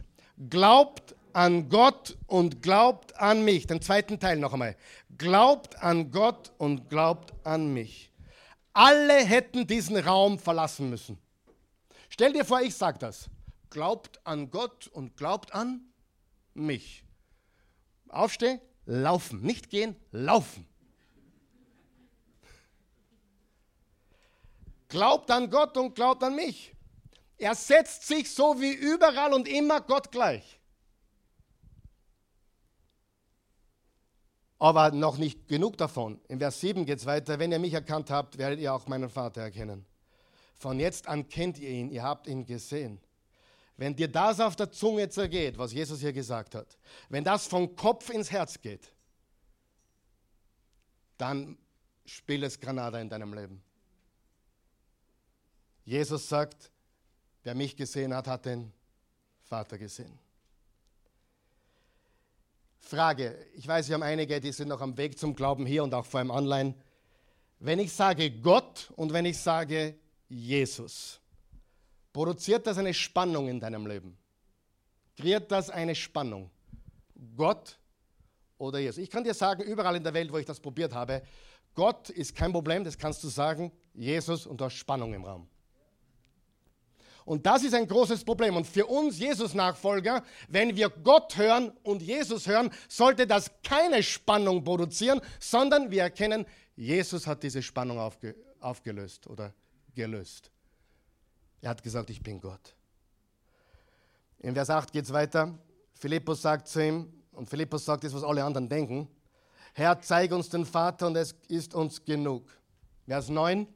Glaubt 0.50 1.16
an 1.34 1.70
Gott 1.70 2.18
und 2.28 2.62
glaubt 2.62 3.16
an 3.18 3.44
mich. 3.44 3.68
Den 3.68 3.82
zweiten 3.82 4.20
Teil 4.20 4.38
noch 4.38 4.54
einmal. 4.54 4.76
Glaubt 5.18 5.82
an 5.82 6.12
Gott 6.12 6.52
und 6.58 6.90
glaubt 6.90 7.34
an 7.46 7.74
mich. 7.74 8.12
Alle 8.74 9.26
hätten 9.26 9.68
diesen 9.68 9.98
Raum 9.98 10.40
verlassen 10.40 10.90
müssen. 10.90 11.18
Stell 12.10 12.34
dir 12.34 12.46
vor, 12.46 12.62
ich 12.62 12.76
sage 12.76 13.00
das. 13.00 13.30
Glaubt 13.70 14.20
an 14.26 14.52
Gott 14.52 14.88
und 14.88 15.16
glaubt 15.18 15.54
an 15.54 15.82
mich. 16.54 17.04
Aufstehen, 18.10 18.60
laufen. 18.86 19.42
Nicht 19.42 19.70
gehen, 19.70 19.96
laufen. 20.12 20.68
Glaubt 24.90 25.32
an 25.32 25.50
Gott 25.50 25.78
und 25.78 25.96
glaubt 25.96 26.24
an 26.24 26.36
mich. 26.36 26.76
Er 27.38 27.56
setzt 27.56 28.08
sich 28.08 28.30
so 28.32 28.62
wie 28.62 28.74
überall 28.74 29.34
und 29.34 29.48
immer 29.48 29.82
Gott 29.82 30.12
gleich. 30.12 30.61
Aber 34.62 34.92
noch 34.92 35.18
nicht 35.18 35.48
genug 35.48 35.76
davon. 35.78 36.22
In 36.28 36.38
Vers 36.38 36.62
7 36.62 36.86
geht 36.86 37.00
es 37.00 37.08
weiter. 37.08 37.40
Wenn 37.40 37.52
ihr 37.52 37.58
mich 37.58 37.74
erkannt 37.74 38.12
habt, 38.12 38.38
werdet 38.38 38.60
ihr 38.60 38.72
auch 38.72 38.86
meinen 38.86 39.10
Vater 39.10 39.42
erkennen. 39.42 39.88
Von 40.54 40.80
jetzt 40.80 41.08
an 41.08 41.28
kennt 41.28 41.58
ihr 41.58 41.72
ihn, 41.72 41.90
ihr 41.90 42.04
habt 42.04 42.28
ihn 42.28 42.46
gesehen. 42.46 43.02
Wenn 43.76 43.96
dir 43.96 44.08
das 44.08 44.40
auf 44.40 44.56
der 44.56 44.72
Zunge 44.72 45.10
zergeht, 45.10 45.58
was 45.58 45.74
Jesus 45.74 46.02
hier 46.02 46.14
gesagt 46.14 46.54
hat, 46.54 46.78
wenn 47.10 47.24
das 47.24 47.48
vom 47.48 47.76
Kopf 47.76 48.12
ins 48.12 48.30
Herz 48.30 48.62
geht, 48.62 48.94
dann 51.18 51.58
spiel 52.06 52.44
es 52.44 52.60
Granada 52.60 53.00
in 53.00 53.10
deinem 53.10 53.34
Leben. 53.34 53.64
Jesus 55.86 56.30
sagt, 56.30 56.70
wer 57.42 57.56
mich 57.56 57.76
gesehen 57.76 58.14
hat, 58.14 58.28
hat 58.28 58.46
den 58.46 58.72
Vater 59.42 59.80
gesehen. 59.80 60.20
Frage, 62.82 63.38
ich 63.54 63.66
weiß, 63.66 63.88
wir 63.88 63.94
haben 63.94 64.04
einige, 64.04 64.42
die 64.42 64.52
sind 64.52 64.68
noch 64.68 64.82
am 64.82 64.98
Weg 64.98 65.18
zum 65.18 65.36
Glauben 65.36 65.66
hier 65.66 65.84
und 65.84 65.94
auch 65.94 66.06
vor 66.06 66.20
allem 66.20 66.32
online. 66.32 66.74
Wenn 67.60 67.80
ich 67.80 67.94
sage 67.94 68.30
Gott 68.32 68.92
und 68.96 69.14
wenn 69.14 69.26
ich 69.26 69.38
sage 69.38 69.96
Jesus, 70.28 71.22
produziert 72.12 72.68
das 72.68 72.78
eine 72.78 72.94
Spannung 72.94 73.48
in 73.48 73.60
deinem 73.60 73.86
Leben? 73.86 74.18
Kreiert 75.16 75.52
das 75.52 75.70
eine 75.70 75.96
Spannung? 75.96 76.50
Gott 77.38 77.78
oder 78.58 78.80
Jesus? 78.80 78.98
Ich 78.98 79.10
kann 79.10 79.24
dir 79.24 79.36
sagen, 79.36 79.62
überall 79.62 79.96
in 79.96 80.04
der 80.04 80.14
Welt, 80.14 80.32
wo 80.32 80.38
ich 80.38 80.46
das 80.46 80.60
probiert 80.60 80.94
habe, 80.94 81.22
Gott 81.74 82.10
ist 82.10 82.36
kein 82.36 82.52
Problem, 82.52 82.84
das 82.84 82.98
kannst 82.98 83.24
du 83.24 83.30
sagen, 83.30 83.72
Jesus 83.94 84.46
und 84.46 84.60
da 84.60 84.68
ist 84.68 84.74
Spannung 84.74 85.14
im 85.14 85.24
Raum. 85.24 85.48
Und 87.32 87.46
das 87.46 87.64
ist 87.64 87.74
ein 87.74 87.88
großes 87.88 88.26
Problem. 88.26 88.58
Und 88.58 88.68
für 88.68 88.86
uns 88.88 89.18
Jesus-Nachfolger, 89.18 90.22
wenn 90.50 90.76
wir 90.76 90.90
Gott 90.90 91.38
hören 91.38 91.72
und 91.82 92.02
Jesus 92.02 92.46
hören, 92.46 92.70
sollte 92.90 93.26
das 93.26 93.50
keine 93.64 94.04
Spannung 94.04 94.66
produzieren, 94.66 95.22
sondern 95.40 95.90
wir 95.92 96.02
erkennen, 96.02 96.46
Jesus 96.76 97.26
hat 97.28 97.42
diese 97.42 97.62
Spannung 97.62 98.00
aufge 98.00 98.36
aufgelöst 98.60 99.28
oder 99.28 99.54
gelöst. 99.96 100.52
Er 101.62 101.70
hat 101.70 101.82
gesagt, 101.82 102.10
ich 102.10 102.22
bin 102.22 102.42
Gott. 102.42 102.76
In 104.40 104.54
Vers 104.54 104.70
8 104.70 104.92
geht 104.92 105.06
es 105.06 105.14
weiter. 105.14 105.58
Philippus 105.94 106.42
sagt 106.42 106.68
zu 106.68 106.86
ihm, 106.86 107.14
und 107.32 107.48
Philippus 107.50 107.86
sagt 107.86 108.04
das, 108.04 108.14
was 108.14 108.26
alle 108.26 108.44
anderen 108.44 108.68
denken, 108.68 109.08
Herr, 109.74 110.02
zeig 110.02 110.34
uns 110.34 110.50
den 110.50 110.66
Vater 110.66 111.08
und 111.08 111.16
es 111.16 111.34
ist 111.48 111.76
uns 111.76 112.04
genug. 112.04 112.44
Vers 113.08 113.30
9, 113.30 113.68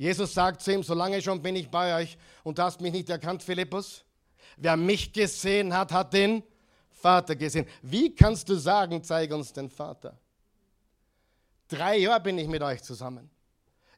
Jesus 0.00 0.32
sagt 0.32 0.62
zu 0.62 0.72
ihm, 0.72 0.82
solange 0.82 1.20
schon 1.20 1.42
bin 1.42 1.54
ich 1.54 1.68
bei 1.68 1.94
euch 1.94 2.16
und 2.42 2.56
du 2.56 2.62
hast 2.62 2.80
mich 2.80 2.90
nicht 2.90 3.10
erkannt, 3.10 3.42
Philippus. 3.42 4.02
Wer 4.56 4.74
mich 4.74 5.12
gesehen 5.12 5.74
hat, 5.74 5.92
hat 5.92 6.14
den 6.14 6.42
Vater 6.88 7.36
gesehen. 7.36 7.66
Wie 7.82 8.14
kannst 8.14 8.48
du 8.48 8.54
sagen, 8.54 9.04
zeig 9.04 9.30
uns 9.30 9.52
den 9.52 9.68
Vater? 9.68 10.18
Drei 11.68 11.98
Jahre 11.98 12.22
bin 12.22 12.38
ich 12.38 12.48
mit 12.48 12.62
euch 12.62 12.82
zusammen. 12.82 13.28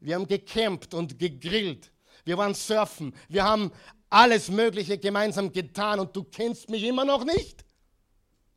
Wir 0.00 0.16
haben 0.16 0.26
gecampt 0.26 0.92
und 0.92 1.20
gegrillt. 1.20 1.92
Wir 2.24 2.36
waren 2.36 2.55
surfen. 2.55 3.14
Wir 3.28 3.44
haben 3.44 3.70
alles 4.11 4.48
Mögliche 4.48 4.98
gemeinsam 4.98 5.53
getan 5.53 6.00
und 6.00 6.16
du 6.16 6.24
kennst 6.24 6.68
mich 6.68 6.82
immer 6.82 7.05
noch 7.05 7.24
nicht? 7.24 7.64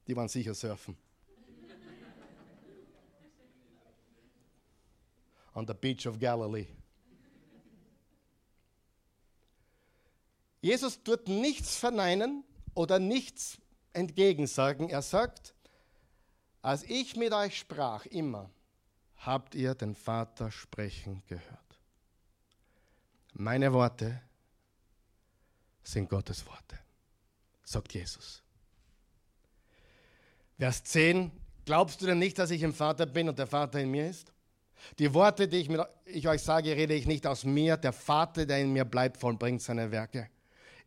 Die 0.07 0.15
waren 0.15 0.29
sicher 0.29 0.55
surfen. 0.55 0.97
On 5.53 5.67
the 5.67 5.75
beach 5.75 6.07
of 6.07 6.17
Galilee. 6.17 6.65
Jesus 10.65 11.03
tut 11.03 11.27
nichts 11.27 11.75
verneinen 11.75 12.43
oder 12.73 12.97
nichts 12.97 13.59
entgegensagen. 13.93 14.89
Er 14.89 15.03
sagt, 15.03 15.53
als 16.63 16.81
ich 16.81 17.15
mit 17.15 17.33
euch 17.33 17.59
sprach, 17.59 18.07
immer, 18.07 18.49
habt 19.17 19.53
ihr 19.53 19.75
den 19.75 19.93
Vater 19.93 20.49
sprechen 20.49 21.21
gehört. 21.27 21.79
Meine 23.33 23.73
Worte 23.73 24.19
sind 25.83 26.09
Gottes 26.09 26.47
Worte, 26.47 26.79
sagt 27.63 27.93
Jesus. 27.93 28.41
Vers 30.57 30.83
10, 30.83 31.31
glaubst 31.63 32.01
du 32.01 32.07
denn 32.07 32.17
nicht, 32.17 32.39
dass 32.39 32.49
ich 32.49 32.63
im 32.63 32.73
Vater 32.73 33.05
bin 33.05 33.29
und 33.29 33.37
der 33.37 33.45
Vater 33.45 33.79
in 33.79 33.91
mir 33.91 34.09
ist? 34.09 34.33
Die 34.97 35.13
Worte, 35.13 35.47
die 35.47 35.57
ich, 35.57 35.69
mit, 35.69 35.79
ich 36.05 36.27
euch 36.27 36.41
sage, 36.41 36.75
rede 36.75 36.95
ich 36.95 37.05
nicht 37.05 37.27
aus 37.27 37.43
mir. 37.43 37.77
Der 37.77 37.93
Vater, 37.93 38.47
der 38.47 38.61
in 38.61 38.73
mir 38.73 38.85
bleibt, 38.85 39.17
vollbringt 39.17 39.61
seine 39.61 39.91
Werke. 39.91 40.31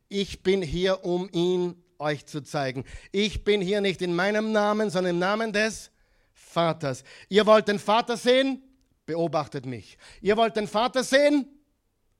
Ich 0.08 0.42
bin 0.42 0.62
hier, 0.62 1.04
um 1.04 1.28
ihn 1.32 1.82
euch 1.98 2.26
zu 2.26 2.40
zeigen. 2.42 2.84
Ich 3.12 3.44
bin 3.44 3.60
hier 3.60 3.80
nicht 3.80 4.02
in 4.02 4.14
meinem 4.14 4.52
Namen, 4.52 4.90
sondern 4.90 5.14
im 5.14 5.18
Namen 5.18 5.52
des 5.52 5.90
Vaters. 6.32 7.04
Ihr 7.28 7.46
wollt 7.46 7.68
den 7.68 7.78
Vater 7.78 8.16
sehen? 8.16 8.62
Beobachtet 9.06 9.66
mich. 9.66 9.98
Ihr 10.20 10.36
wollt 10.36 10.56
den 10.56 10.68
Vater 10.68 11.02
sehen? 11.02 11.46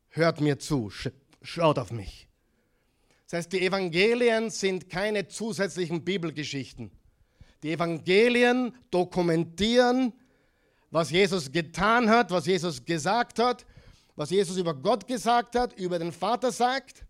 Hört 0.09 0.41
mir 0.41 0.59
zu, 0.59 0.91
schaut 1.43 1.79
auf 1.79 1.91
mich. 1.91 2.29
Das 3.25 3.39
heißt, 3.39 3.53
die 3.53 3.61
Evangelien 3.61 4.51
sind 4.51 4.89
keine 4.89 5.29
zusätzlichen 5.29 6.05
Bibelgeschichten. 6.05 6.91
Die 7.63 7.73
Evangelien 7.73 8.75
dokumentieren, 8.91 10.13
was 10.91 11.11
Jesus 11.11 11.53
getan 11.53 12.09
hat, 12.09 12.31
was 12.31 12.47
Jesus 12.47 12.85
gesagt 12.85 13.39
hat, 13.39 13.67
was 14.17 14.31
Jesus 14.31 14.57
über 14.57 14.75
Gott 14.75 15.07
gesagt 15.07 15.57
hat, 15.57 15.79
über 15.79 15.99
den 15.99 16.13
Vater 16.13 16.51
sagt. 16.53 17.05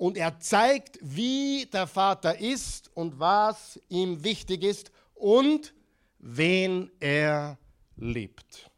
Und 0.00 0.16
er 0.16 0.40
zeigt, 0.40 0.98
wie 1.02 1.66
der 1.66 1.86
Vater 1.86 2.38
ist 2.38 2.90
und 2.94 3.20
was 3.20 3.78
ihm 3.90 4.24
wichtig 4.24 4.62
ist 4.62 4.90
und 5.12 5.74
wen 6.18 6.90
er 7.00 7.58
liebt. 7.96 8.70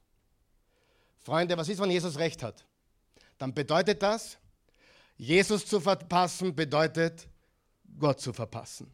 Freunde, 1.20 1.56
was 1.56 1.68
ist, 1.68 1.80
wenn 1.80 1.92
Jesus 1.92 2.18
recht 2.18 2.42
hat? 2.42 2.66
Dann 3.38 3.54
bedeutet 3.54 4.02
das, 4.02 4.36
Jesus 5.16 5.64
zu 5.64 5.78
verpassen 5.78 6.56
bedeutet 6.56 7.28
Gott 8.00 8.20
zu 8.20 8.32
verpassen. 8.32 8.92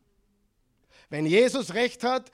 Wenn 1.08 1.24
Jesus 1.24 1.72
recht 1.72 2.04
hat, 2.04 2.30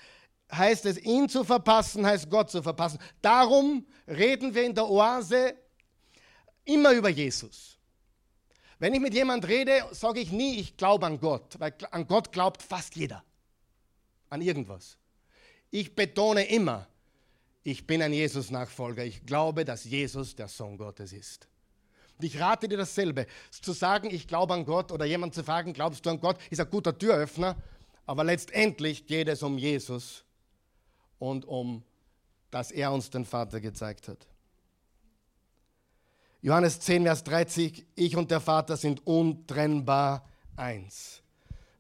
heißt 0.51 0.87
es, 0.87 0.99
ihn 0.99 1.29
zu 1.29 1.45
verpassen, 1.45 2.05
heißt 2.05 2.29
Gott 2.29 2.51
zu 2.51 2.65
verpassen. 2.65 2.99
Darum 3.23 3.87
reden 4.09 4.53
wir 4.57 4.65
in 4.65 4.75
der 4.75 4.91
Oase 4.91 5.55
immer 6.65 6.91
über 6.91 7.11
Jesus. 7.11 7.74
Wenn 8.79 8.95
ich 8.95 9.01
mit 9.01 9.15
jemand 9.15 9.47
rede, 9.47 9.85
sage 9.93 10.21
ich 10.21 10.33
nie, 10.33 10.57
ich 10.57 10.77
glaube 10.77 11.07
an 11.07 11.21
Gott, 11.21 11.59
weil 11.59 11.75
an 11.91 12.07
Gott 12.07 12.33
glaubt 12.33 12.63
fast 12.63 12.97
jeder. 12.97 13.23
An 14.31 14.41
irgendwas. 14.41 14.97
Ich 15.71 15.95
betone 15.95 16.45
immer, 16.47 16.87
ich 17.63 17.87
bin 17.87 18.03
ein 18.03 18.13
Jesus-Nachfolger. 18.13 19.05
Ich 19.05 19.25
glaube, 19.25 19.65
dass 19.65 19.85
Jesus 19.85 20.35
der 20.35 20.49
Sohn 20.49 20.77
Gottes 20.77 21.13
ist. 21.13 21.49
Und 22.19 22.25
ich 22.25 22.39
rate 22.39 22.69
dir 22.69 22.77
dasselbe. 22.77 23.27
Zu 23.51 23.73
sagen, 23.73 24.11
ich 24.11 24.29
glaube 24.29 24.55
an 24.55 24.65
Gott 24.65 24.93
oder 24.93 25.05
jemand 25.05 25.35
zu 25.35 25.43
fragen, 25.43 25.73
glaubst 25.73 26.05
du 26.05 26.11
an 26.11 26.21
Gott, 26.21 26.39
ist 26.51 26.61
ein 26.61 26.71
guter 26.71 26.97
Türöffner. 26.97 27.57
Aber 28.07 28.23
letztendlich 28.23 29.07
geht 29.07 29.29
es 29.29 29.43
um 29.43 29.57
Jesus 29.57 30.25
und 31.19 31.45
um 31.47 31.83
dass 32.55 32.71
er 32.71 32.93
uns 32.93 33.11
den 33.11 33.25
Vater 33.25 33.61
gezeigt 33.61 34.07
hat. 34.07 34.29
Johannes 36.45 36.79
10, 36.79 37.05
Vers 37.05 37.25
30, 37.25 37.87
ich 37.95 38.17
und 38.19 38.31
der 38.31 38.39
Vater 38.39 38.77
sind 38.77 39.07
untrennbar 39.07 40.29
eins. 40.57 41.23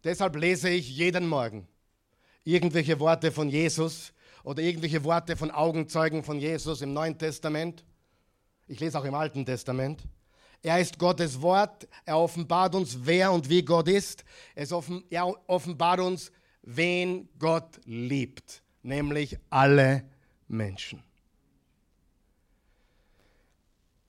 Deshalb 0.02 0.36
lese 0.36 0.70
ich 0.70 0.88
jeden 0.88 1.28
Morgen 1.28 1.68
irgendwelche 2.44 2.98
Worte 2.98 3.30
von 3.30 3.50
Jesus 3.50 4.14
oder 4.42 4.62
irgendwelche 4.62 5.04
Worte 5.04 5.36
von 5.36 5.50
Augenzeugen 5.50 6.24
von 6.24 6.40
Jesus 6.40 6.80
im 6.80 6.94
Neuen 6.94 7.18
Testament. 7.18 7.84
Ich 8.66 8.80
lese 8.80 8.98
auch 8.98 9.04
im 9.04 9.14
Alten 9.14 9.44
Testament. 9.44 10.02
Er 10.62 10.80
ist 10.80 10.98
Gottes 10.98 11.42
Wort. 11.42 11.86
Er 12.06 12.16
offenbart 12.16 12.74
uns, 12.74 12.96
wer 13.02 13.32
und 13.32 13.50
wie 13.50 13.60
Gott 13.60 13.88
ist. 13.88 14.24
Er 14.54 14.66
offenbart 15.46 16.00
uns, 16.00 16.32
wen 16.62 17.28
Gott 17.38 17.82
liebt, 17.84 18.62
nämlich 18.82 19.36
alle 19.50 20.04
Menschen. 20.48 21.02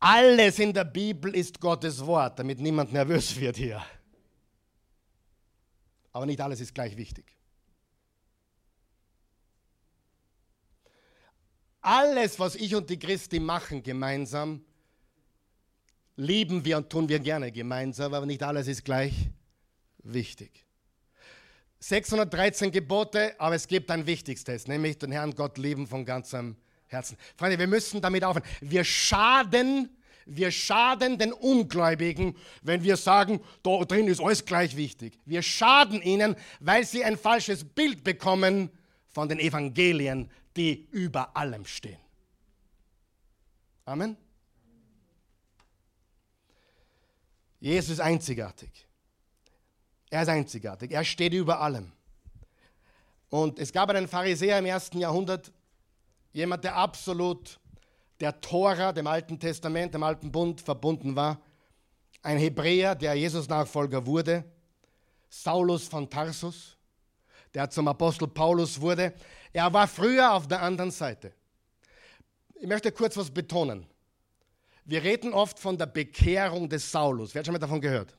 Alles 0.08 0.60
in 0.60 0.72
der 0.72 0.84
Bibel 0.84 1.34
ist 1.34 1.60
Gottes 1.60 2.06
Wort, 2.06 2.38
damit 2.38 2.60
niemand 2.60 2.94
nervös 2.94 3.40
wird 3.40 3.58
hier. 3.58 3.84
Aber 6.12 6.28
nicht 6.28 6.40
alles 6.40 6.60
ist 6.60 6.76
gleich 6.76 6.96
wichtig. 6.96 7.26
Alles, 11.82 12.40
was 12.40 12.54
ich 12.54 12.76
und 12.76 12.88
die 12.88 13.00
Christi 13.00 13.40
machen 13.40 13.82
gemeinsam, 13.82 14.64
lieben 16.18 16.64
wir 16.64 16.78
und 16.78 16.88
tun 16.88 17.10
wir 17.10 17.18
gerne 17.18 17.52
gemeinsam, 17.52 18.14
aber 18.14 18.28
nicht 18.28 18.44
alles 18.44 18.68
ist 18.68 18.86
gleich 18.86 19.32
wichtig. 20.04 20.68
613 21.80 22.70
Gebote, 22.70 23.34
aber 23.40 23.56
es 23.56 23.68
gibt 23.68 23.90
ein 23.90 24.06
wichtigstes, 24.06 24.68
nämlich 24.68 25.00
den 25.00 25.12
Herrn 25.12 25.34
Gott 25.34 25.58
lieben 25.58 25.88
von 25.88 26.06
ganzem 26.06 26.58
Herzen. 26.86 27.18
Freunde, 27.36 27.58
wir 27.58 27.66
müssen 27.66 28.02
damit 28.02 28.24
aufhören. 28.24 28.46
Wir 28.62 28.84
schaden 28.84 29.90
wir 30.26 30.52
schaden 30.52 31.18
den 31.18 31.32
Ungläubigen, 31.32 32.36
wenn 32.64 32.84
wir 32.84 32.98
sagen, 32.98 33.42
da 33.62 33.84
drin 33.86 34.08
ist 34.08 34.20
alles 34.20 34.46
gleich 34.46 34.76
wichtig. 34.76 35.20
Wir 35.26 35.44
schaden 35.44 36.02
ihnen, 36.02 36.36
weil 36.60 36.86
sie 36.86 37.04
ein 37.04 37.18
falsches 37.18 37.64
Bild 37.64 38.04
bekommen 38.04 38.70
von 39.10 39.30
den 39.30 39.40
Evangelien, 39.40 40.32
die 40.58 40.88
über 40.92 41.38
allem 41.38 41.66
stehen. 41.66 42.00
Amen. 43.86 44.18
Jesus 47.60 47.92
ist 47.92 48.00
einzigartig. 48.00 48.86
Er 50.10 50.24
ist 50.24 50.30
einzigartig. 50.30 50.92
Er 50.92 51.04
steht 51.04 51.34
über 51.34 51.60
allem. 51.62 51.92
Und 53.30 53.60
es 53.60 53.72
gab 53.72 53.90
einen 53.90 54.08
Pharisäer 54.08 54.60
im 54.60 54.66
ersten 54.66 54.98
Jahrhundert, 55.00 55.52
jemand, 56.32 56.64
der 56.64 56.76
absolut 56.76 57.60
der 58.20 58.40
Tora, 58.42 58.92
dem 58.94 59.08
Alten 59.08 59.40
Testament, 59.40 59.94
dem 59.94 60.04
Alten 60.04 60.32
Bund 60.32 60.62
verbunden 60.62 61.16
war. 61.16 61.42
Ein 62.22 62.38
Hebräer, 62.38 62.96
der 62.96 63.14
Jesus-Nachfolger 63.16 64.06
wurde. 64.06 64.44
Saulus 65.30 65.88
von 65.88 66.10
Tarsus, 66.10 66.78
der 67.54 67.70
zum 67.70 67.88
Apostel 67.88 68.28
Paulus 68.28 68.80
wurde. 68.80 69.14
Er 69.52 69.72
war 69.74 69.88
früher 69.88 70.34
auf 70.34 70.48
der 70.48 70.62
anderen 70.62 70.92
Seite. 70.92 71.34
Ich 72.56 72.68
möchte 72.68 72.92
kurz 72.92 73.18
was 73.18 73.30
betonen. 73.30 73.86
Wir 74.86 75.04
reden 75.04 75.34
oft 75.34 75.60
von 75.60 75.78
der 75.78 75.88
Bekehrung 75.88 76.70
des 76.70 76.92
Saulus. 76.92 77.34
Wer 77.34 77.40
hat 77.40 77.46
schon 77.48 77.54
mal 77.54 77.60
davon 77.60 77.82
gehört? 77.82 78.18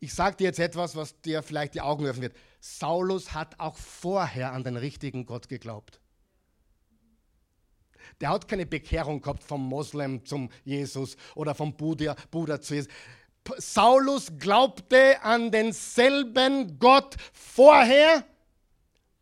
Ich 0.00 0.14
sage 0.14 0.36
dir 0.36 0.44
jetzt 0.44 0.60
etwas, 0.60 0.94
was 0.94 1.20
dir 1.20 1.42
vielleicht 1.42 1.74
die 1.74 1.80
Augen 1.80 2.06
öffnen 2.06 2.22
wird. 2.22 2.36
Saulus 2.60 3.34
hat 3.34 3.58
auch 3.58 3.76
vorher 3.76 4.52
an 4.52 4.62
den 4.62 4.76
richtigen 4.76 5.26
Gott 5.26 5.48
geglaubt. 5.48 6.00
Der 8.20 8.30
hat 8.30 8.48
keine 8.48 8.66
Bekehrung 8.66 9.20
gehabt 9.20 9.42
vom 9.42 9.66
Moslem 9.66 10.24
zum 10.24 10.50
Jesus 10.64 11.16
oder 11.34 11.54
vom 11.54 11.76
Buddha, 11.76 12.14
Buddha 12.30 12.60
zu 12.60 12.74
Jesus. 12.74 12.92
Saulus 13.56 14.30
glaubte 14.38 15.22
an 15.22 15.50
denselben 15.50 16.78
Gott 16.78 17.16
vorher, 17.32 18.24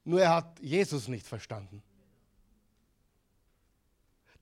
nur 0.05 0.21
er 0.21 0.35
hat 0.35 0.61
Jesus 0.61 1.09
nicht 1.09 1.27
verstanden. 1.27 1.83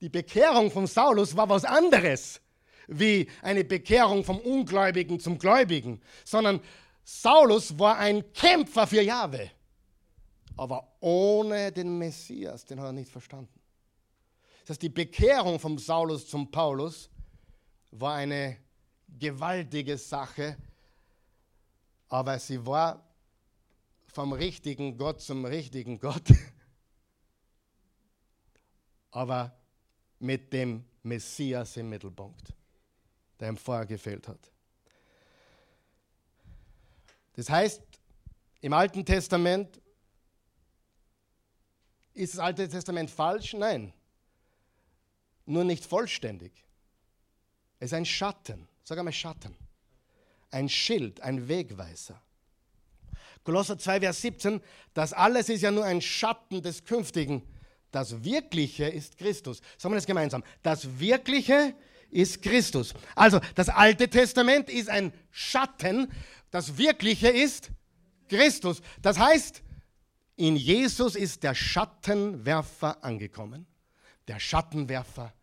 Die 0.01 0.09
Bekehrung 0.09 0.71
von 0.71 0.87
Saulus 0.87 1.35
war 1.35 1.49
was 1.49 1.65
anderes 1.65 2.41
wie 2.87 3.27
eine 3.41 3.63
Bekehrung 3.63 4.23
vom 4.23 4.39
Ungläubigen 4.39 5.19
zum 5.19 5.37
Gläubigen, 5.39 6.01
sondern 6.23 6.61
Saulus 7.03 7.77
war 7.79 7.97
ein 7.97 8.31
Kämpfer 8.33 8.87
für 8.87 9.01
Jahwe, 9.01 9.51
aber 10.57 10.95
ohne 10.99 11.71
den 11.71 11.97
Messias, 11.97 12.65
den 12.65 12.79
hat 12.79 12.87
er 12.87 12.93
nicht 12.93 13.11
verstanden. 13.11 13.59
Das 14.65 14.73
heißt, 14.73 14.81
die 14.81 14.89
Bekehrung 14.89 15.59
vom 15.59 15.77
Saulus 15.77 16.27
zum 16.27 16.49
Paulus 16.49 17.07
war 17.91 18.15
eine 18.15 18.57
gewaltige 19.07 19.95
Sache, 19.95 20.57
aber 22.09 22.39
sie 22.39 22.65
war 22.65 23.07
vom 24.07 24.33
richtigen 24.33 24.97
Gott 24.97 25.21
zum 25.21 25.45
richtigen 25.45 25.99
Gott, 25.99 26.23
aber 29.11 29.55
mit 30.17 30.51
dem 30.51 30.83
Messias 31.03 31.77
im 31.77 31.89
Mittelpunkt, 31.89 32.51
der 33.39 33.49
ihm 33.49 33.57
vorher 33.57 33.85
gefehlt 33.85 34.27
hat. 34.27 34.51
Das 37.33 37.51
heißt, 37.51 37.83
im 38.61 38.73
Alten 38.73 39.05
Testament 39.05 39.79
ist 42.15 42.33
das 42.33 42.39
Alte 42.39 42.67
Testament 42.67 43.11
falsch? 43.11 43.53
Nein 43.53 43.93
nur 45.45 45.63
nicht 45.63 45.85
vollständig. 45.85 46.51
Es 47.79 47.87
ist 47.87 47.93
ein 47.93 48.05
Schatten, 48.05 48.67
sag 48.83 48.97
einmal 48.97 49.13
Schatten, 49.13 49.55
ein 50.51 50.69
Schild, 50.69 51.21
ein 51.21 51.47
Wegweiser. 51.47 52.21
Kolosser 53.43 53.77
2, 53.77 53.99
Vers 53.99 54.21
17, 54.21 54.61
das 54.93 55.13
alles 55.13 55.49
ist 55.49 55.61
ja 55.61 55.71
nur 55.71 55.85
ein 55.85 56.01
Schatten 56.01 56.63
des 56.63 56.83
Künftigen. 56.83 57.43
Das 57.91 58.23
Wirkliche 58.23 58.85
ist 58.85 59.17
Christus. 59.17 59.61
Sagen 59.77 59.93
wir 59.93 59.97
das 59.97 60.07
gemeinsam. 60.07 60.43
Das 60.63 60.99
Wirkliche 60.99 61.75
ist 62.09 62.41
Christus. 62.41 62.93
Also 63.15 63.39
das 63.53 63.69
Alte 63.69 64.09
Testament 64.09 64.69
ist 64.69 64.89
ein 64.89 65.13
Schatten, 65.31 66.11
das 66.49 66.77
Wirkliche 66.77 67.27
ist 67.27 67.69
Christus. 68.29 68.81
Das 69.01 69.19
heißt, 69.19 69.61
in 70.37 70.55
Jesus 70.55 71.15
ist 71.15 71.43
der 71.43 71.53
Schattenwerfer 71.53 73.03
angekommen. 73.03 73.67
Der 74.27 74.39
Schattenwerfer 74.39 75.33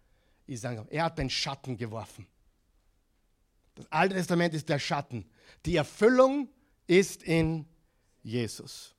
angekommen. 0.64 0.90
Er 0.90 1.04
hat 1.04 1.18
den 1.18 1.30
Schatten 1.30 1.76
geworfen. 1.76 2.26
Das 3.74 3.86
Alte 3.90 4.14
Testament 4.14 4.54
ist 4.54 4.68
der 4.68 4.78
Schatten. 4.78 5.28
Die 5.64 5.76
Erfüllung 5.76 6.48
ist 6.86 7.22
in 7.22 7.66
Jesus. 8.22 8.94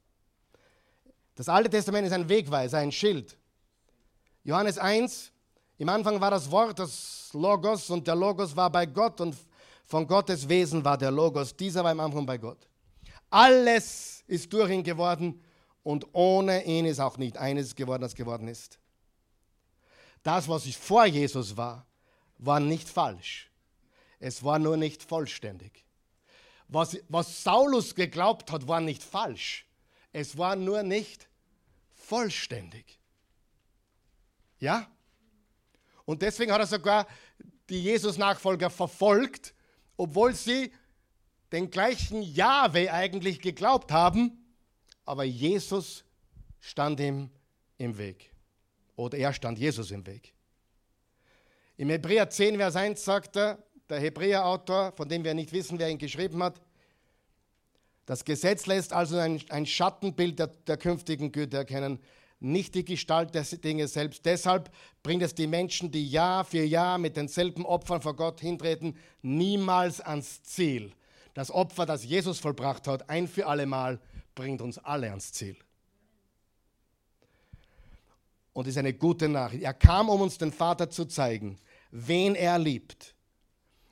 Das 1.35 1.49
Alte 1.49 1.69
Testament 1.69 2.07
ist 2.07 2.13
ein 2.13 2.27
Wegweiser, 2.29 2.79
ein 2.79 2.91
Schild. 2.91 3.37
Johannes 4.43 4.77
1, 4.77 5.31
im 5.77 5.89
Anfang 5.89 6.19
war 6.19 6.31
das 6.31 6.49
Wort, 6.51 6.79
das 6.79 7.29
Logos, 7.33 7.89
und 7.89 8.07
der 8.07 8.15
Logos 8.15 8.55
war 8.55 8.69
bei 8.69 8.85
Gott, 8.85 9.21
und 9.21 9.35
von 9.85 10.05
Gottes 10.07 10.47
Wesen 10.47 10.83
war 10.83 10.97
der 10.97 11.11
Logos. 11.11 11.55
Dieser 11.55 11.83
war 11.83 11.91
im 11.91 11.99
Anfang 11.99 12.25
bei 12.25 12.37
Gott. 12.37 12.67
Alles 13.29 14.23
ist 14.27 14.51
durch 14.53 14.69
ihn 14.69 14.83
geworden, 14.83 15.41
und 15.81 16.07
ohne 16.13 16.63
ihn 16.65 16.85
ist 16.85 16.99
auch 16.99 17.17
nicht 17.17 17.37
eines 17.37 17.75
geworden, 17.75 18.01
das 18.01 18.15
geworden 18.15 18.47
ist. 18.47 18.79
Das, 20.23 20.47
was 20.47 20.65
ich 20.65 20.77
vor 20.77 21.05
Jesus 21.05 21.57
war, 21.57 21.85
war 22.37 22.59
nicht 22.59 22.89
falsch. 22.89 23.49
Es 24.19 24.43
war 24.43 24.57
nur 24.57 24.77
nicht 24.77 25.03
vollständig. 25.03 25.83
Was, 26.69 26.97
was 27.09 27.43
Saulus 27.43 27.93
geglaubt 27.93 28.51
hat, 28.51 28.67
war 28.67 28.79
nicht 28.79 29.03
falsch. 29.03 29.65
Es 30.13 30.37
war 30.37 30.55
nur 30.55 30.81
nicht 30.81 31.27
vollständig. 31.93 32.99
Ja? 34.59 34.87
Und 36.05 36.21
deswegen 36.21 36.51
hat 36.51 36.61
er 36.61 36.67
sogar 36.67 37.07
die 37.69 37.81
Jesus-Nachfolger 37.81 38.69
verfolgt, 38.69 39.53
obwohl 39.97 40.33
sie 40.33 40.71
den 41.51 41.69
gleichen 41.69 42.21
Jahwe 42.21 42.91
eigentlich 42.91 43.41
geglaubt 43.41 43.91
haben, 43.91 44.43
aber 45.05 45.23
Jesus 45.23 46.03
stand 46.59 46.99
ihm 46.99 47.29
im 47.77 47.97
Weg. 47.97 48.32
Oder 48.95 49.17
er 49.17 49.33
stand 49.33 49.59
Jesus 49.59 49.91
im 49.91 50.05
Weg. 50.05 50.33
Im 51.77 51.89
Hebräer 51.89 52.29
10, 52.29 52.57
Vers 52.57 52.75
1 52.75 53.03
sagt 53.03 53.35
er, 53.35 53.57
der 53.89 53.99
Hebräer-Autor, 53.99 54.93
von 54.95 55.09
dem 55.09 55.23
wir 55.23 55.33
nicht 55.33 55.51
wissen, 55.51 55.79
wer 55.79 55.89
ihn 55.89 55.97
geschrieben 55.97 56.41
hat, 56.43 56.61
das 58.05 58.25
Gesetz 58.25 58.65
lässt 58.65 58.91
also 58.93 59.17
ein, 59.17 59.41
ein 59.49 59.65
Schattenbild 59.65 60.37
der, 60.37 60.47
der 60.47 60.77
künftigen 60.77 61.31
Güte 61.31 61.57
erkennen, 61.57 61.99
nicht 62.39 62.75
die 62.75 62.83
Gestalt 62.83 63.33
der 63.33 63.43
Dinge 63.43 63.87
selbst. 63.87 64.25
Deshalb 64.25 64.69
bringt 65.01 65.23
es 65.23 65.33
die 65.33 65.47
Menschen, 65.47 65.91
die 65.91 66.09
Jahr 66.09 66.43
für 66.43 66.63
Jahr 66.63 66.97
mit 66.97 67.15
denselben 67.15 67.65
Opfern 67.65 68.01
vor 68.01 68.15
Gott 68.15 68.41
hintreten, 68.41 68.97
niemals 69.21 70.01
ans 70.01 70.43
Ziel. 70.43 70.91
Das 71.33 71.49
Opfer, 71.49 71.85
das 71.85 72.03
Jesus 72.03 72.39
vollbracht 72.39 72.87
hat, 72.87 73.09
ein 73.09 73.27
für 73.27 73.47
alle 73.47 73.65
Mal, 73.65 73.99
bringt 74.35 74.61
uns 74.61 74.77
alle 74.77 75.09
ans 75.09 75.31
Ziel. 75.31 75.55
Und 78.53 78.67
ist 78.67 78.77
eine 78.77 78.93
gute 78.93 79.27
Nachricht. 79.27 79.63
Er 79.63 79.73
kam, 79.73 80.09
um 80.09 80.21
uns 80.21 80.37
den 80.37 80.51
Vater 80.51 80.89
zu 80.89 81.05
zeigen, 81.05 81.57
wen 81.91 82.35
er 82.35 82.57
liebt. 82.59 83.15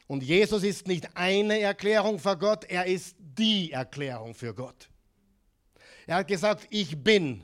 Und 0.07 0.23
Jesus 0.23 0.63
ist 0.63 0.87
nicht 0.87 1.15
eine 1.15 1.59
Erklärung 1.59 2.19
für 2.19 2.37
Gott, 2.37 2.65
er 2.65 2.85
ist 2.85 3.15
die 3.19 3.71
Erklärung 3.71 4.33
für 4.33 4.53
Gott. 4.53 4.89
Er 6.05 6.17
hat 6.17 6.27
gesagt, 6.27 6.67
ich 6.69 7.01
bin 7.01 7.43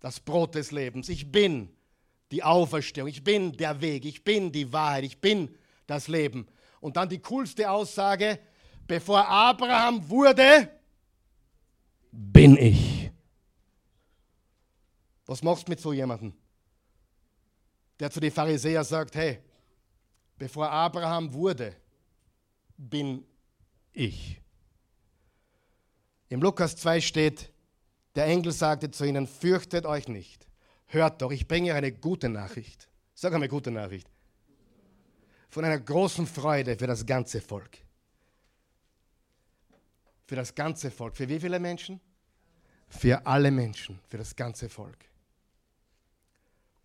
das 0.00 0.20
Brot 0.20 0.54
des 0.54 0.70
Lebens, 0.70 1.08
ich 1.08 1.30
bin 1.30 1.70
die 2.30 2.42
Auferstehung, 2.42 3.08
ich 3.08 3.24
bin 3.24 3.52
der 3.52 3.80
Weg, 3.80 4.04
ich 4.04 4.22
bin 4.22 4.52
die 4.52 4.70
Wahrheit, 4.72 5.04
ich 5.04 5.20
bin 5.20 5.56
das 5.86 6.08
Leben. 6.08 6.46
Und 6.80 6.96
dann 6.96 7.08
die 7.08 7.20
coolste 7.20 7.70
Aussage, 7.70 8.38
bevor 8.86 9.26
Abraham 9.26 10.06
wurde, 10.08 10.68
bin 12.10 12.56
ich. 12.58 13.10
Was 15.26 15.42
machst 15.42 15.66
du 15.66 15.70
mit 15.72 15.80
so 15.80 15.92
jemandem, 15.92 16.34
der 18.00 18.10
zu 18.10 18.20
den 18.20 18.30
Pharisäern 18.30 18.84
sagt, 18.84 19.14
hey, 19.14 19.40
bevor 20.36 20.70
Abraham 20.70 21.32
wurde, 21.32 21.74
bin 22.76 23.24
ich. 23.92 24.40
Im 26.28 26.42
Lukas 26.42 26.76
2 26.76 27.00
steht, 27.00 27.52
der 28.14 28.26
Engel 28.26 28.52
sagte 28.52 28.90
zu 28.90 29.04
ihnen, 29.04 29.26
fürchtet 29.26 29.86
euch 29.86 30.08
nicht. 30.08 30.46
Hört 30.86 31.22
doch, 31.22 31.32
ich 31.32 31.46
bringe 31.46 31.70
euch 31.70 31.76
eine 31.76 31.92
gute 31.92 32.28
Nachricht. 32.28 32.88
Sag 33.14 33.32
einmal 33.32 33.48
gute 33.48 33.70
Nachricht. 33.70 34.08
Von 35.48 35.64
einer 35.64 35.78
großen 35.78 36.26
Freude 36.26 36.76
für 36.76 36.86
das 36.86 37.06
ganze 37.06 37.40
Volk. 37.40 37.78
Für 40.26 40.36
das 40.36 40.54
ganze 40.54 40.90
Volk. 40.90 41.16
Für 41.16 41.28
wie 41.28 41.38
viele 41.38 41.60
Menschen? 41.60 42.00
Für 42.88 43.24
alle 43.26 43.50
Menschen, 43.50 44.00
für 44.08 44.18
das 44.18 44.34
ganze 44.34 44.68
Volk. 44.68 44.98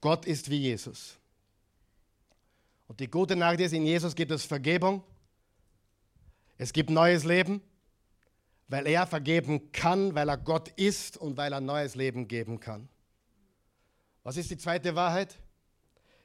Gott 0.01 0.25
ist 0.25 0.49
wie 0.49 0.57
Jesus. 0.57 1.17
Und 2.87 2.99
die 2.99 3.09
gute 3.09 3.35
Nachricht 3.35 3.61
ist, 3.61 3.73
in 3.73 3.85
Jesus 3.85 4.15
gibt 4.15 4.31
es 4.31 4.45
Vergebung. 4.45 5.03
Es 6.57 6.73
gibt 6.73 6.89
neues 6.89 7.23
Leben, 7.23 7.61
weil 8.67 8.87
er 8.87 9.07
vergeben 9.07 9.71
kann, 9.71 10.15
weil 10.15 10.29
er 10.29 10.37
Gott 10.37 10.69
ist 10.75 11.17
und 11.17 11.37
weil 11.37 11.53
er 11.53 11.61
neues 11.61 11.95
Leben 11.95 12.27
geben 12.27 12.59
kann. 12.59 12.89
Was 14.23 14.37
ist 14.37 14.51
die 14.51 14.57
zweite 14.57 14.95
Wahrheit? 14.95 15.35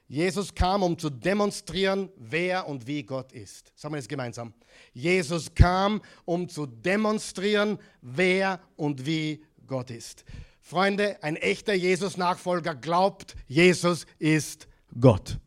Jesus 0.07 0.53
kam, 0.53 0.83
um 0.83 0.97
zu 0.97 1.09
demonstrieren, 1.09 2.09
wer 2.15 2.67
und 2.67 2.85
wie 2.85 3.01
Gott 3.03 3.31
ist. 3.31 3.71
Sagen 3.75 3.93
wir 3.95 3.99
das 3.99 4.07
gemeinsam. 4.07 4.53
Jesus 4.93 5.53
kam, 5.53 6.01
um 6.25 6.47
zu 6.47 6.67
demonstrieren, 6.67 7.79
wer 8.01 8.59
und 8.75 9.05
wie 9.05 9.43
Gott 9.65 9.89
ist. 9.89 10.23
Freunde, 10.67 11.21
ein 11.21 11.35
echter 11.35 11.75
Jesus-Nachfolger 11.75 12.73
glaubt, 12.73 13.35
Jesus 13.45 14.07
ist 14.17 14.67
Gott. 14.99 15.37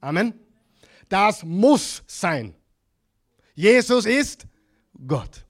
Amen. 0.00 0.34
Das 1.08 1.44
muss 1.44 2.02
sein. 2.08 2.56
Jesus 3.54 4.04
ist 4.04 4.48
Gott. 5.06 5.44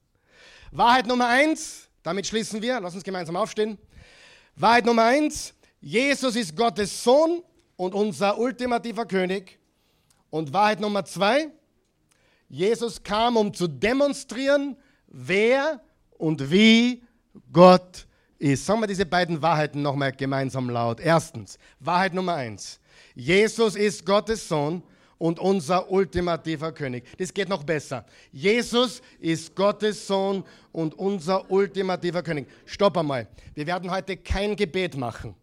Wahrheit 0.72 1.06
Nummer 1.06 1.26
eins, 1.26 1.88
damit 2.02 2.26
schließen 2.26 2.60
wir, 2.60 2.78
lass 2.80 2.94
uns 2.94 3.02
gemeinsam 3.02 3.36
aufstehen. 3.36 3.78
Wahrheit 4.56 4.84
Nummer 4.84 5.04
eins, 5.04 5.54
Jesus 5.80 6.36
ist 6.36 6.54
Gottes 6.54 7.02
Sohn 7.02 7.42
und 7.76 7.94
unser 7.94 8.36
ultimativer 8.36 9.06
König. 9.06 9.58
Und 10.28 10.52
Wahrheit 10.52 10.80
Nummer 10.80 11.02
zwei, 11.06 11.48
Jesus 12.50 13.02
kam, 13.02 13.38
um 13.38 13.54
zu 13.54 13.68
demonstrieren, 13.68 14.76
wer 15.06 15.80
und 16.10 16.50
wie 16.50 17.02
Gott 17.50 18.06
ist. 18.44 18.66
Sagen 18.66 18.80
wir 18.80 18.86
diese 18.86 19.06
beiden 19.06 19.40
Wahrheiten 19.40 19.80
nochmal 19.82 20.12
gemeinsam 20.12 20.68
laut. 20.68 21.00
Erstens, 21.00 21.58
Wahrheit 21.80 22.12
Nummer 22.12 22.34
eins. 22.34 22.78
Jesus 23.14 23.74
ist 23.74 24.04
Gottes 24.04 24.46
Sohn 24.46 24.82
und 25.16 25.38
unser 25.38 25.90
ultimativer 25.90 26.72
König. 26.72 27.04
Das 27.16 27.32
geht 27.32 27.48
noch 27.48 27.64
besser. 27.64 28.04
Jesus 28.32 29.00
ist 29.18 29.54
Gottes 29.56 30.06
Sohn 30.06 30.44
und 30.72 30.94
unser 30.94 31.50
ultimativer 31.50 32.22
König. 32.22 32.46
Stopp 32.66 32.98
einmal. 32.98 33.28
Wir 33.54 33.66
werden 33.66 33.90
heute 33.90 34.16
kein 34.16 34.56
Gebet 34.56 34.96
machen. 34.96 35.34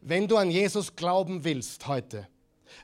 Wenn 0.00 0.26
du 0.26 0.38
an 0.38 0.50
Jesus 0.50 0.96
glauben 0.96 1.44
willst 1.44 1.86
heute, 1.86 2.26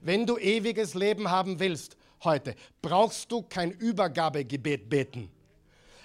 wenn 0.00 0.26
du 0.26 0.36
ewiges 0.38 0.94
Leben 0.94 1.30
haben 1.30 1.58
willst 1.58 1.96
heute, 2.22 2.54
brauchst 2.82 3.32
du 3.32 3.42
kein 3.42 3.72
Übergabegebet 3.72 4.88
beten. 4.88 5.30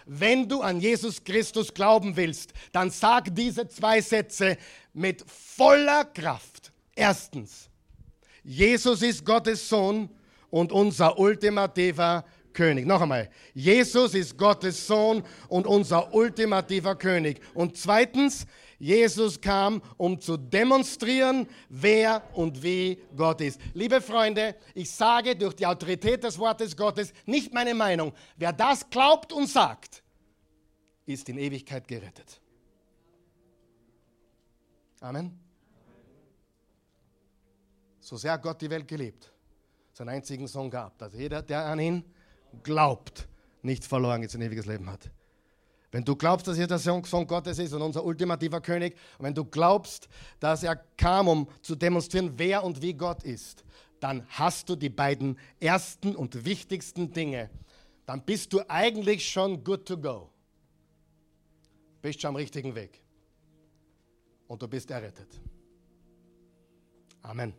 Wenn 0.06 0.48
du 0.48 0.62
an 0.62 0.80
Jesus 0.80 1.24
Christus 1.24 1.74
glauben 1.74 2.16
willst, 2.16 2.54
dann 2.72 2.90
sag 2.90 3.34
diese 3.36 3.68
zwei 3.68 4.02
Sätze 4.02 4.58
mit 4.94 5.24
voller 5.28 6.06
Kraft. 6.06 6.72
Erstens, 6.96 7.70
Jesus 8.44 9.02
ist 9.02 9.26
Gottes 9.26 9.68
Sohn 9.68 10.10
und 10.50 10.72
unser 10.72 11.18
ultimativer 11.18 12.26
König. 12.54 12.86
Noch 12.86 13.02
einmal, 13.02 13.30
Jesus 13.54 14.14
ist 14.14 14.38
Gottes 14.38 14.86
Sohn 14.86 15.24
und 15.48 15.66
unser 15.66 16.14
ultimativer 16.14 16.96
König. 16.96 17.40
Und 17.54 17.78
zweitens, 17.78 18.46
Jesus 18.82 19.40
kam, 19.40 19.80
um 19.96 20.20
zu 20.20 20.38
demonstrieren, 20.38 21.48
wer 21.70 22.24
und 22.34 22.64
wie 22.64 23.00
Gott 23.16 23.40
ist. 23.42 23.62
Liebe 23.76 24.02
Freunde, 24.02 24.56
ich 24.74 24.90
sage 24.90 25.36
durch 25.36 25.56
die 25.56 25.68
Autorität 25.68 26.24
des 26.24 26.40
Wortes 26.40 26.76
Gottes 26.76 27.14
nicht 27.28 27.54
meine 27.54 27.76
Meinung. 27.76 28.12
Wer 28.38 28.52
das 28.52 28.90
glaubt 28.90 29.32
und 29.34 29.48
sagt, 29.48 30.02
ist 31.06 31.30
in 31.30 31.38
Ewigkeit 31.38 31.88
gerettet. 31.88 32.42
Amen. 35.00 35.40
So 38.00 38.18
sehr 38.18 38.32
hat 38.32 38.42
Gott 38.42 38.60
die 38.64 38.70
Welt 38.72 38.88
geliebt, 38.88 39.32
seinen 39.94 40.10
einzigen 40.10 40.48
Sohn 40.48 40.72
gab, 40.72 40.98
dass 40.98 41.14
jeder, 41.14 41.44
der 41.44 41.66
an 41.66 41.80
ihn 41.80 42.04
glaubt, 42.64 43.28
nicht 43.62 43.86
verloren 43.86 44.24
ist, 44.24 44.34
ein 44.34 44.42
ewiges 44.42 44.66
Leben 44.66 44.90
hat. 44.90 45.12
Wenn 45.92 46.06
du 46.06 46.16
glaubst, 46.16 46.48
dass 46.48 46.58
er 46.58 46.68
der 46.68 46.80
Sohn 46.80 47.02
Gottes 47.28 47.60
ist 47.60 47.74
und 47.74 47.82
unser 47.82 48.06
ultimativer 48.06 48.62
König, 48.62 48.96
und 49.18 49.26
wenn 49.26 49.34
du 49.34 49.44
glaubst, 49.44 50.08
dass 50.40 50.64
er 50.64 50.78
kam, 50.98 51.28
um 51.28 51.48
zu 51.62 51.76
demonstrieren, 51.76 52.34
wer 52.38 52.64
und 52.64 52.82
wie 52.82 52.94
Gott 52.94 53.24
ist, 53.24 53.66
dann 54.00 54.26
hast 54.30 54.70
du 54.70 54.76
die 54.76 54.90
beiden 54.90 55.38
ersten 55.60 56.16
und 56.16 56.46
wichtigsten 56.46 57.12
Dinge. 57.12 57.50
Dann 58.06 58.24
bist 58.24 58.54
du 58.54 58.62
eigentlich 58.68 59.30
schon 59.30 59.64
good 59.64 59.86
to 59.86 59.98
go. 59.98 60.30
Bist 62.02 62.22
schon 62.22 62.30
am 62.30 62.36
richtigen 62.36 62.74
Weg. 62.74 63.02
Und 64.48 64.62
du 64.62 64.68
bist 64.68 64.90
errettet. 64.90 65.40
Amen. 67.22 67.54